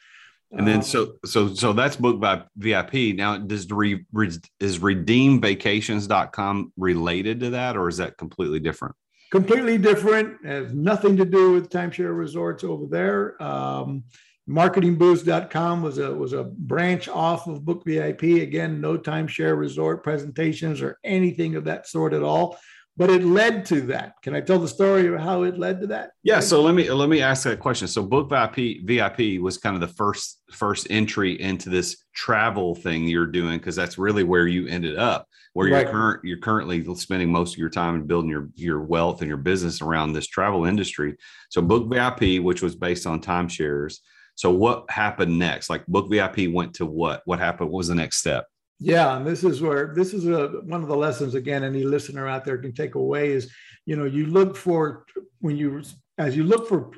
And 0.52 0.68
then 0.68 0.76
um, 0.76 0.82
so 0.82 1.14
so 1.24 1.52
so 1.52 1.72
that's 1.72 1.96
booked 1.96 2.20
by 2.20 2.44
VIP. 2.56 3.16
Now 3.16 3.38
does 3.38 3.68
re, 3.70 4.04
re, 4.12 4.30
is 4.60 4.78
redeemvacations.com 4.78 6.72
related 6.76 7.40
to 7.40 7.50
that 7.50 7.76
or 7.76 7.88
is 7.88 7.96
that 7.96 8.16
completely 8.18 8.60
different? 8.60 8.94
Completely 9.32 9.78
different. 9.78 10.44
Has 10.46 10.72
nothing 10.72 11.16
to 11.16 11.24
do 11.24 11.52
with 11.52 11.70
timeshare 11.70 12.16
resorts 12.16 12.62
over 12.62 12.86
there. 12.86 13.42
Um, 13.42 14.04
marketingboost.com 14.48 15.82
was 15.82 15.98
a 15.98 16.14
was 16.14 16.34
a 16.34 16.44
branch 16.44 17.08
off 17.08 17.46
of 17.46 17.64
book 17.64 17.82
vip 17.84 18.22
again 18.22 18.80
no 18.80 18.98
timeshare 18.98 19.58
resort 19.58 20.04
presentations 20.04 20.82
or 20.82 20.98
anything 21.02 21.56
of 21.56 21.64
that 21.64 21.88
sort 21.88 22.12
at 22.12 22.22
all 22.22 22.58
but 22.96 23.10
it 23.10 23.24
led 23.24 23.64
to 23.66 23.80
that. 23.82 24.14
Can 24.22 24.34
I 24.34 24.40
tell 24.40 24.58
the 24.58 24.68
story 24.68 25.08
of 25.12 25.20
how 25.20 25.42
it 25.42 25.58
led 25.58 25.80
to 25.80 25.86
that? 25.88 26.12
Yeah. 26.22 26.40
So 26.40 26.62
let 26.62 26.74
me 26.74 26.90
let 26.90 27.08
me 27.08 27.20
ask 27.20 27.42
that 27.44 27.58
question. 27.58 27.88
So 27.88 28.02
Book 28.02 28.28
VIP 28.28 28.84
VIP 28.84 29.40
was 29.40 29.58
kind 29.58 29.74
of 29.74 29.80
the 29.80 29.94
first 29.94 30.40
first 30.52 30.86
entry 30.90 31.40
into 31.40 31.70
this 31.70 31.96
travel 32.14 32.74
thing 32.74 33.08
you're 33.08 33.26
doing 33.26 33.58
because 33.58 33.74
that's 33.74 33.98
really 33.98 34.22
where 34.22 34.46
you 34.46 34.68
ended 34.68 34.96
up, 34.96 35.26
where 35.54 35.70
right. 35.70 35.82
you're 35.82 35.90
current 35.90 36.20
you're 36.24 36.38
currently 36.38 36.94
spending 36.94 37.30
most 37.30 37.54
of 37.54 37.58
your 37.58 37.70
time 37.70 37.96
and 37.96 38.06
building 38.06 38.30
your 38.30 38.48
your 38.54 38.80
wealth 38.80 39.20
and 39.20 39.28
your 39.28 39.38
business 39.38 39.82
around 39.82 40.12
this 40.12 40.28
travel 40.28 40.64
industry. 40.64 41.16
So 41.50 41.62
Book 41.62 41.88
VIP, 41.92 42.42
which 42.42 42.62
was 42.62 42.76
based 42.76 43.06
on 43.06 43.20
timeshares. 43.20 43.98
So 44.36 44.50
what 44.50 44.88
happened 44.90 45.36
next? 45.38 45.68
Like 45.68 45.86
Book 45.86 46.08
VIP 46.10 46.52
went 46.52 46.74
to 46.74 46.86
what? 46.86 47.22
What 47.24 47.40
happened? 47.40 47.70
What 47.70 47.78
was 47.78 47.88
the 47.88 47.94
next 47.96 48.18
step? 48.18 48.46
Yeah, 48.84 49.16
and 49.16 49.26
this 49.26 49.44
is 49.44 49.62
where 49.62 49.94
this 49.94 50.12
is 50.12 50.26
a, 50.26 50.60
one 50.64 50.82
of 50.82 50.88
the 50.88 50.96
lessons 50.96 51.34
again. 51.34 51.64
Any 51.64 51.84
listener 51.84 52.28
out 52.28 52.44
there 52.44 52.58
can 52.58 52.74
take 52.74 52.96
away 52.96 53.30
is, 53.30 53.50
you 53.86 53.96
know, 53.96 54.04
you 54.04 54.26
look 54.26 54.56
for 54.56 55.06
when 55.40 55.56
you 55.56 55.82
as 56.18 56.36
you 56.36 56.44
look 56.44 56.68
for 56.68 56.90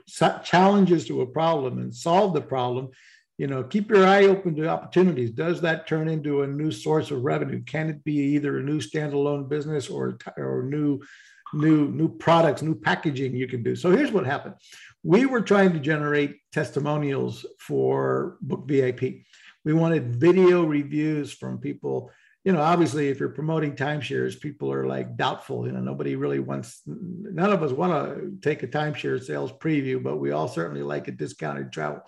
challenges 0.45 1.07
to 1.07 1.21
a 1.23 1.27
problem 1.27 1.79
and 1.79 1.95
solve 1.95 2.35
the 2.35 2.41
problem, 2.41 2.89
you 3.39 3.47
know, 3.47 3.63
keep 3.63 3.89
your 3.89 4.05
eye 4.05 4.25
open 4.25 4.57
to 4.57 4.69
opportunities. 4.69 5.31
Does 5.31 5.61
that 5.61 5.87
turn 5.87 6.09
into 6.09 6.43
a 6.43 6.47
new 6.47 6.73
source 6.73 7.13
of 7.13 7.23
revenue? 7.23 7.63
Can 7.63 7.89
it 7.89 8.03
be 8.03 8.17
either 8.35 8.59
a 8.59 8.65
new 8.65 8.81
standalone 8.81 9.49
business 9.49 9.89
or 9.89 10.19
or 10.37 10.65
new 10.65 11.01
new 11.55 11.89
new 11.93 12.09
products, 12.09 12.63
new 12.63 12.75
packaging 12.75 13.37
you 13.37 13.47
can 13.47 13.63
do? 13.63 13.77
So 13.77 13.93
here's 13.93 14.11
what 14.11 14.27
happened. 14.27 14.57
We 15.05 15.25
were 15.25 15.41
trying 15.41 15.73
to 15.73 15.79
generate 15.79 16.39
testimonials 16.53 17.47
for 17.61 18.39
Book 18.41 18.67
VIP 18.67 19.23
we 19.67 19.75
wanted 19.75 20.15
video 20.15 20.63
reviews 20.63 21.33
from 21.33 21.59
people. 21.59 22.13
You 22.45 22.53
know, 22.53 22.63
obviously, 22.63 23.09
if 23.09 23.19
you're 23.19 23.31
promoting 23.31 23.75
timeshares, 23.75 24.41
people 24.41 24.73
are 24.73 24.87
like 24.87 25.17
doubtful. 25.17 25.67
You 25.67 25.73
know, 25.73 25.81
nobody 25.81 26.15
really 26.15 26.39
wants, 26.39 26.83
none 26.87 27.51
of 27.51 27.65
us 27.65 27.73
want 27.73 27.93
to 27.93 28.39
take 28.41 28.63
a 28.63 28.69
timeshare 28.69 29.21
sales 29.21 29.51
preview, 29.51 30.01
but 30.01 30.19
we 30.19 30.31
all 30.31 30.47
certainly 30.47 30.85
like 30.85 31.09
a 31.09 31.11
discounted 31.11 31.73
travel, 31.73 32.01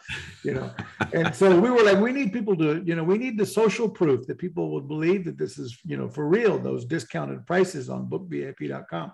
you 0.45 0.55
know. 0.55 0.71
and 1.13 1.35
so 1.35 1.59
we 1.59 1.69
were 1.69 1.83
like, 1.83 1.99
we 1.99 2.13
need 2.13 2.33
people 2.33 2.57
to, 2.59 2.81
you 2.87 2.95
know, 2.95 3.03
we 3.03 3.19
need 3.19 3.37
the 3.37 3.45
social 3.45 3.89
proof 3.89 4.25
that 4.29 4.39
people 4.39 4.71
would 4.71 4.87
believe 4.87 5.25
that 5.25 5.37
this 5.37 5.59
is, 5.59 5.77
you 5.85 5.97
know, 5.97 6.09
for 6.09 6.29
real, 6.29 6.61
those 6.61 6.85
discounted 6.85 7.45
prices 7.45 7.91
on 7.91 8.07
bookvip.com. 8.09 9.13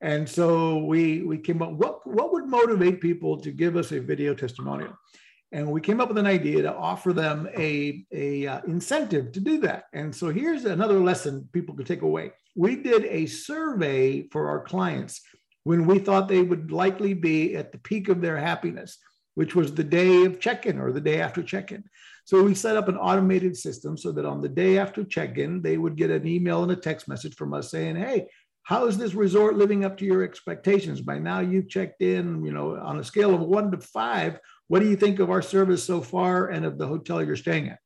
And 0.00 0.26
so 0.26 0.78
we 0.78 1.22
we 1.22 1.36
came 1.36 1.60
up, 1.60 1.72
what, 1.72 2.06
what 2.06 2.32
would 2.32 2.46
motivate 2.46 3.02
people 3.02 3.38
to 3.42 3.52
give 3.52 3.76
us 3.76 3.92
a 3.92 4.00
video 4.00 4.32
testimonial? 4.32 4.96
And 5.52 5.70
we 5.70 5.80
came 5.80 6.00
up 6.00 6.08
with 6.08 6.18
an 6.18 6.26
idea 6.26 6.62
to 6.62 6.74
offer 6.74 7.12
them 7.12 7.48
a, 7.56 8.04
a 8.12 8.46
uh, 8.46 8.60
incentive 8.66 9.32
to 9.32 9.40
do 9.40 9.58
that. 9.60 9.84
And 9.92 10.14
so 10.14 10.30
here's 10.30 10.64
another 10.64 10.98
lesson 10.98 11.48
people 11.52 11.74
could 11.74 11.86
take 11.86 12.02
away. 12.02 12.32
We 12.56 12.76
did 12.76 13.04
a 13.04 13.26
survey 13.26 14.28
for 14.28 14.48
our 14.48 14.60
clients 14.60 15.20
when 15.64 15.86
we 15.86 15.98
thought 15.98 16.28
they 16.28 16.42
would 16.42 16.72
likely 16.72 17.14
be 17.14 17.54
at 17.54 17.70
the 17.70 17.78
peak 17.78 18.08
of 18.08 18.20
their 18.20 18.36
happiness 18.36 18.98
which 19.34 19.54
was 19.54 19.74
the 19.74 19.84
day 19.84 20.24
of 20.24 20.40
check-in 20.40 20.78
or 20.78 20.92
the 20.92 21.00
day 21.00 21.20
after 21.20 21.42
check-in. 21.42 21.84
So 22.24 22.42
we 22.42 22.54
set 22.54 22.76
up 22.76 22.88
an 22.88 22.96
automated 22.96 23.56
system 23.56 23.96
so 23.96 24.12
that 24.12 24.26
on 24.26 24.40
the 24.40 24.48
day 24.48 24.78
after 24.78 25.04
check-in 25.04 25.62
they 25.62 25.76
would 25.76 25.96
get 25.96 26.10
an 26.10 26.26
email 26.26 26.62
and 26.62 26.72
a 26.72 26.76
text 26.76 27.08
message 27.08 27.34
from 27.34 27.54
us 27.54 27.70
saying 27.70 27.96
hey 27.96 28.28
how 28.64 28.86
is 28.86 28.96
this 28.96 29.14
resort 29.14 29.56
living 29.56 29.84
up 29.84 29.96
to 29.98 30.04
your 30.04 30.22
expectations? 30.22 31.00
By 31.00 31.18
now 31.18 31.40
you've 31.40 31.68
checked 31.68 32.00
in 32.00 32.44
you 32.44 32.52
know 32.52 32.76
on 32.76 33.00
a 33.00 33.04
scale 33.04 33.34
of 33.34 33.40
one 33.40 33.70
to 33.72 33.78
five 33.78 34.38
what 34.72 34.80
do 34.80 34.88
you 34.88 34.96
think 34.96 35.18
of 35.18 35.28
our 35.28 35.42
service 35.42 35.84
so 35.84 36.00
far 36.00 36.48
and 36.48 36.64
of 36.64 36.78
the 36.78 36.86
hotel 36.86 37.22
you're 37.22 37.36
staying 37.36 37.68
at? 37.68 37.78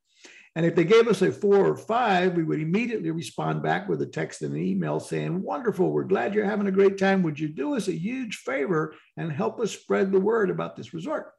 And 0.54 0.64
if 0.64 0.76
they 0.76 0.84
gave 0.84 1.08
us 1.08 1.20
a 1.20 1.32
four 1.32 1.66
or 1.66 1.76
five, 1.76 2.36
we 2.36 2.44
would 2.44 2.60
immediately 2.60 3.10
respond 3.10 3.60
back 3.60 3.88
with 3.88 4.02
a 4.02 4.06
text 4.06 4.42
and 4.42 4.54
an 4.54 4.62
email 4.62 5.00
saying, 5.00 5.42
Wonderful, 5.42 5.90
we're 5.90 6.04
glad 6.04 6.32
you're 6.32 6.44
having 6.44 6.68
a 6.68 6.70
great 6.70 6.96
time. 6.96 7.24
Would 7.24 7.40
you 7.40 7.48
do 7.48 7.74
us 7.74 7.88
a 7.88 7.92
huge 7.92 8.36
favor 8.36 8.94
and 9.16 9.32
help 9.32 9.58
us 9.58 9.72
spread 9.72 10.12
the 10.12 10.20
word 10.20 10.48
about 10.48 10.76
this 10.76 10.94
resort? 10.94 11.32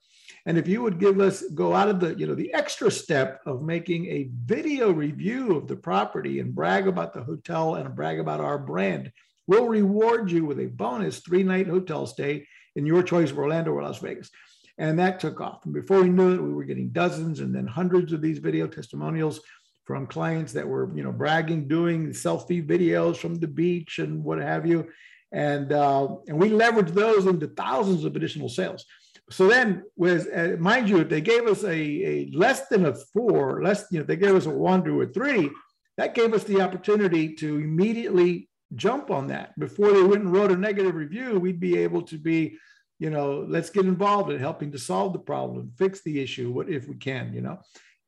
And 0.46 0.58
if 0.58 0.68
you 0.68 0.82
would 0.82 1.00
give 1.00 1.22
us 1.22 1.42
go 1.56 1.74
out 1.74 1.88
of 1.88 2.02
the, 2.02 2.14
you 2.16 2.28
know, 2.28 2.36
the 2.36 2.54
extra 2.54 2.92
step 2.92 3.40
of 3.46 3.62
making 3.62 4.08
a 4.08 4.30
video 4.44 4.92
review 4.92 5.56
of 5.56 5.70
the 5.70 5.78
property 5.78 6.42
and 6.42 6.54
brag 6.54 6.90
about 6.90 7.14
the 7.14 7.24
hotel 7.24 7.76
and 7.76 7.96
brag 7.96 8.20
about 8.20 8.42
our 8.42 8.60
brand, 8.60 9.14
we'll 9.48 9.70
reward 9.70 10.30
you 10.30 10.44
with 10.44 10.60
a 10.60 10.66
bonus 10.66 11.20
three-night 11.20 11.68
hotel 11.68 12.06
stay 12.06 12.46
in 12.76 12.86
your 12.86 13.02
choice 13.02 13.32
of 13.32 13.40
Orlando 13.40 13.72
or 13.72 13.82
Las 13.82 14.00
Vegas. 14.00 14.30
And 14.78 15.00
that 15.00 15.20
took 15.20 15.42
off. 15.42 15.66
And 15.66 15.74
before 15.74 16.02
we 16.02 16.10
knew 16.10 16.36
it, 16.36 16.42
we 16.42 16.54
were 16.54 16.64
getting 16.64 16.90
dozens 16.90 17.40
and 17.40 17.54
then 17.54 17.66
hundreds 17.66 18.14
of 18.14 18.22
these 18.22 18.38
video 18.38 18.68
testimonials 18.68 19.40
from 19.86 20.06
clients 20.06 20.54
that 20.54 20.68
were, 20.68 20.96
you 20.96 21.04
know, 21.04 21.12
bragging, 21.12 21.68
doing 21.68 22.10
selfie 22.10 22.66
videos 22.66 23.18
from 23.18 23.36
the 23.36 23.48
beach 23.48 24.00
and 24.00 24.24
what 24.24 24.38
have 24.40 24.68
you. 24.68 24.88
And 25.32 25.74
uh, 25.74 26.08
and 26.28 26.40
we 26.40 26.50
leveraged 26.50 26.94
those 26.94 27.26
into 27.26 27.48
thousands 27.48 28.04
of 28.06 28.16
additional 28.16 28.50
sales. 28.50 28.86
So 29.30 29.48
then, 29.48 29.84
was 29.98 30.28
uh, 30.28 30.56
mind 30.60 30.90
you, 30.90 31.04
they 31.04 31.22
gave 31.22 31.48
us 31.48 31.64
a, 31.64 31.70
a 31.70 32.32
less 32.34 32.68
than 32.68 32.86
a 32.86 32.94
four, 32.94 33.62
less, 33.62 33.86
you 33.92 34.00
know, 34.00 34.06
they 34.06 34.16
gave 34.16 34.36
us 34.36 34.46
a 34.46 34.50
one 34.50 34.86
to 34.86 35.02
a 35.02 35.08
three, 35.08 35.50
that 35.98 36.16
gave 36.16 36.34
us 36.34 36.46
the 36.46 36.62
opportunity 36.62 37.34
to 37.36 37.58
immediately 37.58 38.48
jump 38.76 39.12
on 39.12 39.28
that. 39.28 39.58
Before 39.60 39.92
they 39.92 40.04
went 40.04 40.24
and 40.24 40.32
wrote 40.32 40.52
a 40.52 40.56
negative 40.56 40.96
review, 40.96 41.40
we'd 41.40 41.60
be 41.60 41.78
able 41.80 42.04
to 42.04 42.18
be 42.18 42.58
you 43.00 43.10
know, 43.10 43.46
let's 43.48 43.70
get 43.70 43.86
involved 43.86 44.32
in 44.32 44.40
helping 44.40 44.72
to 44.72 44.80
solve 44.80 45.14
the 45.14 45.20
problem, 45.20 45.72
fix 45.78 46.02
the 46.02 46.20
issue, 46.20 46.52
what 46.52 46.70
if 46.70 46.88
we 46.88 46.96
can, 46.96 47.34
you 47.34 47.42
know. 47.42 47.60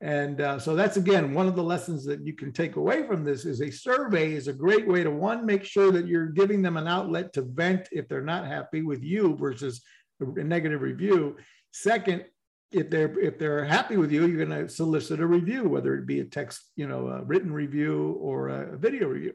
And 0.02 0.39
uh, 0.39 0.60
so 0.60 0.75
that's 0.75 0.95
again 0.95 1.34
one 1.34 1.47
of 1.47 1.58
the 1.58 1.63
lessons 1.63 2.06
that 2.06 2.25
you 2.25 2.34
can 2.34 2.54
take 2.54 2.78
away 2.78 3.06
from 3.06 3.25
this 3.25 3.43
is 3.45 3.62
a 3.62 3.69
survey 3.69 4.34
is 4.34 4.47
a 4.47 4.54
great 4.54 4.88
way 4.88 5.04
to 5.04 5.12
one 5.12 5.45
make 5.45 5.65
sure 5.65 5.91
that 5.91 6.08
you're 6.08 6.28
giving 6.28 6.62
them 6.62 6.78
an 6.78 6.88
outlet 6.88 7.34
to 7.34 7.41
vent 7.41 7.89
if 7.91 8.08
they're 8.08 8.21
not 8.21 8.45
happy 8.45 8.82
with 8.82 9.04
you 9.04 9.36
versus 9.36 9.82
a 10.21 10.43
negative 10.43 10.82
review. 10.82 11.36
Second, 11.71 12.23
if 12.71 12.89
they're 12.89 13.19
if 13.19 13.38
they're 13.38 13.65
happy 13.65 13.97
with 13.97 14.12
you, 14.12 14.25
you're 14.25 14.45
going 14.45 14.67
to 14.67 14.73
solicit 14.73 15.19
a 15.19 15.28
review, 15.28 15.67
whether 15.67 15.95
it 15.95 16.06
be 16.06 16.21
a 16.21 16.25
text, 16.25 16.71
you 16.75 16.88
know, 16.88 17.08
a 17.08 17.23
written 17.23 17.52
review 17.52 18.17
or 18.21 18.49
a 18.49 18.78
video 18.78 19.08
review. 19.08 19.34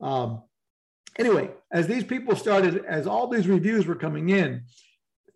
Um, 0.00 0.42
anyway, 1.18 1.50
as 1.72 1.86
these 1.86 2.04
people 2.04 2.36
started, 2.36 2.84
as 2.84 3.06
all 3.06 3.28
these 3.28 3.48
reviews 3.48 3.86
were 3.86 3.94
coming 3.94 4.30
in, 4.30 4.62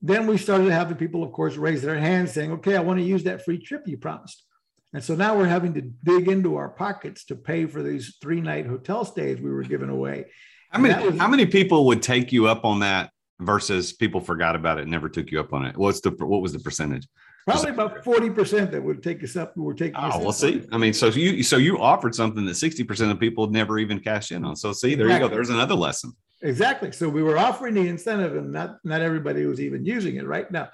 then 0.02 0.26
we 0.26 0.36
started 0.36 0.70
having 0.70 0.96
people, 0.96 1.22
of 1.22 1.32
course, 1.32 1.56
raise 1.56 1.82
their 1.82 1.98
hands 1.98 2.32
saying, 2.32 2.52
"Okay, 2.52 2.76
I 2.76 2.80
want 2.80 2.98
to 2.98 3.04
use 3.04 3.24
that 3.24 3.44
free 3.44 3.58
trip 3.58 3.86
you 3.86 3.96
promised." 3.96 4.44
And 4.92 5.02
so 5.02 5.14
now 5.14 5.36
we're 5.36 5.46
having 5.46 5.74
to 5.74 5.80
dig 5.80 6.28
into 6.28 6.56
our 6.56 6.68
pockets 6.68 7.24
to 7.26 7.34
pay 7.34 7.66
for 7.66 7.82
these 7.82 8.16
three 8.20 8.40
night 8.40 8.66
hotel 8.66 9.04
stays 9.04 9.40
we 9.40 9.50
were 9.50 9.62
giving 9.62 9.90
away. 9.90 10.26
How 10.70 10.80
many 10.80 11.06
was, 11.06 11.18
how 11.18 11.28
many 11.28 11.46
people 11.46 11.86
would 11.86 12.02
take 12.02 12.32
you 12.32 12.46
up 12.46 12.64
on 12.64 12.80
that 12.80 13.10
versus 13.40 13.92
people 13.92 14.20
forgot 14.20 14.56
about 14.56 14.78
it 14.78 14.88
never 14.88 15.08
took 15.08 15.30
you 15.30 15.40
up 15.40 15.52
on 15.52 15.64
it? 15.66 15.76
What's 15.76 16.00
the 16.00 16.10
what 16.10 16.42
was 16.42 16.52
the 16.52 16.60
percentage? 16.60 17.06
Probably 17.46 17.70
about 17.70 18.02
forty 18.02 18.28
percent 18.28 18.72
that 18.72 18.82
would 18.82 19.02
take 19.02 19.22
us 19.22 19.36
up. 19.36 19.56
We're 19.56 19.72
taking. 19.72 19.94
Oh, 19.96 20.18
well, 20.18 20.32
see, 20.32 20.66
I 20.72 20.78
mean, 20.78 20.92
so 20.92 21.06
you 21.06 21.44
so 21.44 21.58
you 21.58 21.78
offered 21.78 22.14
something 22.14 22.44
that 22.44 22.56
sixty 22.56 22.82
percent 22.82 23.12
of 23.12 23.20
people 23.20 23.46
never 23.46 23.78
even 23.78 24.00
cash 24.00 24.32
in 24.32 24.44
on. 24.44 24.56
So 24.56 24.72
see, 24.72 24.96
there 24.96 25.06
exactly. 25.06 25.24
you 25.24 25.28
go. 25.30 25.34
There's 25.34 25.50
another 25.50 25.76
lesson. 25.76 26.12
Exactly. 26.42 26.90
So 26.90 27.08
we 27.08 27.22
were 27.22 27.38
offering 27.38 27.74
the 27.74 27.86
incentive, 27.86 28.36
and 28.36 28.52
not 28.52 28.78
not 28.84 29.00
everybody 29.00 29.46
was 29.46 29.60
even 29.60 29.84
using 29.86 30.16
it 30.16 30.26
right 30.26 30.50
now. 30.50 30.70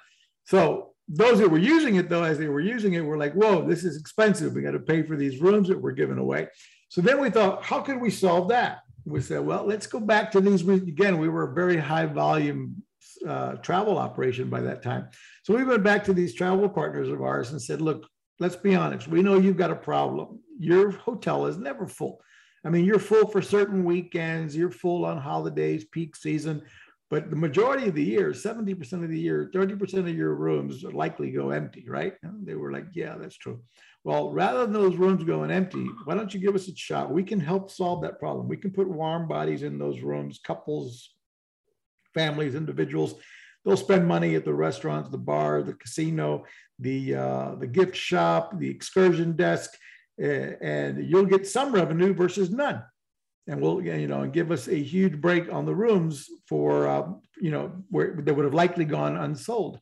So 0.47 0.95
those 1.09 1.41
that 1.41 1.51
were 1.51 1.59
using 1.59 1.97
it, 1.97 2.09
though, 2.09 2.23
as 2.23 2.39
they 2.39 2.49
were 2.49 2.61
using 2.61 2.95
it, 2.95 3.05
were 3.05 3.19
like, 3.19 3.35
"Whoa, 3.35 3.67
this 3.69 3.85
is 3.85 3.99
expensive. 3.99 4.55
We 4.55 4.63
got 4.63 4.71
to 4.71 4.81
pay 4.81 5.03
for 5.03 5.15
these 5.15 5.43
rooms 5.43 5.69
that 5.69 5.79
we're 5.79 5.93
giving 5.93 6.19
away." 6.19 6.49
So 6.89 7.01
then 7.01 7.21
we 7.23 7.31
thought, 7.31 7.65
how 7.65 7.81
can 7.81 8.01
we 8.01 8.11
solve 8.11 8.49
that? 8.49 8.81
We 9.07 9.23
said, 9.23 9.41
well, 9.41 9.65
let's 9.65 9.87
go 9.87 9.99
back 9.99 10.31
to 10.33 10.43
these. 10.43 10.61
Again, 10.69 11.17
we 11.17 11.31
were 11.31 11.51
a 11.51 11.55
very 11.55 11.79
high 11.79 12.05
volume 12.05 12.83
uh, 13.27 13.55
travel 13.55 13.97
operation 13.97 14.51
by 14.51 14.61
that 14.61 14.83
time. 14.83 15.09
So 15.43 15.57
we 15.57 15.65
went 15.65 15.83
back 15.83 16.05
to 16.05 16.13
these 16.13 16.35
travel 16.35 16.69
partners 16.69 17.09
of 17.09 17.23
ours 17.23 17.51
and 17.51 17.61
said, 17.61 17.81
look, 17.81 18.07
let's 18.39 18.57
be 18.57 18.75
honest. 18.75 19.09
We 19.09 19.23
know 19.23 19.39
you've 19.39 19.57
got 19.57 19.71
a 19.71 19.77
problem. 19.77 20.41
Your 20.59 20.91
hotel 20.91 21.47
is 21.47 21.59
never 21.59 21.87
full. 21.87 22.21
I 22.65 22.71
mean, 22.71 22.85
you're 22.85 23.01
full 23.01 23.27
for 23.27 23.43
certain 23.43 23.83
weekends, 23.83 24.57
you're 24.57 24.71
full 24.71 25.05
on 25.05 25.19
holidays, 25.19 25.85
peak 25.85 26.15
season, 26.15 26.63
but 27.11 27.29
the 27.29 27.37
majority 27.37 27.89
of 27.89 27.95
the 27.95 28.03
year, 28.03 28.31
70% 28.31 29.05
of 29.05 29.11
the 29.11 29.19
year, 29.19 29.51
30% 29.53 29.99
of 29.99 30.09
your 30.09 30.35
rooms 30.35 30.83
likely 30.83 31.31
go 31.31 31.51
empty, 31.51 31.85
right? 31.87 32.15
And 32.23 32.47
they 32.47 32.55
were 32.55 32.73
like, 32.73 32.87
yeah, 32.95 33.17
that's 33.19 33.37
true. 33.37 33.61
Well, 34.05 34.33
rather 34.33 34.61
than 34.61 34.73
those 34.73 34.97
rooms 34.97 35.23
going 35.23 35.51
empty, 35.51 35.87
why 36.05 36.15
don't 36.15 36.33
you 36.33 36.41
give 36.41 36.55
us 36.55 36.69
a 36.69 36.75
shot? 36.75 37.13
We 37.13 37.23
can 37.23 37.39
help 37.39 37.71
solve 37.71 38.01
that 38.03 38.19
problem. 38.19 38.49
We 38.49 38.57
can 38.57 38.71
put 38.71 38.89
warm 38.89 39.29
bodies 39.29 39.63
in 39.63 39.79
those 39.79 40.01
rooms, 40.01 40.41
couples, 40.43 41.11
families, 42.15 42.55
individuals. 42.55 43.17
They'll 43.65 43.77
spend 43.77 44.07
money 44.07 44.35
at 44.35 44.45
the 44.45 44.55
restaurants, 44.55 45.11
the 45.11 45.19
bar, 45.19 45.63
the 45.63 45.75
casino, 45.75 46.45
the 46.79 47.15
uh, 47.15 47.55
the 47.57 47.67
gift 47.67 47.97
shop, 47.97 48.59
the 48.59 48.69
excursion 48.69 49.37
desk, 49.37 49.71
and 50.19 51.09
you'll 51.09 51.27
get 51.27 51.47
some 51.47 51.73
revenue 51.73 52.13
versus 52.13 52.51
none. 52.51 52.83
And 53.47 53.61
we'll 53.61 53.83
you 53.83 54.09
know 54.09 54.23
and 54.23 54.33
give 54.33 54.51
us 54.51 54.69
a 54.69 54.83
huge 54.83 55.21
break 55.21 55.53
on 55.53 55.65
the 55.65 55.75
rooms 55.75 56.29
for 56.49 56.89
uh, 56.89 57.09
you 57.41 57.51
know 57.51 57.73
where 57.91 58.21
they 58.21 58.33
would 58.33 58.45
have 58.45 58.55
likely 58.55 58.85
gone 58.85 59.17
unsold. 59.17 59.79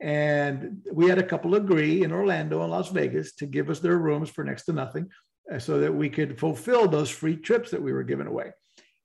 And 0.00 0.82
we 0.90 1.08
had 1.08 1.18
a 1.18 1.22
couple 1.22 1.54
agree 1.54 2.02
in 2.02 2.10
Orlando 2.10 2.62
and 2.62 2.70
Las 2.70 2.88
Vegas 2.88 3.34
to 3.34 3.46
give 3.46 3.68
us 3.68 3.80
their 3.80 3.98
rooms 3.98 4.30
for 4.30 4.42
next 4.42 4.64
to 4.64 4.72
nothing, 4.72 5.08
uh, 5.52 5.58
so 5.58 5.78
that 5.78 5.94
we 5.94 6.08
could 6.08 6.38
fulfill 6.38 6.88
those 6.88 7.10
free 7.10 7.36
trips 7.36 7.70
that 7.70 7.82
we 7.82 7.92
were 7.92 8.02
giving 8.02 8.26
away 8.26 8.52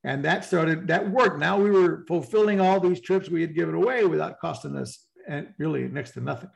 and 0.06 0.24
that 0.24 0.46
started 0.46 0.88
that 0.88 1.10
worked. 1.10 1.40
Now 1.40 1.60
we 1.60 1.72
were 1.72 2.06
fulfilling 2.08 2.62
all 2.62 2.80
these 2.80 3.02
trips 3.02 3.28
we 3.28 3.42
had 3.42 3.56
given 3.56 3.74
away 3.74 4.06
without 4.06 4.40
costing 4.40 4.78
us 4.78 5.04
and 5.28 5.48
really 5.58 5.88
next 5.88 6.12
to 6.12 6.22
nothing. 6.22 6.52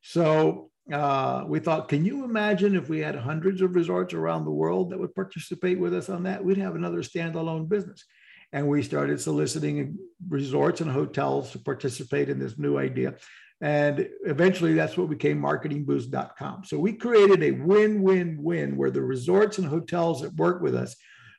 So 0.00 0.70
uh, 0.90 1.44
we 1.46 1.60
thought 1.60 1.88
can 1.88 2.06
you 2.06 2.24
imagine 2.24 2.74
if 2.74 2.88
we 2.88 3.00
had 3.00 3.14
hundreds 3.14 3.60
of 3.60 3.74
resorts 3.74 4.14
around 4.14 4.44
the 4.44 4.50
world 4.50 4.90
that 4.90 4.98
would 4.98 5.14
participate 5.14 5.78
with 5.78 5.92
us 5.94 6.08
on 6.08 6.22
that? 6.22 6.42
We'd 6.42 6.56
have 6.56 6.74
another 6.74 7.02
standalone 7.02 7.68
business. 7.68 8.02
And 8.52 8.66
we 8.66 8.82
started 8.82 9.20
soliciting 9.20 9.98
resorts 10.26 10.80
and 10.80 10.90
hotels 10.90 11.50
to 11.50 11.58
participate 11.58 12.30
in 12.30 12.38
this 12.38 12.56
new 12.56 12.78
idea. 12.78 13.16
And 13.60 14.08
eventually 14.24 14.72
that's 14.72 14.96
what 14.96 15.10
became 15.10 15.40
marketingboost.com 15.40 16.64
so 16.64 16.78
we 16.78 16.92
created 16.92 17.42
a 17.42 17.52
win-win-win 17.52 18.76
where 18.76 18.90
the 18.90 19.00
resorts 19.02 19.58
and 19.58 19.66
hotels 19.66 20.20
that 20.20 20.34
work 20.34 20.60
with 20.62 20.74
us 20.74 20.94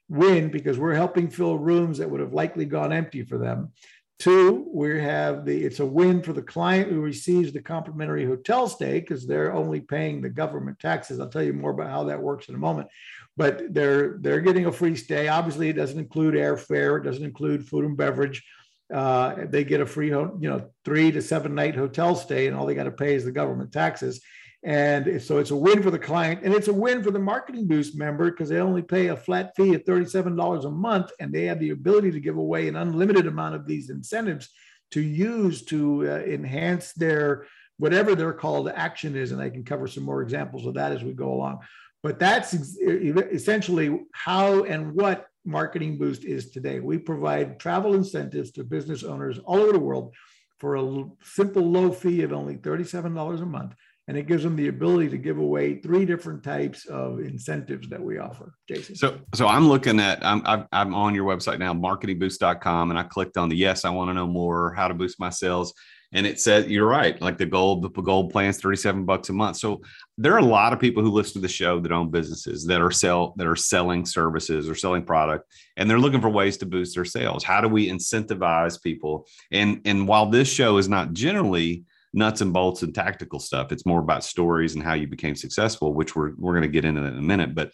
win 0.09 0.49
because 0.49 0.77
we're 0.77 0.95
helping 0.95 1.29
fill 1.29 1.57
rooms 1.57 1.97
that 1.97 2.09
would 2.09 2.21
have 2.21 2.33
likely 2.33 2.65
gone 2.65 2.93
empty 2.93 3.23
for 3.23 3.37
them. 3.37 3.71
Two, 4.19 4.67
we 4.73 4.99
have 4.99 5.45
the 5.45 5.63
it's 5.63 5.79
a 5.79 5.85
win 5.85 6.23
for 6.23 6.33
the 6.33 6.41
client 6.41 6.89
who 6.89 7.01
receives 7.01 7.53
the 7.53 7.61
complimentary 7.61 8.25
hotel 8.25 8.67
stay 8.67 8.99
because 8.99 9.27
they're 9.27 9.53
only 9.53 9.79
paying 9.79 10.21
the 10.21 10.29
government 10.29 10.79
taxes. 10.79 11.19
I'll 11.19 11.29
tell 11.29 11.43
you 11.43 11.53
more 11.53 11.69
about 11.69 11.91
how 11.91 12.05
that 12.05 12.21
works 12.21 12.49
in 12.49 12.55
a 12.55 12.59
moment. 12.59 12.87
But 13.35 13.71
they're 13.71 14.17
they're 14.19 14.41
getting 14.41 14.65
a 14.65 14.71
free 14.71 14.95
stay. 14.95 15.27
Obviously, 15.27 15.69
it 15.69 15.73
doesn't 15.73 15.99
include 15.99 16.33
airfare, 16.33 16.99
it 16.99 17.03
doesn't 17.03 17.23
include 17.23 17.67
food 17.67 17.85
and 17.85 17.95
beverage. 17.95 18.43
Uh, 18.91 19.35
they 19.49 19.63
get 19.63 19.81
a 19.81 19.85
free, 19.85 20.07
you 20.07 20.37
know, 20.39 20.71
three 20.83 21.11
to 21.11 21.21
seven 21.21 21.53
night 21.53 21.75
hotel 21.75 22.15
stay, 22.15 22.47
and 22.47 22.55
all 22.55 22.65
they 22.65 22.73
got 22.73 22.85
to 22.85 22.91
pay 22.91 23.13
is 23.13 23.25
the 23.25 23.31
government 23.31 23.71
taxes. 23.71 24.21
And 24.63 25.21
so 25.21 25.37
it's 25.37 25.51
a 25.51 25.55
win 25.55 25.83
for 25.83 25.91
the 25.91 25.99
client 25.99 26.41
and 26.43 26.53
it's 26.53 26.67
a 26.67 26.73
win 26.73 27.03
for 27.03 27.11
the 27.11 27.19
Marketing 27.19 27.67
Boost 27.67 27.97
member 27.97 28.31
because 28.31 28.49
they 28.49 28.59
only 28.59 28.81
pay 28.81 29.07
a 29.07 29.15
flat 29.15 29.55
fee 29.55 29.75
of 29.75 29.83
$37 29.83 30.65
a 30.65 30.71
month 30.71 31.11
and 31.19 31.31
they 31.31 31.45
have 31.45 31.59
the 31.59 31.69
ability 31.69 32.11
to 32.11 32.19
give 32.19 32.37
away 32.37 32.67
an 32.67 32.75
unlimited 32.75 33.27
amount 33.27 33.55
of 33.55 33.67
these 33.67 33.89
incentives 33.89 34.49
to 34.91 35.01
use 35.01 35.63
to 35.65 36.09
uh, 36.09 36.19
enhance 36.19 36.93
their 36.93 37.45
whatever 37.77 38.15
their 38.15 38.33
call 38.33 38.63
to 38.63 38.77
action 38.77 39.15
is. 39.15 39.31
And 39.31 39.41
I 39.41 39.49
can 39.49 39.63
cover 39.63 39.87
some 39.87 40.03
more 40.03 40.23
examples 40.23 40.65
of 40.65 40.73
that 40.73 40.91
as 40.91 41.03
we 41.03 41.13
go 41.13 41.33
along. 41.33 41.59
But 42.01 42.19
that's 42.19 42.53
essentially 42.53 44.01
how 44.13 44.63
and 44.63 44.93
what 44.93 45.27
Marketing 45.45 45.97
Boost 45.97 46.25
is 46.25 46.49
today. 46.49 46.79
We 46.79 46.97
provide 46.97 47.59
travel 47.59 47.93
incentives 47.93 48.51
to 48.51 48.63
business 48.63 49.03
owners 49.03 49.39
all 49.39 49.57
over 49.57 49.73
the 49.73 49.79
world 49.79 50.15
for 50.59 50.75
a 50.75 51.05
simple 51.23 51.63
low 51.63 51.91
fee 51.91 52.23
of 52.23 52.33
only 52.33 52.57
$37 52.57 53.41
a 53.41 53.45
month 53.45 53.73
and 54.07 54.17
it 54.17 54.27
gives 54.27 54.43
them 54.43 54.55
the 54.55 54.69
ability 54.69 55.09
to 55.09 55.17
give 55.17 55.37
away 55.37 55.75
three 55.75 56.05
different 56.05 56.43
types 56.43 56.85
of 56.85 57.19
incentives 57.19 57.89
that 57.89 58.01
we 58.01 58.17
offer 58.17 58.53
jason. 58.67 58.95
So 58.95 59.19
so 59.33 59.47
i'm 59.47 59.67
looking 59.67 59.99
at 59.99 60.25
i'm 60.25 60.41
i'm 60.71 60.93
on 60.93 61.13
your 61.13 61.25
website 61.25 61.59
now 61.59 61.73
marketingboost.com 61.73 62.89
and 62.89 62.99
i 62.99 63.03
clicked 63.03 63.37
on 63.37 63.49
the 63.49 63.55
yes 63.55 63.85
i 63.85 63.89
want 63.89 64.09
to 64.09 64.13
know 64.13 64.27
more 64.27 64.73
how 64.73 64.87
to 64.87 64.93
boost 64.93 65.19
my 65.19 65.29
sales. 65.29 65.73
And 66.13 66.25
it 66.25 66.39
said 66.39 66.71
you're 66.71 66.87
right 66.87 67.21
like 67.21 67.37
the 67.37 67.45
gold 67.45 67.83
the 67.83 67.89
gold 68.01 68.31
plan's 68.31 68.61
37 68.61 69.03
bucks 69.03 69.27
a 69.27 69.33
month. 69.33 69.57
So 69.57 69.81
there 70.17 70.33
are 70.33 70.39
a 70.39 70.45
lot 70.45 70.71
of 70.71 70.79
people 70.79 71.03
who 71.03 71.11
listen 71.11 71.33
to 71.33 71.39
the 71.39 71.49
show 71.49 71.81
that 71.81 71.91
own 71.91 72.09
businesses 72.11 72.65
that 72.67 72.81
are 72.81 72.91
sell 72.91 73.33
that 73.35 73.45
are 73.45 73.57
selling 73.57 74.05
services 74.05 74.69
or 74.69 74.75
selling 74.75 75.03
product 75.03 75.51
and 75.75 75.89
they're 75.89 75.99
looking 75.99 76.21
for 76.21 76.29
ways 76.29 76.55
to 76.57 76.65
boost 76.65 76.95
their 76.95 77.03
sales. 77.03 77.43
How 77.43 77.59
do 77.59 77.67
we 77.67 77.89
incentivize 77.89 78.81
people? 78.81 79.27
And 79.51 79.81
and 79.83 80.07
while 80.07 80.27
this 80.27 80.47
show 80.47 80.77
is 80.77 80.87
not 80.87 81.11
generally 81.11 81.83
nuts 82.17 82.41
and 82.41 82.51
bolts 82.51 82.81
and 82.81 82.93
tactical 82.93 83.39
stuff. 83.39 83.71
It's 83.71 83.85
more 83.85 83.99
about 83.99 84.23
stories 84.23 84.75
and 84.75 84.83
how 84.83 84.95
you 84.95 85.07
became 85.07 85.35
successful, 85.35 85.93
which 85.93 86.15
we're 86.15 86.33
we're 86.35 86.53
going 86.53 86.63
to 86.63 86.67
get 86.67 86.83
into 86.83 87.01
that 87.01 87.13
in 87.13 87.19
a 87.19 87.21
minute. 87.21 87.55
But 87.55 87.71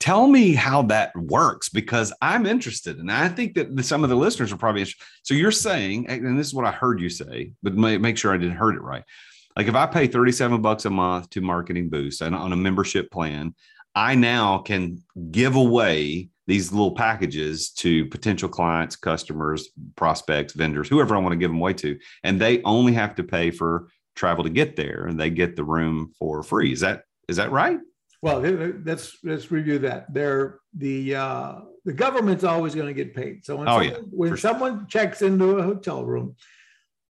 tell 0.00 0.26
me 0.26 0.54
how 0.54 0.82
that 0.82 1.14
works 1.16 1.68
because 1.68 2.12
I'm 2.20 2.46
interested, 2.46 2.98
and 2.98 3.12
I 3.12 3.28
think 3.28 3.54
that 3.54 3.84
some 3.84 4.02
of 4.02 4.10
the 4.10 4.16
listeners 4.16 4.52
are 4.52 4.56
probably 4.56 4.80
interested. 4.80 5.04
So 5.22 5.34
you're 5.34 5.52
saying, 5.52 6.08
and 6.08 6.38
this 6.38 6.48
is 6.48 6.54
what 6.54 6.66
I 6.66 6.72
heard 6.72 7.00
you 7.00 7.10
say, 7.10 7.52
but 7.62 7.74
make 7.74 8.18
sure 8.18 8.32
I 8.32 8.38
didn't 8.38 8.56
heard 8.56 8.74
it 8.74 8.82
right. 8.82 9.04
Like 9.56 9.68
if 9.68 9.74
I 9.76 9.86
pay 9.86 10.08
37 10.08 10.62
bucks 10.62 10.84
a 10.84 10.90
month 10.90 11.30
to 11.30 11.40
Marketing 11.40 11.88
Boost 11.88 12.22
and 12.22 12.34
on 12.34 12.52
a 12.52 12.56
membership 12.56 13.10
plan, 13.10 13.54
I 13.94 14.16
now 14.16 14.58
can 14.58 15.04
give 15.30 15.54
away 15.54 16.30
these 16.46 16.72
little 16.72 16.94
packages 16.94 17.70
to 17.70 18.06
potential 18.06 18.48
clients, 18.48 18.96
customers, 18.96 19.70
prospects, 19.96 20.52
vendors, 20.52 20.88
whoever 20.88 21.16
I 21.16 21.18
want 21.18 21.32
to 21.32 21.38
give 21.38 21.50
them 21.50 21.60
away 21.60 21.72
to, 21.74 21.98
and 22.22 22.40
they 22.40 22.62
only 22.62 22.92
have 22.92 23.14
to 23.16 23.24
pay 23.24 23.50
for 23.50 23.88
travel 24.14 24.44
to 24.44 24.50
get 24.50 24.76
there, 24.76 25.06
and 25.06 25.18
they 25.18 25.30
get 25.30 25.56
the 25.56 25.64
room 25.64 26.12
for 26.18 26.42
free. 26.42 26.72
Is 26.72 26.80
that 26.80 27.02
is 27.28 27.36
that 27.36 27.50
right? 27.50 27.78
Well, 28.22 28.40
let's 28.40 29.18
let's 29.22 29.50
review 29.50 29.78
that. 29.80 30.12
There, 30.12 30.60
the 30.76 31.14
uh, 31.14 31.54
the 31.84 31.92
government's 31.92 32.44
always 32.44 32.74
going 32.74 32.86
to 32.86 32.94
get 32.94 33.14
paid. 33.14 33.44
So 33.44 33.56
when 33.56 33.68
oh, 33.68 33.82
someone, 33.82 33.90
yeah, 33.90 34.08
when 34.10 34.36
someone 34.36 34.78
sure. 34.78 34.86
checks 34.88 35.22
into 35.22 35.58
a 35.58 35.62
hotel 35.62 36.04
room, 36.04 36.36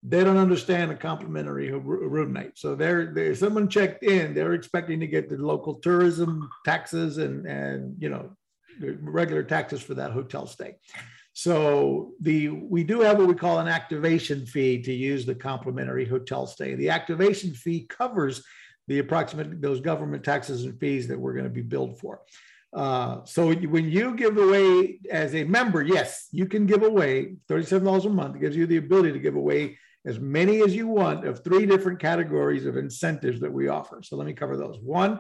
they 0.01 0.23
don't 0.23 0.37
understand 0.37 0.91
a 0.91 0.95
complimentary 0.95 1.71
room 1.71 2.33
night. 2.33 2.53
So 2.55 2.75
they're, 2.75 3.13
they're 3.13 3.35
someone 3.35 3.69
checked 3.69 4.03
in, 4.03 4.33
they're 4.33 4.53
expecting 4.53 4.99
to 4.99 5.07
get 5.07 5.29
the 5.29 5.37
local 5.37 5.75
tourism 5.75 6.49
taxes 6.65 7.17
and 7.19 7.45
and 7.45 7.95
you 7.99 8.09
know 8.09 8.35
regular 8.79 9.43
taxes 9.43 9.81
for 9.81 9.93
that 9.95 10.11
hotel 10.11 10.47
stay. 10.47 10.75
So 11.33 12.13
the 12.21 12.49
we 12.49 12.83
do 12.83 13.01
have 13.01 13.17
what 13.17 13.27
we 13.27 13.33
call 13.33 13.59
an 13.59 13.67
activation 13.67 14.45
fee 14.45 14.81
to 14.83 14.93
use 14.93 15.25
the 15.25 15.35
complimentary 15.35 16.05
hotel 16.05 16.45
stay. 16.45 16.75
The 16.75 16.89
activation 16.89 17.53
fee 17.53 17.87
covers 17.89 18.43
the 18.87 18.99
approximate 18.99 19.61
those 19.61 19.81
government 19.81 20.23
taxes 20.23 20.65
and 20.65 20.79
fees 20.79 21.07
that 21.07 21.19
we're 21.19 21.33
going 21.33 21.45
to 21.45 21.49
be 21.49 21.61
billed 21.61 21.99
for. 21.99 22.21
Uh, 22.73 23.23
so 23.23 23.53
when 23.53 23.89
you 23.89 24.15
give 24.15 24.37
away 24.37 24.99
as 25.09 25.35
a 25.35 25.43
member, 25.43 25.81
yes, 25.81 26.27
you 26.31 26.45
can 26.47 26.65
give 26.65 26.83
away 26.83 27.35
$37 27.47 28.05
a 28.05 28.09
month. 28.09 28.35
It 28.35 28.41
gives 28.41 28.55
you 28.55 28.65
the 28.65 28.77
ability 28.77 29.11
to 29.13 29.19
give 29.19 29.35
away 29.35 29.77
as 30.05 30.19
many 30.19 30.61
as 30.61 30.75
you 30.75 30.87
want 30.87 31.25
of 31.25 31.43
three 31.43 31.65
different 31.65 31.99
categories 31.99 32.65
of 32.65 32.75
incentives 32.75 33.39
that 33.39 33.53
we 33.53 33.67
offer. 33.67 34.01
So 34.03 34.17
let 34.17 34.27
me 34.27 34.33
cover 34.33 34.57
those. 34.57 34.79
One, 34.79 35.19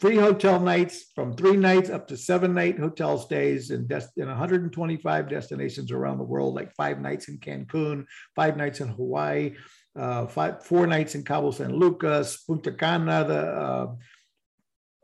free 0.00 0.16
hotel 0.16 0.58
nights 0.58 1.12
from 1.14 1.34
three 1.34 1.56
nights 1.56 1.90
up 1.90 2.08
to 2.08 2.16
seven 2.16 2.54
night 2.54 2.78
hotel 2.78 3.18
stays 3.18 3.70
in, 3.70 3.86
des- 3.86 4.08
in 4.16 4.26
125 4.26 5.28
destinations 5.28 5.92
around 5.92 6.16
the 6.16 6.24
world, 6.24 6.54
like 6.54 6.74
five 6.74 7.00
nights 7.00 7.28
in 7.28 7.38
Cancun, 7.38 8.06
five 8.34 8.56
nights 8.56 8.80
in 8.80 8.88
Hawaii, 8.88 9.56
uh, 9.96 10.26
five, 10.26 10.64
four 10.64 10.86
nights 10.86 11.14
in 11.14 11.22
Cabo 11.22 11.50
San 11.50 11.74
Lucas, 11.74 12.38
Punta 12.38 12.72
Cana, 12.72 13.24
the, 13.24 13.40
uh, 13.40 13.94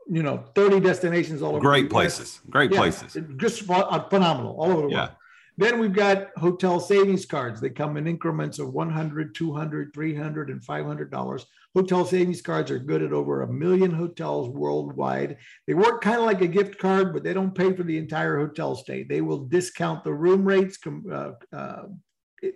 you 0.09 0.23
know, 0.23 0.43
30 0.55 0.79
destinations 0.79 1.43
all 1.43 1.51
over. 1.51 1.59
Great 1.59 1.91
places. 1.91 2.41
Great 2.49 2.71
yeah, 2.71 2.79
places. 2.79 3.17
Just 3.37 3.61
phenomenal 3.63 4.55
all 4.57 4.71
over 4.71 4.81
the 4.87 4.95
world. 4.95 5.11
Then 5.59 5.79
we've 5.79 5.93
got 5.93 6.29
hotel 6.37 6.79
savings 6.79 7.25
cards. 7.25 7.59
They 7.59 7.71
come 7.71 7.97
in 7.97 8.07
increments 8.07 8.59
of 8.59 8.73
100, 8.73 9.33
200, 9.33 9.91
300, 9.93 10.49
and 10.51 10.63
500 10.63 11.11
dollars. 11.11 11.45
Hotel 11.75 12.05
savings 12.05 12.41
cards 12.41 12.69
are 12.69 12.79
good 12.79 13.01
at 13.01 13.13
over 13.13 13.41
a 13.41 13.51
million 13.51 13.91
hotels 13.91 14.49
worldwide. 14.49 15.37
They 15.65 15.73
work 15.73 16.01
kind 16.01 16.19
of 16.19 16.25
like 16.25 16.41
a 16.41 16.47
gift 16.47 16.77
card, 16.77 17.13
but 17.13 17.23
they 17.23 17.33
don't 17.33 17.55
pay 17.55 17.73
for 17.73 17.83
the 17.83 17.97
entire 17.97 18.37
hotel 18.37 18.75
stay. 18.75 19.03
They 19.03 19.21
will 19.21 19.45
discount 19.45 20.03
the 20.03 20.13
room 20.13 20.45
rates 20.45 20.77
uh, 20.85 21.31
uh, 21.51 21.83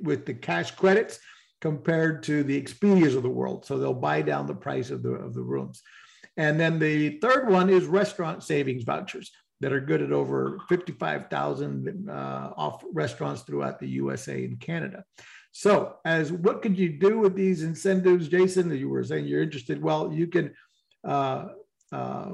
with 0.01 0.25
the 0.25 0.33
cash 0.33 0.71
credits 0.71 1.19
compared 1.59 2.23
to 2.23 2.43
the 2.43 2.59
Expedias 2.59 3.15
of 3.15 3.23
the 3.23 3.29
world. 3.29 3.65
So 3.65 3.77
they'll 3.77 3.93
buy 3.93 4.21
down 4.21 4.47
the 4.47 4.55
price 4.55 4.89
of 4.89 5.03
the, 5.03 5.11
of 5.11 5.33
the 5.33 5.43
rooms. 5.43 5.81
And 6.37 6.59
then 6.59 6.79
the 6.79 7.19
third 7.19 7.49
one 7.49 7.69
is 7.69 7.85
restaurant 7.85 8.43
savings 8.43 8.83
vouchers 8.83 9.31
that 9.62 9.72
are 9.72 9.80
good 9.80 10.01
at 10.01 10.12
over 10.12 10.59
55,000 10.68 12.09
uh, 12.09 12.14
off 12.57 12.84
restaurants 12.91 13.43
throughout 13.43 13.80
the 13.80 13.88
USA 13.88 14.43
and 14.43 14.59
Canada. 14.59 15.05
So, 15.51 15.97
as 16.03 16.32
what 16.32 16.62
could 16.62 16.78
you 16.78 16.97
do 16.97 17.20
with 17.20 17.36
these 17.36 17.64
incentives, 17.64 18.28
Jason? 18.28 18.76
You 18.76 18.89
were 18.89 19.03
saying 19.03 19.26
you're 19.26 19.43
interested. 19.43 19.82
Well, 19.82 20.12
you 20.12 20.28
can 20.28 20.53
uh, 21.07 21.49
uh, 21.91 22.32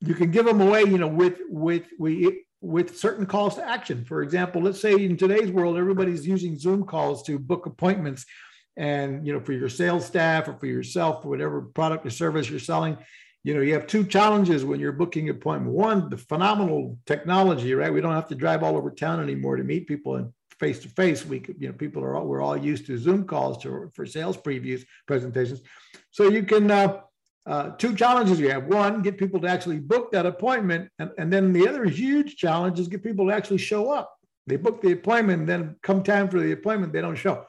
you 0.00 0.14
can 0.14 0.30
give 0.30 0.44
them 0.44 0.60
away. 0.60 0.82
You 0.82 0.98
know, 0.98 1.08
with 1.08 1.40
with 1.48 1.86
we 1.98 2.44
with 2.60 2.98
certain 2.98 3.26
calls 3.26 3.54
to 3.56 3.66
action. 3.66 4.04
For 4.04 4.22
example, 4.22 4.62
let's 4.62 4.80
say 4.80 4.92
in 4.92 5.16
today's 5.16 5.50
world, 5.50 5.78
everybody's 5.78 6.26
using 6.26 6.58
Zoom 6.58 6.84
calls 6.84 7.22
to 7.24 7.38
book 7.38 7.64
appointments, 7.64 8.26
and 8.76 9.26
you 9.26 9.32
know, 9.32 9.40
for 9.40 9.52
your 9.52 9.70
sales 9.70 10.04
staff 10.04 10.46
or 10.46 10.58
for 10.58 10.66
yourself, 10.66 11.22
for 11.22 11.30
whatever 11.30 11.62
product 11.62 12.04
or 12.04 12.10
service 12.10 12.50
you're 12.50 12.60
selling 12.60 12.98
you 13.44 13.54
know, 13.54 13.60
you 13.60 13.72
have 13.74 13.86
two 13.86 14.04
challenges 14.04 14.64
when 14.64 14.80
you're 14.80 14.92
booking 14.92 15.28
appointment. 15.28 15.74
One, 15.74 16.10
the 16.10 16.16
phenomenal 16.16 16.98
technology, 17.06 17.74
right? 17.74 17.92
We 17.92 18.00
don't 18.00 18.14
have 18.14 18.28
to 18.28 18.34
drive 18.34 18.62
all 18.62 18.76
over 18.76 18.90
town 18.90 19.20
anymore 19.20 19.56
to 19.56 19.64
meet 19.64 19.86
people 19.86 20.16
and 20.16 20.32
face 20.58 20.80
to 20.80 20.88
face. 20.88 21.24
We 21.24 21.44
you 21.58 21.68
know, 21.68 21.74
people 21.74 22.02
are 22.02 22.16
all, 22.16 22.26
we're 22.26 22.42
all 22.42 22.56
used 22.56 22.86
to 22.86 22.98
Zoom 22.98 23.24
calls 23.24 23.62
to, 23.62 23.90
for 23.94 24.04
sales 24.06 24.36
previews, 24.36 24.84
presentations. 25.06 25.62
So 26.10 26.28
you 26.28 26.42
can, 26.42 26.70
uh, 26.70 27.00
uh, 27.46 27.70
two 27.78 27.94
challenges 27.94 28.38
you 28.38 28.50
have. 28.50 28.66
One, 28.66 29.00
get 29.00 29.16
people 29.16 29.40
to 29.40 29.48
actually 29.48 29.78
book 29.78 30.12
that 30.12 30.26
appointment. 30.26 30.90
And, 30.98 31.10
and 31.16 31.32
then 31.32 31.52
the 31.54 31.66
other 31.66 31.84
huge 31.86 32.36
challenge 32.36 32.78
is 32.78 32.88
get 32.88 33.02
people 33.02 33.28
to 33.28 33.32
actually 33.32 33.58
show 33.58 33.90
up. 33.90 34.14
They 34.46 34.56
book 34.56 34.82
the 34.82 34.92
appointment, 34.92 35.46
then 35.46 35.76
come 35.82 36.02
time 36.02 36.28
for 36.28 36.40
the 36.40 36.52
appointment, 36.52 36.92
they 36.92 37.00
don't 37.00 37.16
show, 37.16 37.46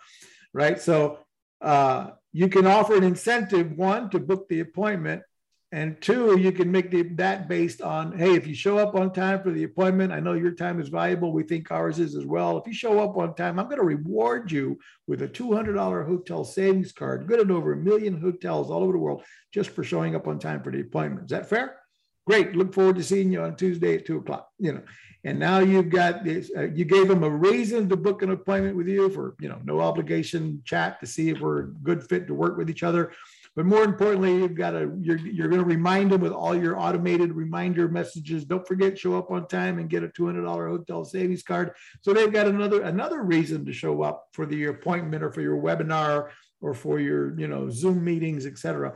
right? 0.54 0.80
So 0.80 1.20
uh, 1.62 2.12
you 2.32 2.48
can 2.50 2.68
offer 2.68 2.96
an 2.96 3.04
incentive, 3.04 3.72
one, 3.78 4.10
to 4.12 4.20
book 4.20 4.48
the 4.48 4.60
appointment, 4.60 5.24
and 5.72 6.02
two, 6.02 6.40
you 6.40 6.52
can 6.52 6.72
make 6.72 6.90
the, 6.90 7.04
that 7.16 7.48
based 7.48 7.84
on, 7.84 8.18
hey, 8.18 8.34
if 8.34 8.48
you 8.48 8.56
show 8.56 8.80
up 8.80 8.96
on 8.96 9.14
time 9.14 9.44
for 9.44 9.52
the 9.52 9.66
appointment, 9.66 10.12
I 10.12 10.20
know 10.20 10.34
your 10.34 10.54
time 10.54 10.82
is 10.82 10.90
valuable. 10.90 11.32
We 11.32 11.44
think 11.44 11.70
ours 11.70 12.00
is 12.00 12.16
as 12.16 12.26
well. 12.26 12.58
If 12.58 12.66
you 12.66 12.74
show 12.74 13.00
up 13.00 13.18
on 13.18 13.36
time, 13.36 13.60
I'm 13.60 13.66
going 13.68 13.78
to 13.78 13.84
reward 13.84 14.52
you 14.52 14.80
with 15.06 15.22
a 15.22 15.28
$200 15.28 16.08
hotel 16.08 16.44
savings 16.44 16.92
card, 16.92 17.28
good 17.28 17.40
at 17.40 17.52
over 17.52 17.74
a 17.74 17.78
million 17.78 18.20
hotels 18.20 18.72
all 18.72 18.82
over 18.82 18.94
the 18.94 18.98
world, 18.98 19.24
just 19.54 19.70
for 19.70 19.84
showing 19.84 20.16
up 20.16 20.28
on 20.28 20.40
time 20.40 20.64
for 20.64 20.72
the 20.72 20.82
appointment. 20.82 21.26
Is 21.26 21.32
that 21.32 21.48
fair? 21.48 21.78
Great. 22.26 22.56
Look 22.56 22.74
forward 22.74 22.96
to 22.96 23.04
seeing 23.04 23.32
you 23.32 23.44
on 23.44 23.56
Tuesday 23.56 23.96
at 23.96 24.08
two 24.08 24.18
o'clock. 24.18 24.50
You 24.58 24.74
know, 24.74 24.82
and 25.24 25.38
now 25.38 25.60
you've 25.60 25.90
got 25.90 26.24
this. 26.24 26.52
Uh, 26.56 26.68
you 26.68 26.86
gave 26.86 27.08
them 27.08 27.24
a 27.24 27.30
reason 27.30 27.90
to 27.90 27.96
book 27.96 28.22
an 28.22 28.32
appointment 28.32 28.76
with 28.76 28.88
you 28.88 29.10
for 29.10 29.36
you 29.40 29.50
know 29.50 29.60
no 29.64 29.80
obligation 29.82 30.62
chat 30.64 31.00
to 31.00 31.08
see 31.08 31.30
if 31.30 31.40
we're 31.40 31.60
a 31.62 31.68
good 31.68 32.04
fit 32.04 32.28
to 32.28 32.36
work 32.36 32.56
with 32.56 32.70
each 32.70 32.84
other 32.84 33.12
but 33.60 33.66
more 33.66 33.84
importantly, 33.84 34.38
you've 34.38 34.56
got 34.56 34.72
to 34.72 34.90
you're 35.02 35.18
you're 35.18 35.50
going 35.50 35.60
to 35.60 35.68
remind 35.68 36.12
them 36.12 36.22
with 36.22 36.32
all 36.32 36.56
your 36.56 36.80
automated 36.80 37.34
reminder 37.34 37.90
messages. 37.90 38.46
Don't 38.46 38.66
forget, 38.66 38.98
show 38.98 39.18
up 39.18 39.32
on 39.32 39.50
time 39.50 39.80
and 39.80 39.90
get 39.90 40.02
a 40.02 40.08
two 40.08 40.26
hundred 40.26 40.44
dollar 40.44 40.70
hotel 40.70 41.04
savings 41.04 41.44
card. 41.44 41.74
So 42.00 42.14
they've 42.14 42.32
got 42.32 42.48
another 42.48 42.84
another 42.84 43.22
reason 43.22 43.66
to 43.66 43.74
show 43.74 44.02
up 44.02 44.28
for 44.32 44.46
the 44.46 44.68
appointment 44.68 45.26
or 45.26 45.34
for 45.34 45.42
your 45.42 45.58
webinar 45.58 46.30
or 46.62 46.74
for 46.74 47.02
your 47.02 47.38
you 47.38 47.50
know 47.50 47.70
Zoom 47.70 48.02
meetings, 48.02 48.46
etc. 48.46 48.94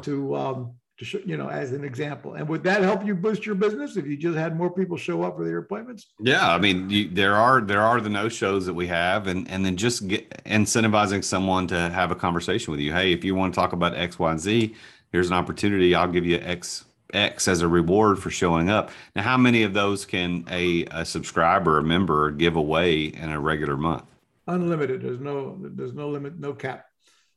To 0.00 0.34
um, 0.34 0.76
to 0.98 1.04
show, 1.04 1.18
you 1.24 1.36
know, 1.36 1.48
as 1.48 1.72
an 1.72 1.84
example. 1.84 2.34
And 2.34 2.48
would 2.48 2.62
that 2.64 2.82
help 2.82 3.04
you 3.04 3.14
boost 3.14 3.44
your 3.44 3.54
business 3.54 3.96
if 3.96 4.06
you 4.06 4.16
just 4.16 4.36
had 4.36 4.56
more 4.56 4.70
people 4.70 4.96
show 4.96 5.22
up 5.22 5.36
for 5.36 5.44
their 5.44 5.58
appointments? 5.58 6.06
Yeah, 6.20 6.54
I 6.54 6.58
mean, 6.58 6.88
you, 6.88 7.08
there 7.08 7.34
are 7.34 7.60
there 7.60 7.82
are 7.82 8.00
the 8.00 8.08
no 8.08 8.28
shows 8.28 8.66
that 8.66 8.74
we 8.74 8.86
have, 8.86 9.26
and 9.26 9.48
and 9.50 9.64
then 9.64 9.76
just 9.76 10.08
get 10.08 10.30
incentivizing 10.44 11.22
someone 11.22 11.66
to 11.68 11.90
have 11.90 12.10
a 12.10 12.16
conversation 12.16 12.70
with 12.70 12.80
you. 12.80 12.92
Hey, 12.92 13.12
if 13.12 13.24
you 13.24 13.34
want 13.34 13.52
to 13.52 13.60
talk 13.60 13.72
about 13.72 13.94
X, 13.94 14.18
Y, 14.18 14.30
and 14.30 14.40
Z, 14.40 14.74
here's 15.12 15.28
an 15.28 15.34
opportunity. 15.34 15.94
I'll 15.94 16.10
give 16.10 16.24
you 16.24 16.38
X 16.38 16.86
X 17.12 17.46
as 17.46 17.60
a 17.60 17.68
reward 17.68 18.18
for 18.18 18.30
showing 18.30 18.70
up. 18.70 18.90
Now, 19.14 19.22
how 19.22 19.36
many 19.36 19.62
of 19.62 19.74
those 19.74 20.04
can 20.04 20.44
a, 20.50 20.86
a 20.90 21.04
subscriber, 21.04 21.78
a 21.78 21.82
member, 21.82 22.30
give 22.30 22.56
away 22.56 23.04
in 23.04 23.30
a 23.30 23.38
regular 23.38 23.76
month? 23.76 24.04
Unlimited. 24.46 25.02
There's 25.02 25.20
no 25.20 25.58
there's 25.60 25.92
no 25.92 26.08
limit, 26.08 26.38
no 26.38 26.52
cap. 26.54 26.86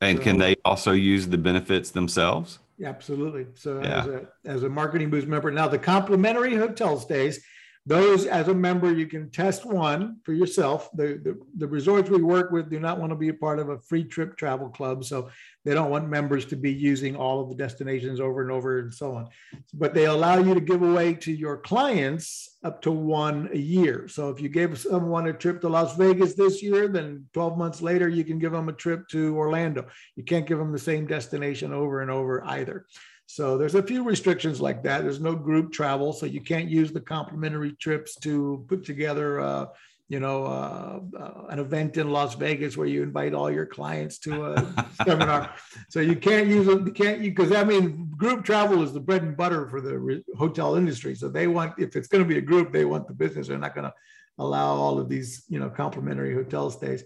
And 0.01 0.17
so, 0.17 0.23
can 0.23 0.37
they 0.37 0.55
also 0.63 0.93
use 0.93 1.27
the 1.27 1.37
benefits 1.37 1.91
themselves? 1.91 2.59
Absolutely. 2.83 3.47
So 3.55 3.81
yeah. 3.81 3.99
as 3.99 4.07
a 4.07 4.27
as 4.45 4.63
a 4.63 4.69
marketing 4.69 5.09
boost 5.09 5.27
member, 5.27 5.51
now 5.51 5.67
the 5.67 5.79
complimentary 5.79 6.55
hotel 6.55 6.97
stays, 6.97 7.43
those 7.89 8.27
as 8.27 8.47
a 8.49 8.53
member 8.53 8.93
you 8.93 9.07
can 9.07 9.31
test 9.31 9.65
one 9.65 10.17
for 10.23 10.31
yourself. 10.31 10.91
The, 10.93 11.19
the 11.23 11.39
the 11.57 11.67
resorts 11.67 12.07
we 12.07 12.21
work 12.21 12.51
with 12.51 12.69
do 12.69 12.79
not 12.79 12.99
want 12.99 13.11
to 13.11 13.15
be 13.15 13.29
a 13.29 13.33
part 13.33 13.57
of 13.57 13.69
a 13.69 13.79
free 13.79 14.03
trip 14.03 14.37
travel 14.37 14.69
club, 14.69 15.03
so 15.03 15.31
they 15.65 15.73
don't 15.73 15.89
want 15.89 16.07
members 16.07 16.45
to 16.45 16.55
be 16.55 16.71
using 16.71 17.15
all 17.15 17.41
of 17.41 17.49
the 17.49 17.55
destinations 17.55 18.19
over 18.19 18.43
and 18.43 18.51
over 18.51 18.77
and 18.77 18.93
so 18.93 19.15
on. 19.15 19.29
But 19.73 19.95
they 19.95 20.05
allow 20.05 20.37
you 20.37 20.53
to 20.53 20.61
give 20.61 20.83
away 20.83 21.15
to 21.15 21.31
your 21.31 21.57
clients 21.57 22.57
up 22.63 22.79
to 22.83 22.91
one 22.91 23.49
a 23.53 23.57
year. 23.57 24.07
So 24.07 24.29
if 24.29 24.39
you 24.39 24.49
gave 24.49 24.77
someone 24.77 25.25
a 25.27 25.33
trip 25.33 25.59
to 25.61 25.69
Las 25.69 25.95
Vegas 25.97 26.35
this 26.35 26.61
year, 26.61 26.89
then 26.89 27.25
12 27.33 27.57
months 27.57 27.81
later, 27.81 28.07
you 28.07 28.23
can 28.23 28.37
give 28.37 28.51
them 28.51 28.69
a 28.69 28.73
trip 28.73 29.07
to 29.09 29.35
Orlando. 29.35 29.87
You 30.15 30.23
can't 30.23 30.45
give 30.45 30.59
them 30.59 30.71
the 30.71 30.77
same 30.77 31.07
destination 31.07 31.73
over 31.73 32.01
and 32.01 32.11
over 32.11 32.45
either. 32.45 32.85
So 33.31 33.59
there's 33.59 33.75
a 33.75 33.83
few 33.83 34.03
restrictions 34.03 34.59
like 34.59 34.81
that. 34.81 35.03
There's 35.03 35.19
no 35.19 35.35
group 35.35 35.71
travel, 35.71 36.13
so 36.13 36.25
you 36.25 36.41
can't 36.41 36.67
use 36.67 36.91
the 36.91 36.99
complimentary 36.99 37.73
trips 37.73 38.15
to 38.21 38.65
put 38.67 38.83
together 38.83 39.39
uh, 39.39 39.65
you 40.07 40.19
know, 40.19 40.45
uh, 40.45 40.99
uh, 41.15 41.45
an 41.49 41.59
event 41.59 41.97
in 41.97 42.09
Las 42.09 42.33
Vegas 42.33 42.75
where 42.75 42.87
you 42.87 43.03
invite 43.03 43.35
all 43.35 43.51
your 43.51 43.67
clients 43.67 44.17
to 44.17 44.53
a 44.53 44.87
seminar. 45.05 45.53
So 45.89 45.99
you 45.99 46.15
can't 46.15 46.47
use 46.47 46.67
it. 46.67 46.87
You 46.87 46.91
can't 46.91 47.21
you 47.21 47.29
because 47.29 47.51
I 47.51 47.63
mean, 47.63 48.09
group 48.17 48.43
travel 48.43 48.81
is 48.81 48.91
the 48.91 48.99
bread 48.99 49.21
and 49.21 49.37
butter 49.37 49.67
for 49.67 49.79
the 49.79 49.99
re- 49.99 50.23
hotel 50.35 50.73
industry. 50.75 51.13
So 51.13 51.29
they 51.29 51.45
want, 51.45 51.75
if 51.77 51.95
it's 51.95 52.07
going 52.07 52.23
to 52.23 52.27
be 52.27 52.39
a 52.39 52.41
group, 52.41 52.73
they 52.73 52.85
want 52.85 53.07
the 53.07 53.13
business. 53.13 53.47
They're 53.47 53.59
not 53.59 53.75
going 53.75 53.85
to 53.85 53.93
allow 54.39 54.73
all 54.73 54.97
of 54.97 55.07
these, 55.07 55.43
you 55.47 55.59
know, 55.59 55.69
complimentary 55.69 56.33
hotel 56.33 56.71
stays. 56.71 57.03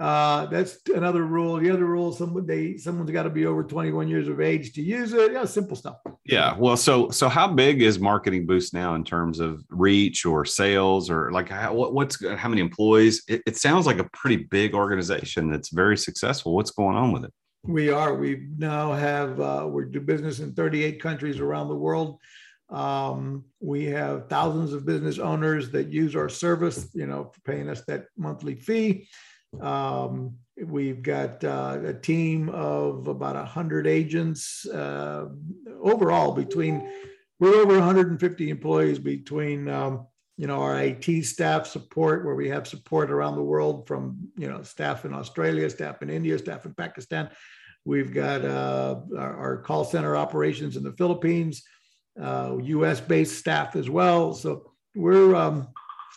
Uh, 0.00 0.46
that's 0.46 0.78
another 0.94 1.24
rule. 1.24 1.58
The 1.58 1.70
other 1.70 1.84
rule, 1.84 2.10
someone 2.10 2.46
they 2.46 2.78
someone's 2.78 3.10
got 3.10 3.24
to 3.24 3.30
be 3.30 3.44
over 3.44 3.62
21 3.62 4.08
years 4.08 4.28
of 4.28 4.40
age 4.40 4.72
to 4.72 4.82
use 4.82 5.12
it. 5.12 5.32
Yeah, 5.32 5.44
simple 5.44 5.76
stuff. 5.76 5.96
Yeah. 6.24 6.56
Well, 6.56 6.78
so 6.78 7.10
so 7.10 7.28
how 7.28 7.46
big 7.52 7.82
is 7.82 7.98
Marketing 7.98 8.46
Boost 8.46 8.72
now 8.72 8.94
in 8.94 9.04
terms 9.04 9.40
of 9.40 9.62
reach 9.68 10.24
or 10.24 10.46
sales 10.46 11.10
or 11.10 11.30
like 11.32 11.50
how, 11.50 11.74
what, 11.74 11.92
what's 11.92 12.24
how 12.36 12.48
many 12.48 12.62
employees? 12.62 13.22
It, 13.28 13.42
it 13.46 13.58
sounds 13.58 13.84
like 13.84 13.98
a 13.98 14.08
pretty 14.14 14.36
big 14.36 14.74
organization 14.74 15.50
that's 15.50 15.68
very 15.68 15.98
successful. 15.98 16.54
What's 16.54 16.70
going 16.70 16.96
on 16.96 17.12
with 17.12 17.24
it? 17.24 17.32
We 17.64 17.90
are. 17.90 18.14
We 18.14 18.46
now 18.56 18.94
have 18.94 19.38
uh, 19.38 19.68
we 19.70 19.84
do 19.84 20.00
business 20.00 20.40
in 20.40 20.54
38 20.54 21.02
countries 21.02 21.40
around 21.40 21.68
the 21.68 21.76
world. 21.76 22.18
Um, 22.70 23.44
we 23.60 23.84
have 23.86 24.30
thousands 24.30 24.72
of 24.72 24.86
business 24.86 25.18
owners 25.18 25.70
that 25.72 25.88
use 25.88 26.16
our 26.16 26.30
service. 26.30 26.88
You 26.94 27.06
know, 27.06 27.32
paying 27.44 27.68
us 27.68 27.82
that 27.82 28.06
monthly 28.16 28.54
fee. 28.54 29.06
Um, 29.58 30.36
we've 30.62 31.02
got 31.02 31.42
uh, 31.42 31.78
a 31.84 31.94
team 31.94 32.48
of 32.50 33.08
about 33.08 33.36
100 33.36 33.86
agents 33.86 34.66
uh, 34.66 35.26
overall 35.80 36.32
between, 36.32 36.90
we're 37.38 37.54
over 37.54 37.78
150 37.78 38.50
employees 38.50 38.98
between, 38.98 39.68
um, 39.68 40.06
you 40.36 40.46
know, 40.46 40.60
our 40.60 40.80
IT 40.82 41.24
staff 41.24 41.66
support, 41.66 42.24
where 42.24 42.34
we 42.34 42.48
have 42.48 42.66
support 42.66 43.10
around 43.10 43.36
the 43.36 43.42
world 43.42 43.86
from, 43.86 44.28
you 44.36 44.48
know, 44.48 44.62
staff 44.62 45.04
in 45.04 45.12
Australia, 45.12 45.68
staff 45.68 46.02
in 46.02 46.10
India, 46.10 46.38
staff 46.38 46.64
in 46.64 46.74
Pakistan. 46.74 47.30
We've 47.84 48.12
got 48.12 48.44
uh, 48.44 49.00
our, 49.16 49.36
our, 49.36 49.56
call 49.62 49.84
center 49.84 50.14
operations 50.14 50.76
in 50.76 50.82
the 50.82 50.92
Philippines, 50.92 51.62
US 52.18 53.00
uh, 53.00 53.04
based 53.08 53.38
staff 53.38 53.74
as 53.74 53.88
well. 53.88 54.34
So 54.34 54.72
we're, 54.94 55.34
um, 55.34 55.68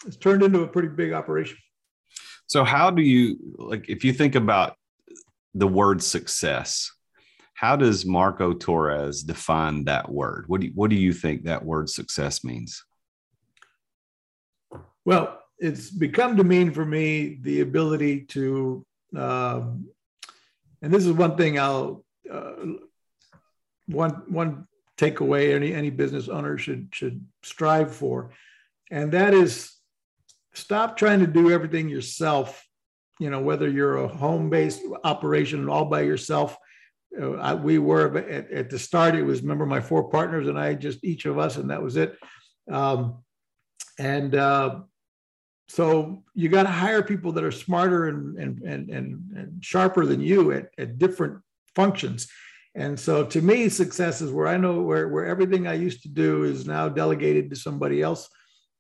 it's 0.06 0.18
turned 0.18 0.44
into 0.44 0.64
a 0.64 0.68
pretty 0.68 0.90
big 0.90 1.14
operation. 1.14 1.58
So 2.54 2.64
how 2.64 2.88
do 2.98 3.02
you 3.02 3.22
like 3.58 3.90
if 3.90 4.06
you 4.06 4.14
think 4.14 4.36
about 4.36 4.76
the 5.54 5.68
word 5.68 6.02
success. 6.02 6.92
How 7.54 7.76
does 7.76 8.06
Marco 8.06 8.54
Torres 8.54 9.24
define 9.24 9.86
that 9.86 10.10
word? 10.10 10.46
What 10.48 10.62
do 10.62 10.68
you, 10.68 10.74
what 10.74 10.90
do 10.90 10.96
you 10.96 11.14
think 11.14 11.44
that 11.44 11.64
word 11.64 11.90
success 11.90 12.44
means? 12.44 12.84
Well, 15.06 15.40
it's 15.60 15.90
become 15.90 16.38
to 16.38 16.44
mean 16.44 16.72
for 16.72 16.86
me 16.86 17.38
the 17.42 17.62
ability 17.62 18.22
to, 18.22 18.86
um, 19.16 19.88
and 20.82 20.94
this 20.94 21.06
is 21.06 21.14
one 21.14 21.38
thing 21.38 21.60
I'll 21.60 22.04
uh, 22.32 22.54
one 23.88 24.24
one 24.28 24.68
takeaway 24.98 25.54
any 25.54 25.74
any 25.74 25.90
business 25.90 26.28
owner 26.28 26.58
should 26.58 26.90
should 26.92 27.26
strive 27.44 27.94
for, 27.94 28.32
and 28.92 29.12
that 29.12 29.34
is 29.34 29.74
stop 30.54 30.98
trying 30.98 31.20
to 31.20 31.28
do 31.28 31.52
everything 31.52 31.90
yourself. 31.90 32.66
You 33.20 33.30
know, 33.30 33.42
whether 33.42 33.70
you're 33.70 33.98
a 33.98 34.08
home 34.08 34.50
based 34.50 34.82
operation 35.04 35.70
all 35.70 35.86
by 35.86 36.02
yourself. 36.02 36.58
Uh, 37.20 37.34
I, 37.34 37.54
we 37.54 37.78
were 37.78 38.18
at, 38.18 38.52
at, 38.52 38.70
the 38.72 38.80
start. 38.80 39.14
It 39.14 39.22
was 39.22 39.42
remember 39.42 39.68
my 39.68 39.80
four 39.80 40.10
partners 40.10 40.48
and 40.48 40.58
I, 40.58 40.74
just 40.74 41.04
each 41.04 41.26
of 41.26 41.38
us, 41.38 41.58
and 41.58 41.70
that 41.70 41.82
was 41.82 41.96
it. 41.96 42.18
Um, 42.72 43.24
and 44.00 44.34
uh, 44.34 44.80
so 45.68 46.24
you 46.34 46.50
got 46.50 46.64
to 46.64 46.70
hire 46.70 47.04
people 47.04 47.32
that 47.34 47.44
are 47.44 47.52
smarter 47.52 48.08
and, 48.08 48.38
and, 48.38 48.62
and, 48.64 48.90
and, 48.90 49.24
and 49.36 49.64
sharper 49.64 50.06
than 50.06 50.22
you 50.22 50.52
at, 50.52 50.70
at 50.78 50.98
different 50.98 51.40
functions. 51.76 52.28
And 52.76 53.00
so 53.00 53.24
to 53.26 53.42
me, 53.42 53.70
success 53.70 54.22
is 54.22 54.32
where 54.32 54.48
I 54.48 54.58
know 54.58 54.82
where, 54.82 55.08
where 55.08 55.26
everything 55.26 55.68
I 55.68 55.74
used 55.74 56.02
to 56.04 56.10
do 56.10 56.44
is 56.44 56.66
now 56.66 56.90
delegated 56.90 57.50
to 57.50 57.56
somebody 57.56 58.02
else. 58.02 58.30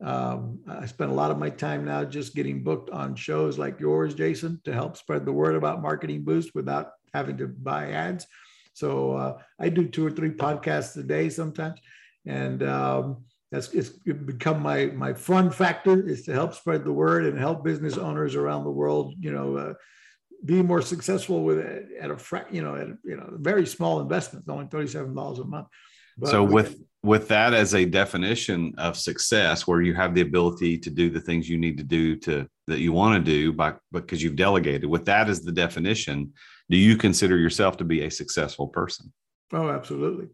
Um, 0.03 0.59
I 0.67 0.85
spend 0.85 1.11
a 1.11 1.15
lot 1.15 1.31
of 1.31 1.39
my 1.39 1.49
time 1.49 1.85
now 1.85 2.03
just 2.03 2.35
getting 2.35 2.61
booked 2.63 2.89
on 2.89 3.15
shows 3.15 3.57
like 3.57 3.79
yours, 3.79 4.13
Jason, 4.13 4.59
to 4.65 4.73
help 4.73 4.97
spread 4.97 5.25
the 5.25 5.31
word 5.31 5.55
about 5.55 5.81
Marketing 5.81 6.23
Boost 6.23 6.53
without 6.53 6.91
having 7.13 7.37
to 7.37 7.47
buy 7.47 7.91
ads. 7.91 8.27
So 8.73 9.13
uh, 9.13 9.37
I 9.59 9.69
do 9.69 9.87
two 9.87 10.05
or 10.05 10.11
three 10.11 10.31
podcasts 10.31 10.97
a 10.97 11.03
day 11.03 11.29
sometimes, 11.29 11.79
and 12.25 12.63
um, 12.63 13.23
that's 13.51 13.69
it's 13.69 13.89
become 13.89 14.61
my 14.61 14.87
my 14.87 15.13
fun 15.13 15.51
factor 15.51 16.05
is 16.05 16.23
to 16.23 16.33
help 16.33 16.55
spread 16.55 16.83
the 16.83 16.91
word 16.91 17.25
and 17.25 17.37
help 17.37 17.63
business 17.63 17.97
owners 17.97 18.35
around 18.35 18.63
the 18.63 18.71
world, 18.71 19.13
you 19.19 19.31
know, 19.31 19.55
uh, 19.57 19.73
be 20.43 20.61
more 20.61 20.81
successful 20.81 21.43
with 21.43 21.59
it 21.59 21.85
at 22.01 22.11
a 22.11 22.45
you 22.51 22.63
know 22.63 22.75
at 22.75 22.87
you 23.05 23.15
know 23.15 23.29
very 23.33 23.65
small 23.65 24.01
investment, 24.01 24.49
only 24.49 24.65
thirty 24.65 24.87
seven 24.87 25.13
dollars 25.15 25.39
a 25.39 25.45
month. 25.45 25.67
But 26.17 26.29
so 26.29 26.43
with 26.43 26.79
with 27.03 27.27
that 27.27 27.53
as 27.53 27.75
a 27.75 27.83
definition 27.83 28.73
of 28.77 28.97
success, 28.97 29.67
where 29.67 29.81
you 29.81 29.93
have 29.93 30.15
the 30.15 30.21
ability 30.21 30.77
to 30.79 30.89
do 30.89 31.09
the 31.09 31.19
things 31.19 31.49
you 31.49 31.57
need 31.57 31.77
to 31.77 31.83
do 31.83 32.15
to 32.17 32.47
that 32.67 32.79
you 32.79 32.93
want 32.93 33.23
to 33.23 33.31
do 33.31 33.51
by 33.51 33.73
because 33.91 34.23
you've 34.23 34.35
delegated, 34.35 34.85
with 34.89 35.05
that 35.05 35.29
as 35.29 35.41
the 35.41 35.51
definition, 35.51 36.33
do 36.69 36.77
you 36.77 36.95
consider 36.95 37.37
yourself 37.37 37.77
to 37.77 37.83
be 37.83 38.03
a 38.03 38.11
successful 38.11 38.67
person? 38.67 39.11
Oh, 39.51 39.69
absolutely. 39.69 40.27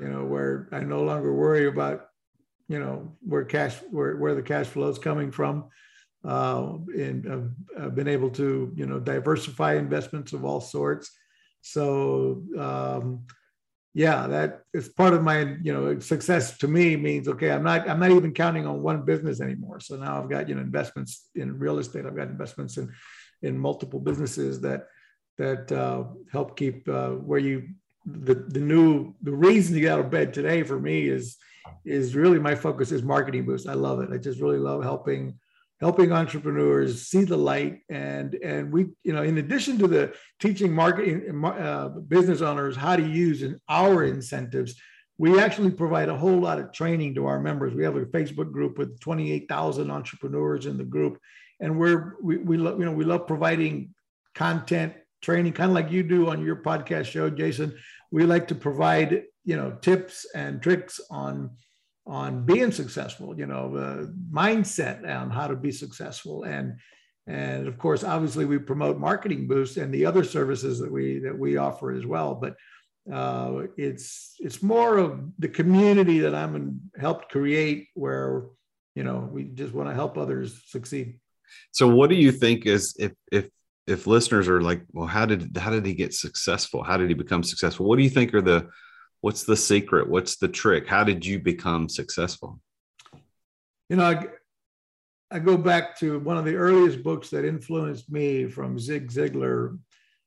You 0.00 0.08
know, 0.08 0.24
where 0.24 0.68
I 0.72 0.80
no 0.80 1.02
longer 1.02 1.34
worry 1.34 1.66
about 1.66 2.06
you 2.68 2.78
know 2.78 3.12
where 3.20 3.44
cash 3.44 3.76
where 3.90 4.16
where 4.16 4.34
the 4.34 4.42
cash 4.42 4.66
flow 4.66 4.88
is 4.88 4.98
coming 4.98 5.30
from 5.30 5.64
uh, 6.24 6.78
and 6.96 7.54
I've 7.78 7.94
been 7.94 8.08
able 8.08 8.30
to 8.30 8.72
you 8.74 8.86
know 8.86 8.98
diversify 8.98 9.74
investments 9.74 10.32
of 10.32 10.44
all 10.44 10.60
sorts. 10.60 11.10
So 11.60 12.42
um, 12.58 13.26
yeah, 13.94 14.26
that 14.26 14.62
is 14.72 14.88
part 14.88 15.14
of 15.14 15.22
my 15.22 15.56
you 15.62 15.72
know 15.72 16.00
success 16.00 16.58
to 16.58 16.68
me 16.68 16.96
means 16.96 17.28
okay, 17.28 17.52
I'm 17.52 17.62
not 17.62 17.88
I'm 17.88 18.00
not 18.00 18.10
even 18.10 18.34
counting 18.34 18.66
on 18.66 18.82
one 18.82 19.04
business 19.04 19.40
anymore. 19.40 19.78
So 19.78 19.94
now 19.96 20.20
I've 20.20 20.28
got 20.28 20.48
you 20.48 20.56
know 20.56 20.60
investments 20.60 21.30
in 21.36 21.58
real 21.58 21.78
estate. 21.78 22.04
I've 22.04 22.16
got 22.16 22.26
investments 22.26 22.76
in 22.76 22.92
in 23.42 23.56
multiple 23.56 24.00
businesses 24.00 24.60
that 24.62 24.88
that 25.38 25.70
uh, 25.70 26.04
help 26.32 26.56
keep 26.56 26.88
uh, 26.88 27.10
where 27.10 27.38
you 27.38 27.68
the 28.04 28.34
the 28.34 28.60
new 28.60 29.14
the 29.22 29.32
reason 29.32 29.74
to 29.74 29.80
get 29.80 29.92
out 29.92 30.00
of 30.00 30.10
bed 30.10 30.34
today 30.34 30.64
for 30.64 30.78
me 30.78 31.06
is 31.06 31.36
is 31.84 32.16
really 32.16 32.40
my 32.40 32.56
focus 32.56 32.90
is 32.90 33.04
marketing 33.04 33.46
boost. 33.46 33.68
I 33.68 33.74
love 33.74 34.00
it. 34.00 34.10
I 34.12 34.18
just 34.18 34.40
really 34.40 34.58
love 34.58 34.82
helping 34.82 35.38
helping 35.86 36.12
entrepreneurs 36.12 36.90
see 37.10 37.24
the 37.24 37.36
light. 37.36 37.74
And 37.90 38.28
and 38.50 38.72
we 38.72 38.80
you 39.08 39.12
know 39.14 39.22
in 39.30 39.36
addition 39.38 39.74
to 39.78 39.86
the 39.86 40.04
teaching 40.44 40.72
marketing 40.72 41.44
uh, 41.44 41.88
business 42.14 42.40
owners 42.40 42.74
how 42.84 42.94
to 42.96 43.06
use 43.26 43.38
in 43.42 43.60
our 43.68 44.04
incentives 44.04 44.72
we 45.16 45.38
actually 45.38 45.70
provide 45.70 46.08
a 46.08 46.16
whole 46.16 46.40
lot 46.40 46.58
of 46.58 46.72
training 46.72 47.14
to 47.14 47.26
our 47.26 47.40
members. 47.40 47.72
We 47.72 47.84
have 47.84 47.96
a 47.96 48.06
facebook 48.06 48.50
group 48.50 48.78
with 48.78 48.98
28000 49.00 49.90
entrepreneurs 49.90 50.66
in 50.66 50.76
the 50.76 50.84
group. 50.84 51.20
And 51.60 51.78
we're 51.78 52.16
we, 52.20 52.36
we 52.38 52.56
love 52.56 52.78
you 52.78 52.84
know 52.84 52.92
we 53.00 53.04
love 53.04 53.26
providing 53.26 53.94
content 54.34 54.94
training 55.22 55.52
kind 55.52 55.70
of 55.70 55.74
like 55.74 55.90
you 55.90 56.02
do 56.02 56.28
on 56.30 56.44
your 56.44 56.56
podcast 56.56 57.06
show 57.06 57.30
jason. 57.30 57.68
We 58.10 58.24
like 58.24 58.48
to 58.48 58.54
provide 58.54 59.10
you 59.44 59.56
know 59.56 59.68
tips 59.88 60.26
and 60.34 60.62
tricks 60.62 60.94
on 61.10 61.50
on 62.06 62.44
being 62.44 62.70
successful, 62.70 63.38
you 63.38 63.46
know, 63.46 63.74
uh, 63.76 64.06
mindset 64.30 65.08
on 65.08 65.30
how 65.30 65.46
to 65.46 65.56
be 65.56 65.72
successful. 65.72 66.44
And, 66.44 66.78
and 67.26 67.66
of 67.66 67.78
course, 67.78 68.04
obviously 68.04 68.44
we 68.44 68.58
promote 68.58 68.98
marketing 68.98 69.46
boost 69.46 69.78
and 69.78 69.92
the 69.92 70.04
other 70.04 70.24
services 70.24 70.78
that 70.80 70.92
we, 70.92 71.20
that 71.20 71.38
we 71.38 71.56
offer 71.56 71.92
as 71.92 72.04
well. 72.04 72.34
But 72.34 72.56
uh, 73.10 73.68
it's, 73.78 74.34
it's 74.38 74.62
more 74.62 74.98
of 74.98 75.20
the 75.38 75.48
community 75.48 76.20
that 76.20 76.34
I'm 76.34 76.56
in, 76.56 76.80
helped 76.98 77.30
create 77.30 77.88
where, 77.94 78.44
you 78.94 79.02
know, 79.02 79.28
we 79.32 79.44
just 79.44 79.72
want 79.72 79.88
to 79.88 79.94
help 79.94 80.18
others 80.18 80.62
succeed. 80.66 81.20
So 81.72 81.88
what 81.88 82.10
do 82.10 82.16
you 82.16 82.32
think 82.32 82.66
is 82.66 82.94
if, 82.98 83.12
if, 83.32 83.48
if 83.86 84.06
listeners 84.06 84.48
are 84.48 84.60
like, 84.60 84.82
well, 84.92 85.06
how 85.06 85.24
did, 85.24 85.56
how 85.56 85.70
did 85.70 85.86
he 85.86 85.94
get 85.94 86.12
successful? 86.12 86.82
How 86.82 86.98
did 86.98 87.08
he 87.08 87.14
become 87.14 87.42
successful? 87.42 87.86
What 87.86 87.96
do 87.96 88.02
you 88.02 88.10
think 88.10 88.34
are 88.34 88.42
the, 88.42 88.68
what's 89.24 89.44
the 89.44 89.56
secret? 89.56 90.06
What's 90.06 90.36
the 90.36 90.48
trick? 90.48 90.86
How 90.86 91.02
did 91.02 91.24
you 91.24 91.38
become 91.38 91.88
successful? 91.88 92.60
You 93.88 93.96
know 93.96 94.04
I, 94.04 94.26
I 95.30 95.38
go 95.38 95.56
back 95.56 95.98
to 96.00 96.18
one 96.18 96.36
of 96.36 96.44
the 96.44 96.56
earliest 96.56 97.02
books 97.02 97.30
that 97.30 97.46
influenced 97.46 98.12
me 98.12 98.46
from 98.46 98.78
zig 98.78 99.10
ziglar 99.10 99.78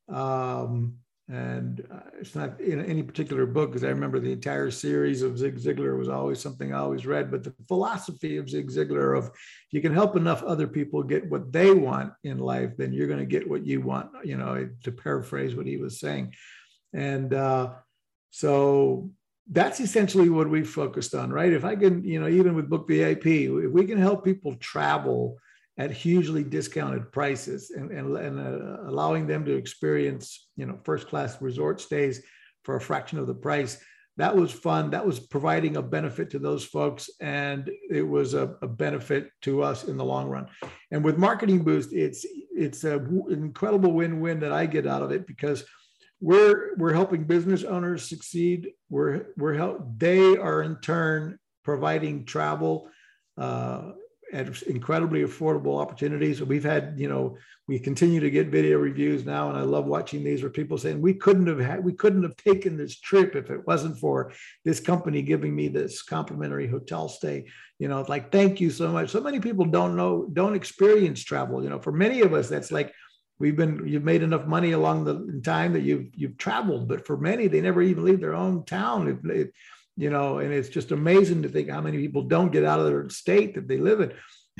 um, 0.09 0.95
and 1.29 1.85
uh, 1.91 2.09
it's 2.19 2.33
not 2.33 2.59
in 2.59 2.83
any 2.83 3.03
particular 3.03 3.45
book 3.45 3.69
because 3.69 3.83
i 3.83 3.89
remember 3.89 4.17
the 4.19 4.31
entire 4.31 4.71
series 4.71 5.21
of 5.21 5.37
zig 5.37 5.57
ziglar 5.57 5.97
was 5.97 6.07
always 6.07 6.39
something 6.39 6.73
i 6.73 6.77
always 6.77 7.05
read 7.05 7.29
but 7.29 7.43
the 7.43 7.53
philosophy 7.67 8.37
of 8.37 8.49
zig 8.49 8.69
ziglar 8.69 9.17
of 9.17 9.29
you 9.71 9.81
can 9.81 9.93
help 9.93 10.15
enough 10.15 10.41
other 10.43 10.67
people 10.67 11.03
get 11.03 11.29
what 11.29 11.51
they 11.51 11.71
want 11.71 12.13
in 12.23 12.37
life 12.39 12.77
then 12.77 12.93
you're 12.93 13.07
going 13.07 13.19
to 13.19 13.25
get 13.25 13.49
what 13.49 13.65
you 13.65 13.81
want 13.81 14.09
you 14.23 14.37
know 14.37 14.69
to 14.83 14.91
paraphrase 14.91 15.53
what 15.55 15.67
he 15.67 15.77
was 15.77 15.99
saying. 15.99 16.33
And 16.93 17.33
uh, 17.33 17.73
so 18.29 19.09
that's 19.49 19.79
essentially 19.79 20.29
what 20.29 20.49
we 20.49 20.63
focused 20.63 21.15
on, 21.15 21.31
right? 21.31 21.53
If 21.53 21.63
I 21.63 21.75
can, 21.75 22.03
you 22.03 22.19
know, 22.19 22.27
even 22.27 22.55
with 22.55 22.69
Book 22.69 22.87
VIP, 22.87 23.25
if 23.25 23.71
we 23.71 23.85
can 23.85 23.97
help 23.97 24.25
people 24.25 24.55
travel 24.55 25.37
at 25.77 25.91
hugely 25.91 26.43
discounted 26.43 27.11
prices 27.11 27.71
and, 27.71 27.91
and, 27.91 28.17
and 28.17 28.39
uh, 28.39 28.89
allowing 28.89 29.27
them 29.27 29.45
to 29.45 29.55
experience, 29.55 30.47
you 30.57 30.65
know, 30.65 30.79
first 30.83 31.07
class 31.07 31.41
resort 31.41 31.79
stays 31.79 32.21
for 32.63 32.75
a 32.75 32.81
fraction 32.81 33.19
of 33.19 33.27
the 33.27 33.33
price, 33.33 33.77
that 34.17 34.35
was 34.35 34.51
fun. 34.51 34.89
That 34.89 35.05
was 35.05 35.19
providing 35.19 35.77
a 35.77 35.81
benefit 35.81 36.31
to 36.31 36.39
those 36.39 36.65
folks, 36.65 37.09
and 37.21 37.69
it 37.91 38.01
was 38.01 38.33
a, 38.33 38.55
a 38.63 38.67
benefit 38.67 39.29
to 39.43 39.61
us 39.61 39.83
in 39.83 39.95
the 39.95 40.03
long 40.03 40.27
run. 40.27 40.47
And 40.89 41.03
with 41.03 41.19
Marketing 41.19 41.63
Boost, 41.63 41.93
it's 41.93 42.25
it's 42.51 42.83
an 42.83 43.23
incredible 43.29 43.91
win-win 43.91 44.39
that 44.39 44.51
I 44.51 44.65
get 44.65 44.87
out 44.87 45.03
of 45.03 45.11
it 45.11 45.27
because 45.27 45.63
we're 46.19 46.75
we're 46.77 46.93
helping 46.93 47.23
business 47.23 47.63
owners 47.63 48.07
succeed. 48.07 48.71
We're 48.89 49.27
we're 49.37 49.53
help. 49.53 49.81
They 49.97 50.37
are 50.37 50.63
in 50.63 50.77
turn 50.77 51.39
providing 51.63 52.25
travel 52.25 52.89
uh, 53.37 53.91
at 54.33 54.61
incredibly 54.63 55.23
affordable 55.23 55.79
opportunities. 55.79 56.41
We've 56.41 56.63
had, 56.63 56.95
you 56.97 57.07
know, 57.07 57.37
we 57.67 57.79
continue 57.79 58.19
to 58.19 58.29
get 58.29 58.47
video 58.47 58.77
reviews 58.77 59.25
now, 59.25 59.49
and 59.49 59.57
I 59.57 59.61
love 59.61 59.85
watching 59.85 60.23
these 60.23 60.41
where 60.41 60.49
people 60.49 60.77
saying 60.77 61.01
we 61.01 61.13
couldn't 61.13 61.47
have 61.47 61.59
had, 61.59 61.83
we 61.83 61.93
couldn't 61.93 62.23
have 62.23 62.35
taken 62.37 62.77
this 62.77 62.99
trip 62.99 63.35
if 63.35 63.49
it 63.49 63.65
wasn't 63.67 63.99
for 63.99 64.31
this 64.65 64.79
company 64.79 65.21
giving 65.21 65.55
me 65.55 65.67
this 65.67 66.01
complimentary 66.01 66.67
hotel 66.67 67.09
stay. 67.09 67.45
You 67.79 67.89
know, 67.89 68.03
like 68.07 68.31
thank 68.31 68.59
you 68.59 68.69
so 68.69 68.91
much. 68.91 69.09
So 69.09 69.21
many 69.21 69.39
people 69.39 69.65
don't 69.65 69.95
know, 69.95 70.27
don't 70.33 70.55
experience 70.55 71.23
travel. 71.23 71.63
You 71.63 71.69
know, 71.69 71.79
for 71.79 71.91
many 71.91 72.21
of 72.21 72.33
us, 72.33 72.49
that's 72.49 72.71
like 72.71 72.93
we've 73.39 73.55
been 73.55 73.85
you've 73.85 74.03
made 74.03 74.23
enough 74.23 74.45
money 74.45 74.71
along 74.71 75.05
the 75.05 75.41
time 75.43 75.73
that 75.73 75.81
you've 75.81 76.07
you've 76.15 76.37
traveled 76.37 76.87
but 76.87 77.05
for 77.05 77.17
many 77.17 77.47
they 77.47 77.61
never 77.61 77.81
even 77.81 78.03
leave 78.03 78.21
their 78.21 78.35
own 78.35 78.63
town. 78.65 79.07
It, 79.07 79.31
it, 79.31 79.53
you 79.95 80.09
know 80.09 80.39
and 80.39 80.53
it's 80.53 80.69
just 80.69 80.91
amazing 80.91 81.41
to 81.43 81.49
think 81.49 81.69
how 81.69 81.81
many 81.81 81.97
people 81.97 82.23
don't 82.23 82.51
get 82.51 82.63
out 82.63 82.79
of 82.79 82.85
their 82.85 83.09
state 83.09 83.55
that 83.55 83.67
they 83.67 83.77
live 83.77 84.01
in 84.01 84.13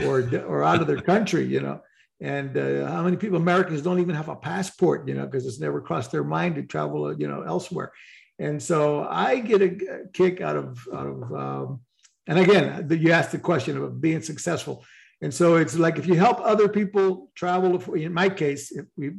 or 0.05 0.21
or 0.47 0.63
out 0.63 0.81
of 0.81 0.87
their 0.87 1.01
country 1.01 1.45
you 1.45 1.61
know? 1.61 1.81
And 2.19 2.57
uh, 2.57 2.87
how 2.91 3.03
many 3.03 3.17
people 3.17 3.37
americans 3.37 3.81
don't 3.81 3.99
even 3.99 4.15
have 4.15 4.29
a 4.29 4.35
passport 4.35 5.07
you 5.07 5.13
know 5.13 5.25
because 5.25 5.45
it's 5.45 5.59
never 5.59 5.81
crossed 5.81 6.11
their 6.11 6.23
mind 6.23 6.55
to 6.55 6.63
travel 6.63 7.17
you 7.19 7.27
know 7.27 7.41
elsewhere. 7.41 7.91
And 8.39 8.61
so 8.61 9.07
i 9.09 9.39
get 9.39 9.61
a 9.61 10.05
kick 10.13 10.41
out 10.41 10.55
of 10.55 10.87
out 10.93 11.07
of 11.07 11.33
um, 11.33 11.81
and 12.27 12.39
again 12.39 12.87
you 12.89 13.11
asked 13.11 13.31
the 13.31 13.39
question 13.39 13.77
of 13.77 13.99
being 14.01 14.21
successful 14.21 14.83
and 15.21 15.33
so 15.33 15.55
it's 15.55 15.75
like 15.75 15.97
if 15.97 16.07
you 16.07 16.15
help 16.15 16.39
other 16.41 16.69
people 16.69 17.31
travel, 17.35 17.81
in 17.95 18.13
my 18.13 18.29
case, 18.29 18.71
if 18.71 18.85
we 18.95 19.11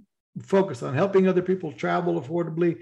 focus 0.43 0.83
on 0.83 0.95
helping 0.95 1.27
other 1.27 1.43
people 1.43 1.73
travel 1.73 2.21
affordably, 2.21 2.79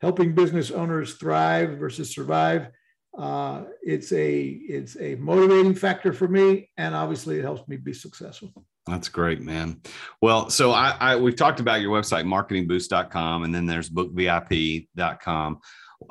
helping 0.00 0.34
business 0.34 0.70
owners 0.70 1.14
thrive 1.14 1.78
versus 1.78 2.12
survive. 2.12 2.68
Uh, 3.16 3.64
it's 3.82 4.12
a 4.12 4.42
it's 4.44 4.96
a 5.00 5.14
motivating 5.14 5.74
factor 5.74 6.12
for 6.12 6.28
me, 6.28 6.68
and 6.76 6.94
obviously 6.94 7.38
it 7.38 7.42
helps 7.42 7.66
me 7.66 7.76
be 7.76 7.94
successful. 7.94 8.52
That's 8.86 9.08
great, 9.08 9.40
man. 9.40 9.80
Well, 10.20 10.50
so 10.50 10.70
I, 10.72 10.96
I 11.00 11.16
we've 11.16 11.34
talked 11.34 11.60
about 11.60 11.80
your 11.80 11.98
website, 11.98 12.24
marketingboost.com, 12.24 13.44
and 13.44 13.54
then 13.54 13.64
there's 13.66 13.88
bookvip.com. 13.88 15.60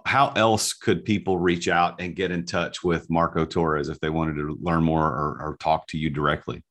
How 0.05 0.29
else 0.35 0.73
could 0.73 1.03
people 1.03 1.39
reach 1.39 1.67
out 1.67 1.99
and 1.99 2.15
get 2.15 2.31
in 2.31 2.45
touch 2.45 2.83
with 2.83 3.09
Marco 3.09 3.45
Torres 3.45 3.89
if 3.89 3.99
they 3.99 4.09
wanted 4.09 4.35
to 4.35 4.57
learn 4.61 4.83
more 4.83 5.03
or, 5.03 5.37
or 5.41 5.57
talk 5.59 5.87
to 5.87 5.97
you 5.97 6.09
directly? 6.11 6.63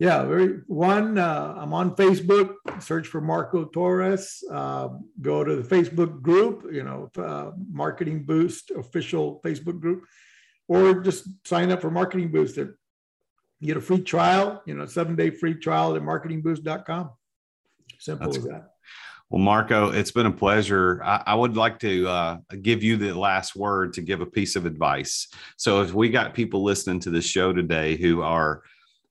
Yeah, 0.00 0.24
very 0.24 0.60
one. 0.66 1.16
Uh, 1.16 1.54
I'm 1.56 1.72
on 1.72 1.94
Facebook. 1.94 2.54
Search 2.80 3.06
for 3.06 3.20
Marco 3.20 3.66
Torres. 3.66 4.42
Uh, 4.50 4.88
go 5.20 5.44
to 5.44 5.54
the 5.54 5.62
Facebook 5.62 6.20
group. 6.20 6.66
You 6.72 6.82
know, 6.82 7.10
uh, 7.16 7.52
Marketing 7.70 8.24
Boost 8.24 8.72
official 8.72 9.40
Facebook 9.44 9.80
group, 9.80 10.04
or 10.66 11.00
just 11.00 11.28
sign 11.46 11.70
up 11.70 11.80
for 11.80 11.92
Marketing 11.92 12.32
Boost. 12.32 12.56
You 12.56 12.74
get 13.62 13.76
a 13.76 13.80
free 13.80 14.02
trial. 14.02 14.62
You 14.66 14.74
know, 14.74 14.86
seven 14.86 15.14
day 15.14 15.30
free 15.30 15.54
trial 15.54 15.94
at 15.94 16.02
marketingboost.com. 16.02 17.10
Simple 18.00 18.26
That's 18.26 18.38
as 18.38 18.44
that. 18.46 18.73
Well, 19.34 19.42
Marco, 19.42 19.90
it's 19.90 20.12
been 20.12 20.26
a 20.26 20.30
pleasure. 20.30 21.02
I, 21.02 21.24
I 21.26 21.34
would 21.34 21.56
like 21.56 21.80
to 21.80 22.06
uh, 22.06 22.36
give 22.62 22.84
you 22.84 22.96
the 22.96 23.18
last 23.18 23.56
word 23.56 23.92
to 23.94 24.00
give 24.00 24.20
a 24.20 24.26
piece 24.26 24.54
of 24.54 24.64
advice. 24.64 25.26
So, 25.56 25.82
if 25.82 25.92
we 25.92 26.08
got 26.08 26.34
people 26.34 26.62
listening 26.62 27.00
to 27.00 27.10
this 27.10 27.24
show 27.24 27.52
today 27.52 27.96
who 27.96 28.22
are 28.22 28.62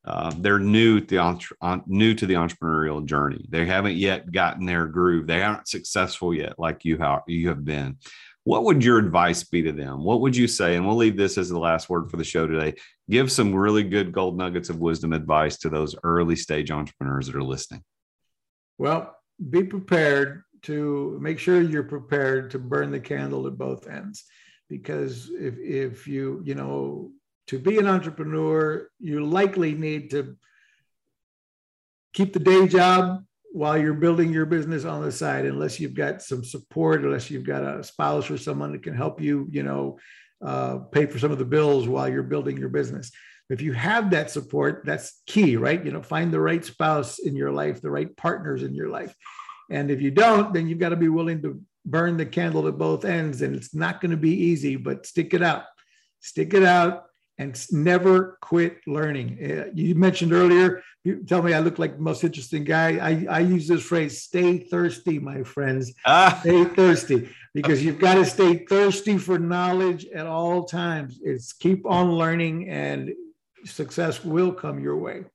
uh, 0.05 0.33
they're 0.37 0.59
new 0.59 1.01
to 1.01 1.05
the 1.05 1.17
entre- 1.17 1.83
new 1.87 2.15
to 2.15 2.25
the 2.25 2.35
entrepreneurial 2.35 3.03
journey. 3.03 3.45
They 3.49 3.65
haven't 3.65 3.97
yet 3.97 4.31
gotten 4.31 4.65
their 4.65 4.87
groove. 4.87 5.27
They 5.27 5.43
aren't 5.43 5.67
successful 5.67 6.33
yet, 6.33 6.57
like 6.57 6.85
you 6.85 6.97
how 6.97 7.23
you 7.27 7.49
have 7.49 7.65
been. 7.65 7.97
What 8.45 8.63
would 8.63 8.81
your 8.81 8.99
advice 8.99 9.43
be 9.43 9.61
to 9.63 9.73
them? 9.73 10.05
What 10.05 10.21
would 10.21 10.37
you 10.37 10.47
say? 10.47 10.77
And 10.77 10.87
we'll 10.87 10.95
leave 10.95 11.17
this 11.17 11.37
as 11.37 11.49
the 11.49 11.59
last 11.59 11.89
word 11.89 12.09
for 12.09 12.15
the 12.15 12.23
show 12.23 12.47
today. 12.47 12.75
Give 13.09 13.29
some 13.29 13.53
really 13.53 13.83
good 13.83 14.13
gold 14.13 14.37
nuggets 14.37 14.69
of 14.69 14.79
wisdom 14.79 15.11
advice 15.11 15.57
to 15.57 15.69
those 15.69 15.97
early 16.01 16.37
stage 16.37 16.71
entrepreneurs 16.71 17.27
that 17.27 17.35
are 17.35 17.43
listening. 17.43 17.83
Well, 18.77 19.17
be 19.49 19.63
prepared 19.63 20.43
to 20.63 21.17
make 21.21 21.39
sure 21.39 21.61
you're 21.61 21.83
prepared 21.83 22.51
to 22.51 22.59
burn 22.59 22.91
the 22.91 22.99
candle 22.99 23.47
at 23.47 23.57
both 23.57 23.87
ends 23.87 24.23
because 24.69 25.29
if 25.39 25.57
if 25.59 26.07
you 26.07 26.41
you 26.45 26.55
know 26.55 27.11
to 27.47 27.59
be 27.59 27.77
an 27.77 27.87
entrepreneur, 27.87 28.89
you 28.99 29.25
likely 29.25 29.73
need 29.73 30.11
to 30.11 30.35
keep 32.13 32.33
the 32.33 32.39
day 32.39 32.67
job 32.67 33.23
while 33.51 33.77
you're 33.77 33.93
building 33.93 34.31
your 34.31 34.45
business 34.45 34.85
on 34.85 35.01
the 35.03 35.11
side, 35.11 35.45
unless 35.45 35.79
you've 35.79 35.93
got 35.93 36.21
some 36.21 36.43
support, 36.43 37.03
unless 37.03 37.29
you've 37.29 37.43
got 37.43 37.63
a 37.63 37.83
spouse 37.83 38.31
or 38.31 38.37
someone 38.37 38.71
that 38.71 38.83
can 38.83 38.95
help 38.95 39.21
you, 39.21 39.47
you 39.51 39.61
know, 39.61 39.99
uh, 40.43 40.77
pay 40.91 41.05
for 41.05 41.19
some 41.19 41.31
of 41.31 41.37
the 41.37 41.45
bills 41.45 41.87
while 41.87 42.09
you're 42.09 42.23
building 42.23 42.57
your 42.57 42.69
business. 42.69 43.11
If 43.49 43.61
you 43.61 43.73
have 43.73 44.11
that 44.11 44.31
support, 44.31 44.83
that's 44.85 45.21
key, 45.27 45.57
right? 45.57 45.83
You 45.83 45.91
know, 45.91 46.01
find 46.01 46.33
the 46.33 46.39
right 46.39 46.63
spouse 46.63 47.19
in 47.19 47.35
your 47.35 47.51
life, 47.51 47.81
the 47.81 47.91
right 47.91 48.15
partners 48.15 48.63
in 48.63 48.73
your 48.73 48.89
life. 48.89 49.13
And 49.69 49.91
if 49.91 50.01
you 50.01 50.11
don't, 50.11 50.53
then 50.53 50.67
you've 50.67 50.79
got 50.79 50.89
to 50.89 50.95
be 50.95 51.09
willing 51.09 51.41
to 51.43 51.61
burn 51.85 52.17
the 52.17 52.25
candle 52.25 52.67
at 52.67 52.77
both 52.77 53.05
ends. 53.05 53.41
And 53.41 53.55
it's 53.55 53.75
not 53.75 54.01
going 54.01 54.11
to 54.11 54.17
be 54.17 54.31
easy, 54.31 54.75
but 54.75 55.05
stick 55.05 55.33
it 55.33 55.43
out. 55.43 55.63
Stick 56.21 56.53
it 56.53 56.63
out 56.63 57.05
and 57.37 57.59
never 57.71 58.37
quit 58.41 58.77
learning. 58.85 59.37
Uh, 59.43 59.69
you 59.73 59.95
mentioned 59.95 60.33
earlier, 60.33 60.81
you 61.03 61.23
tell 61.23 61.41
me 61.41 61.53
I 61.53 61.59
look 61.59 61.79
like 61.79 61.95
the 61.95 62.01
most 62.01 62.23
interesting 62.23 62.63
guy. 62.63 62.97
I, 62.97 63.25
I 63.29 63.39
use 63.39 63.67
this 63.67 63.83
phrase, 63.83 64.21
stay 64.21 64.59
thirsty, 64.59 65.19
my 65.19 65.43
friends. 65.43 65.93
Ah. 66.05 66.37
Stay 66.41 66.63
thirsty 66.65 67.29
because 67.53 67.83
you've 67.83 67.99
got 67.99 68.15
to 68.15 68.25
stay 68.25 68.65
thirsty 68.65 69.17
for 69.17 69.39
knowledge 69.39 70.05
at 70.05 70.27
all 70.27 70.65
times. 70.65 71.19
It's 71.23 71.53
keep 71.53 71.85
on 71.85 72.11
learning 72.11 72.69
and 72.69 73.13
success 73.65 74.23
will 74.23 74.51
come 74.51 74.79
your 74.79 74.97
way. 74.97 75.25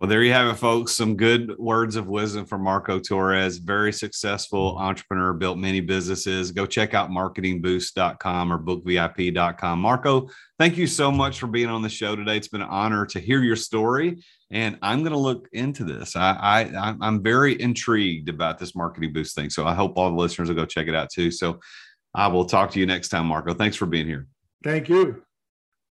Well, 0.00 0.08
there 0.08 0.22
you 0.22 0.32
have 0.32 0.46
it, 0.46 0.54
folks. 0.54 0.92
Some 0.92 1.16
good 1.16 1.58
words 1.58 1.96
of 1.96 2.06
wisdom 2.06 2.46
from 2.46 2.62
Marco 2.62 3.00
Torres, 3.00 3.58
very 3.58 3.92
successful 3.92 4.78
entrepreneur, 4.78 5.32
built 5.32 5.58
many 5.58 5.80
businesses. 5.80 6.52
Go 6.52 6.66
check 6.66 6.94
out 6.94 7.10
marketingboost.com 7.10 8.52
or 8.52 8.58
bookvip.com. 8.60 9.80
Marco, 9.80 10.28
thank 10.56 10.76
you 10.76 10.86
so 10.86 11.10
much 11.10 11.40
for 11.40 11.48
being 11.48 11.68
on 11.68 11.82
the 11.82 11.88
show 11.88 12.14
today. 12.14 12.36
It's 12.36 12.46
been 12.46 12.62
an 12.62 12.68
honor 12.68 13.06
to 13.06 13.18
hear 13.18 13.42
your 13.42 13.56
story, 13.56 14.22
and 14.52 14.78
I'm 14.82 15.00
going 15.00 15.10
to 15.10 15.18
look 15.18 15.48
into 15.52 15.82
this. 15.82 16.14
I, 16.14 16.30
I 16.30 16.94
I'm 17.00 17.20
very 17.20 17.60
intrigued 17.60 18.28
about 18.28 18.60
this 18.60 18.76
marketing 18.76 19.12
boost 19.12 19.34
thing, 19.34 19.50
so 19.50 19.66
I 19.66 19.74
hope 19.74 19.94
all 19.96 20.10
the 20.10 20.16
listeners 20.16 20.48
will 20.48 20.54
go 20.54 20.64
check 20.64 20.86
it 20.86 20.94
out 20.94 21.10
too. 21.10 21.32
So 21.32 21.58
I 22.14 22.28
will 22.28 22.44
talk 22.44 22.70
to 22.70 22.78
you 22.78 22.86
next 22.86 23.08
time, 23.08 23.26
Marco. 23.26 23.52
Thanks 23.52 23.76
for 23.76 23.86
being 23.86 24.06
here. 24.06 24.28
Thank 24.62 24.88
you. 24.88 25.24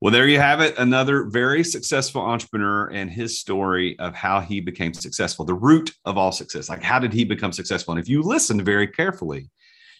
Well, 0.01 0.13
there 0.13 0.29
you 0.29 0.39
have 0.39 0.63
it. 0.63 0.79
Another 0.79 1.25
very 1.25 1.63
successful 1.63 2.23
entrepreneur 2.23 2.87
and 2.87 3.11
his 3.11 3.39
story 3.39 3.99
of 3.99 4.15
how 4.15 4.41
he 4.41 4.61
became 4.61 4.95
successful, 4.95 5.45
the 5.45 5.53
root 5.53 5.93
of 6.07 6.17
all 6.17 6.33
success. 6.33 6.71
Like, 6.71 6.83
how 6.83 6.99
did 6.99 7.13
he 7.13 7.25
become 7.25 7.53
successful? 7.53 7.93
And 7.93 8.01
if 8.01 8.09
you 8.09 8.23
listened 8.23 8.65
very 8.65 8.87
carefully, 8.87 9.51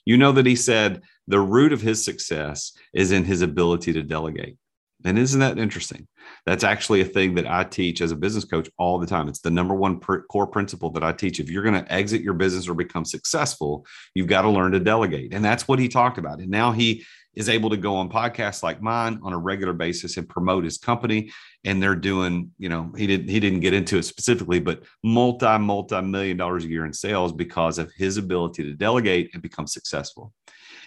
you 0.07 0.17
know 0.17 0.33
that 0.33 0.47
he 0.47 0.57
said 0.57 1.03
the 1.27 1.41
root 1.41 1.75
of 1.75 1.83
his 1.83 2.03
success 2.03 2.73
is 2.95 3.13
in 3.13 3.25
his 3.25 3.43
ability 3.43 3.93
to 3.93 4.03
delegate. 4.03 4.57
And 5.05 5.19
isn't 5.19 5.41
that 5.41 5.59
interesting? 5.59 6.07
That's 6.47 6.65
actually 6.65 7.01
a 7.01 7.07
thing 7.07 7.35
that 7.35 7.47
I 7.47 7.65
teach 7.65 8.01
as 8.01 8.11
a 8.11 8.17
business 8.17 8.45
coach 8.45 8.69
all 8.79 8.99
the 8.99 9.07
time. 9.07 9.29
It's 9.29 9.41
the 9.41 9.51
number 9.51 9.75
one 9.75 9.99
core 9.99 10.47
principle 10.47 10.91
that 10.93 11.05
I 11.05 11.13
teach. 11.13 11.41
If 11.41 11.51
you're 11.51 11.63
going 11.63 11.83
to 11.83 11.93
exit 11.93 12.23
your 12.23 12.35
business 12.35 12.69
or 12.69 12.75
become 12.75 13.05
successful, 13.05 13.87
you've 14.15 14.27
got 14.27 14.43
to 14.43 14.51
learn 14.51 14.73
to 14.73 14.81
delegate. 14.81 15.33
And 15.33 15.45
that's 15.45 15.69
what 15.69 15.79
he 15.79 15.89
talked 15.89 16.19
about. 16.19 16.41
And 16.41 16.51
now 16.51 16.73
he 16.73 17.05
is 17.35 17.49
able 17.49 17.71
to 17.71 17.77
go 17.77 17.97
on 17.97 18.11
podcasts 18.11 18.63
like 18.63 18.83
mine 18.83 19.21
on 19.23 19.33
a 19.33 19.39
regular 19.39 19.73
basis 19.73 20.17
and 20.17 20.29
promote 20.29 20.65
his 20.65 20.79
company 20.79 21.31
and 21.65 21.83
they're 21.83 21.95
doing 21.95 22.51
you 22.59 22.69
know 22.69 22.93
he 22.97 23.07
didn't 23.07 23.29
he 23.29 23.41
didn't 23.41 23.61
get 23.61 23.75
into 23.75 23.99
it 23.99 24.03
specifically 24.03 24.59
but 24.59 24.83
multi 25.05 25.59
multi 25.59 26.01
million 26.01 26.37
dollars 26.37 26.65
a 26.65 26.69
year 26.69 26.85
in 26.85 26.93
sales 26.93 27.33
because 27.33 27.79
of 27.79 27.93
his 27.93 28.17
ability 28.17 28.63
to 28.65 28.75
delegate 28.75 29.31
and 29.33 29.43
become 29.43 29.67
successful 29.67 30.33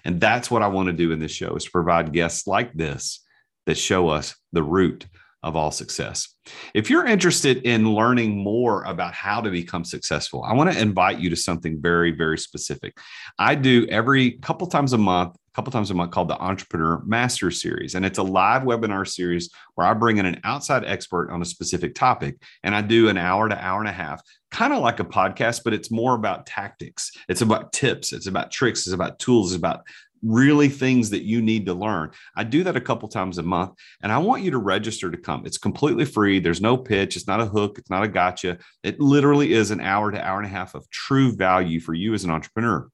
and 0.05 0.19
that's 0.19 0.51
what 0.51 0.61
i 0.61 0.67
want 0.67 0.87
to 0.87 0.93
do 0.93 1.11
in 1.11 1.19
this 1.19 1.31
show 1.31 1.55
is 1.55 1.63
to 1.63 1.71
provide 1.71 2.13
guests 2.13 2.47
like 2.47 2.73
this 2.73 3.23
that 3.65 3.77
show 3.77 4.09
us 4.09 4.35
the 4.51 4.63
root 4.63 5.05
of 5.43 5.57
all 5.57 5.71
success. 5.71 6.35
If 6.73 6.89
you're 6.89 7.05
interested 7.05 7.57
in 7.63 7.93
learning 7.93 8.37
more 8.37 8.83
about 8.83 9.13
how 9.13 9.41
to 9.41 9.51
become 9.51 9.83
successful, 9.83 10.43
I 10.43 10.53
want 10.53 10.71
to 10.71 10.79
invite 10.79 11.19
you 11.19 11.29
to 11.29 11.35
something 11.35 11.81
very, 11.81 12.11
very 12.11 12.37
specific. 12.37 12.97
I 13.37 13.55
do 13.55 13.85
every 13.87 14.31
couple 14.31 14.67
times 14.67 14.93
a 14.93 14.97
month, 14.97 15.35
couple 15.53 15.71
times 15.71 15.91
a 15.91 15.93
month 15.93 16.11
called 16.11 16.29
the 16.29 16.39
Entrepreneur 16.39 17.01
Master 17.05 17.51
Series. 17.51 17.95
And 17.95 18.05
it's 18.05 18.17
a 18.17 18.23
live 18.23 18.63
webinar 18.63 19.07
series 19.07 19.49
where 19.75 19.87
I 19.87 19.93
bring 19.93 20.17
in 20.17 20.25
an 20.25 20.41
outside 20.43 20.83
expert 20.85 21.31
on 21.31 21.41
a 21.41 21.45
specific 21.45 21.95
topic 21.95 22.41
and 22.63 22.75
I 22.75 22.81
do 22.81 23.09
an 23.09 23.17
hour 23.17 23.47
to 23.47 23.63
hour 23.63 23.79
and 23.79 23.89
a 23.89 23.93
half, 23.93 24.21
kind 24.51 24.73
of 24.73 24.81
like 24.81 24.99
a 24.99 25.05
podcast, 25.05 25.61
but 25.63 25.73
it's 25.73 25.91
more 25.91 26.15
about 26.15 26.45
tactics. 26.45 27.11
It's 27.29 27.41
about 27.41 27.71
tips, 27.73 28.13
it's 28.13 28.27
about 28.27 28.51
tricks, 28.51 28.87
it's 28.87 28.93
about 28.93 29.19
tools, 29.19 29.51
it's 29.51 29.59
about 29.59 29.83
really 30.23 30.69
things 30.69 31.09
that 31.09 31.23
you 31.23 31.41
need 31.41 31.65
to 31.65 31.73
learn. 31.73 32.09
I 32.35 32.45
do 32.45 32.63
that 32.63 32.77
a 32.77 32.81
couple 32.81 33.09
times 33.09 33.37
a 33.37 33.43
month 33.43 33.73
and 34.01 34.11
I 34.11 34.17
want 34.17 34.41
you 34.41 34.51
to 34.51 34.57
register 34.57 35.11
to 35.11 35.17
come. 35.17 35.45
It's 35.45 35.57
completely 35.57 36.05
free. 36.05 36.39
There's 36.39 36.61
no 36.61 36.77
pitch. 36.77 37.15
It's 37.15 37.27
not 37.27 37.41
a 37.41 37.45
hook. 37.45 37.77
It's 37.77 37.89
not 37.89 38.03
a 38.03 38.07
gotcha. 38.07 38.57
It 38.83 38.99
literally 38.99 39.53
is 39.53 39.71
an 39.71 39.81
hour 39.81 40.11
to 40.11 40.25
hour 40.25 40.37
and 40.37 40.47
a 40.47 40.49
half 40.49 40.75
of 40.75 40.89
true 40.89 41.35
value 41.35 41.79
for 41.79 41.93
you 41.93 42.13
as 42.13 42.23
an 42.23 42.31
entrepreneur. 42.31 42.89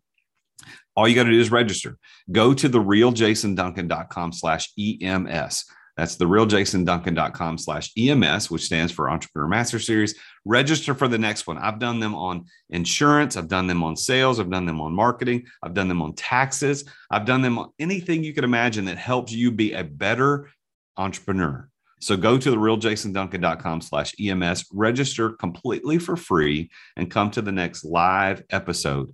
All 0.96 1.08
you 1.08 1.16
got 1.16 1.24
to 1.24 1.32
do 1.32 1.40
is 1.40 1.52
register. 1.52 1.98
Go 2.32 2.54
to 2.54 2.68
the 2.68 2.80
realjasonduncan.com 2.80 4.34
slash 4.34 4.72
EMS. 4.78 5.66
That's 6.00 6.16
the 6.16 6.26
realjasonduncan.com 6.26 7.58
slash 7.58 7.92
EMS, 7.98 8.50
which 8.50 8.64
stands 8.64 8.94
for 8.94 9.10
Entrepreneur 9.10 9.50
Master 9.50 9.80
Series. 9.80 10.16
Register 10.46 10.94
for 10.94 11.10
the 11.10 11.18
next 11.18 11.46
one. 11.46 11.58
I've 11.58 11.78
done 11.78 12.00
them 12.00 12.16
on 12.16 12.46
insurance. 12.70 13.36
I've 13.36 13.50
done 13.50 13.68
them 13.68 13.84
on 13.84 13.98
sales. 13.98 14.40
I've 14.40 14.50
done 14.50 14.66
them 14.66 14.80
on 14.80 14.94
marketing. 14.94 15.46
I've 15.62 15.74
done 15.74 15.90
them 15.90 16.02
on 16.02 16.14
taxes. 16.14 16.86
I've 17.12 17.26
done 17.26 17.42
them 17.42 17.60
on 17.60 17.72
anything 17.80 18.24
you 18.24 18.34
can 18.34 18.46
imagine 18.46 18.86
that 18.86 18.98
helps 18.98 19.34
you 19.34 19.52
be 19.52 19.74
a 19.74 19.84
better 19.84 20.50
entrepreneur. 20.96 21.70
So 22.00 22.16
go 22.16 22.38
to 22.38 22.50
the 22.50 22.56
realjasonduncan.com 22.56 23.82
slash 23.82 24.16
EMS, 24.22 24.68
register 24.72 25.32
completely 25.32 25.98
for 26.00 26.16
free, 26.16 26.70
and 26.96 27.12
come 27.12 27.30
to 27.32 27.42
the 27.42 27.52
next 27.52 27.84
live 27.84 28.44
episode. 28.52 29.14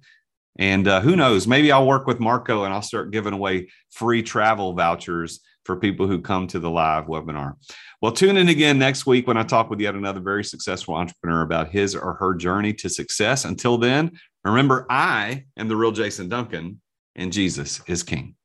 And 0.58 0.88
uh, 0.88 1.02
who 1.02 1.16
knows, 1.16 1.48
maybe 1.48 1.72
I'll 1.72 1.88
work 1.88 2.08
with 2.08 2.20
Marco 2.20 2.64
and 2.64 2.74
I'll 2.74 2.82
start 2.82 3.12
giving 3.12 3.34
away 3.34 3.70
free 3.92 4.24
travel 4.24 4.74
vouchers 4.74 5.42
for 5.66 5.76
people 5.76 6.08
who 6.08 6.22
come 6.22 6.48
to 6.48 6.60
the 6.60 6.70
live 6.70 7.06
webinar. 7.06 7.54
Well, 8.02 8.12
tune 8.12 8.38
in 8.38 8.50
again 8.50 8.78
next 8.78 9.06
week 9.06 9.28
when 9.28 9.36
I 9.36 9.44
talk 9.44 9.70
with 9.70 9.80
yet 9.80 9.96
another 9.96 10.20
very 10.22 10.44
successful 10.44 10.96
entrepreneur 10.96 11.42
about 11.42 11.70
his 11.70 11.96
or 11.96 12.14
her 12.16 12.36
journey 12.36 12.72
to 12.74 12.90
success. 12.90 13.46
Until 13.46 13.78
then, 13.78 14.12
remember, 14.44 14.86
I 14.90 15.46
am 15.58 15.68
the 15.68 15.76
real 15.76 15.92
Jason 15.92 16.30
Duncan, 16.30 16.80
and 17.16 17.34
Jesus 17.34 17.82
is 17.88 18.04
King. 18.04 18.36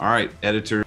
All 0.00 0.08
right, 0.08 0.30
editor. 0.42 0.84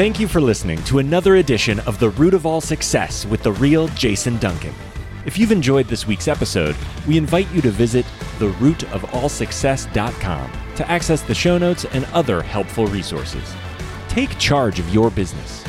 Thank 0.00 0.16
you 0.18 0.26
for 0.28 0.40
listening 0.40 0.82
to 0.84 0.98
another 0.98 1.36
edition 1.36 1.78
of 1.80 1.98
The 1.98 2.08
Root 2.08 2.32
of 2.32 2.46
All 2.46 2.62
Success 2.62 3.26
with 3.26 3.42
the 3.42 3.52
real 3.52 3.86
Jason 3.88 4.38
Duncan. 4.38 4.72
If 5.26 5.36
you've 5.36 5.52
enjoyed 5.52 5.88
this 5.88 6.06
week's 6.06 6.26
episode, 6.26 6.74
we 7.06 7.18
invite 7.18 7.52
you 7.52 7.60
to 7.60 7.70
visit 7.70 8.06
therootofallsuccess.com 8.38 10.52
to 10.76 10.90
access 10.90 11.20
the 11.20 11.34
show 11.34 11.58
notes 11.58 11.84
and 11.84 12.06
other 12.14 12.40
helpful 12.40 12.86
resources. 12.86 13.54
Take 14.08 14.38
charge 14.38 14.78
of 14.78 14.88
your 14.88 15.10
business. 15.10 15.62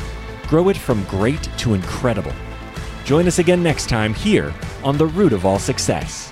Grow 0.46 0.70
it 0.70 0.78
from 0.78 1.04
great 1.04 1.46
to 1.58 1.74
incredible. 1.74 2.32
Join 3.04 3.26
us 3.26 3.38
again 3.38 3.62
next 3.62 3.90
time 3.90 4.14
here 4.14 4.54
on 4.82 4.96
The 4.96 5.08
Root 5.08 5.34
of 5.34 5.44
All 5.44 5.58
Success. 5.58 6.31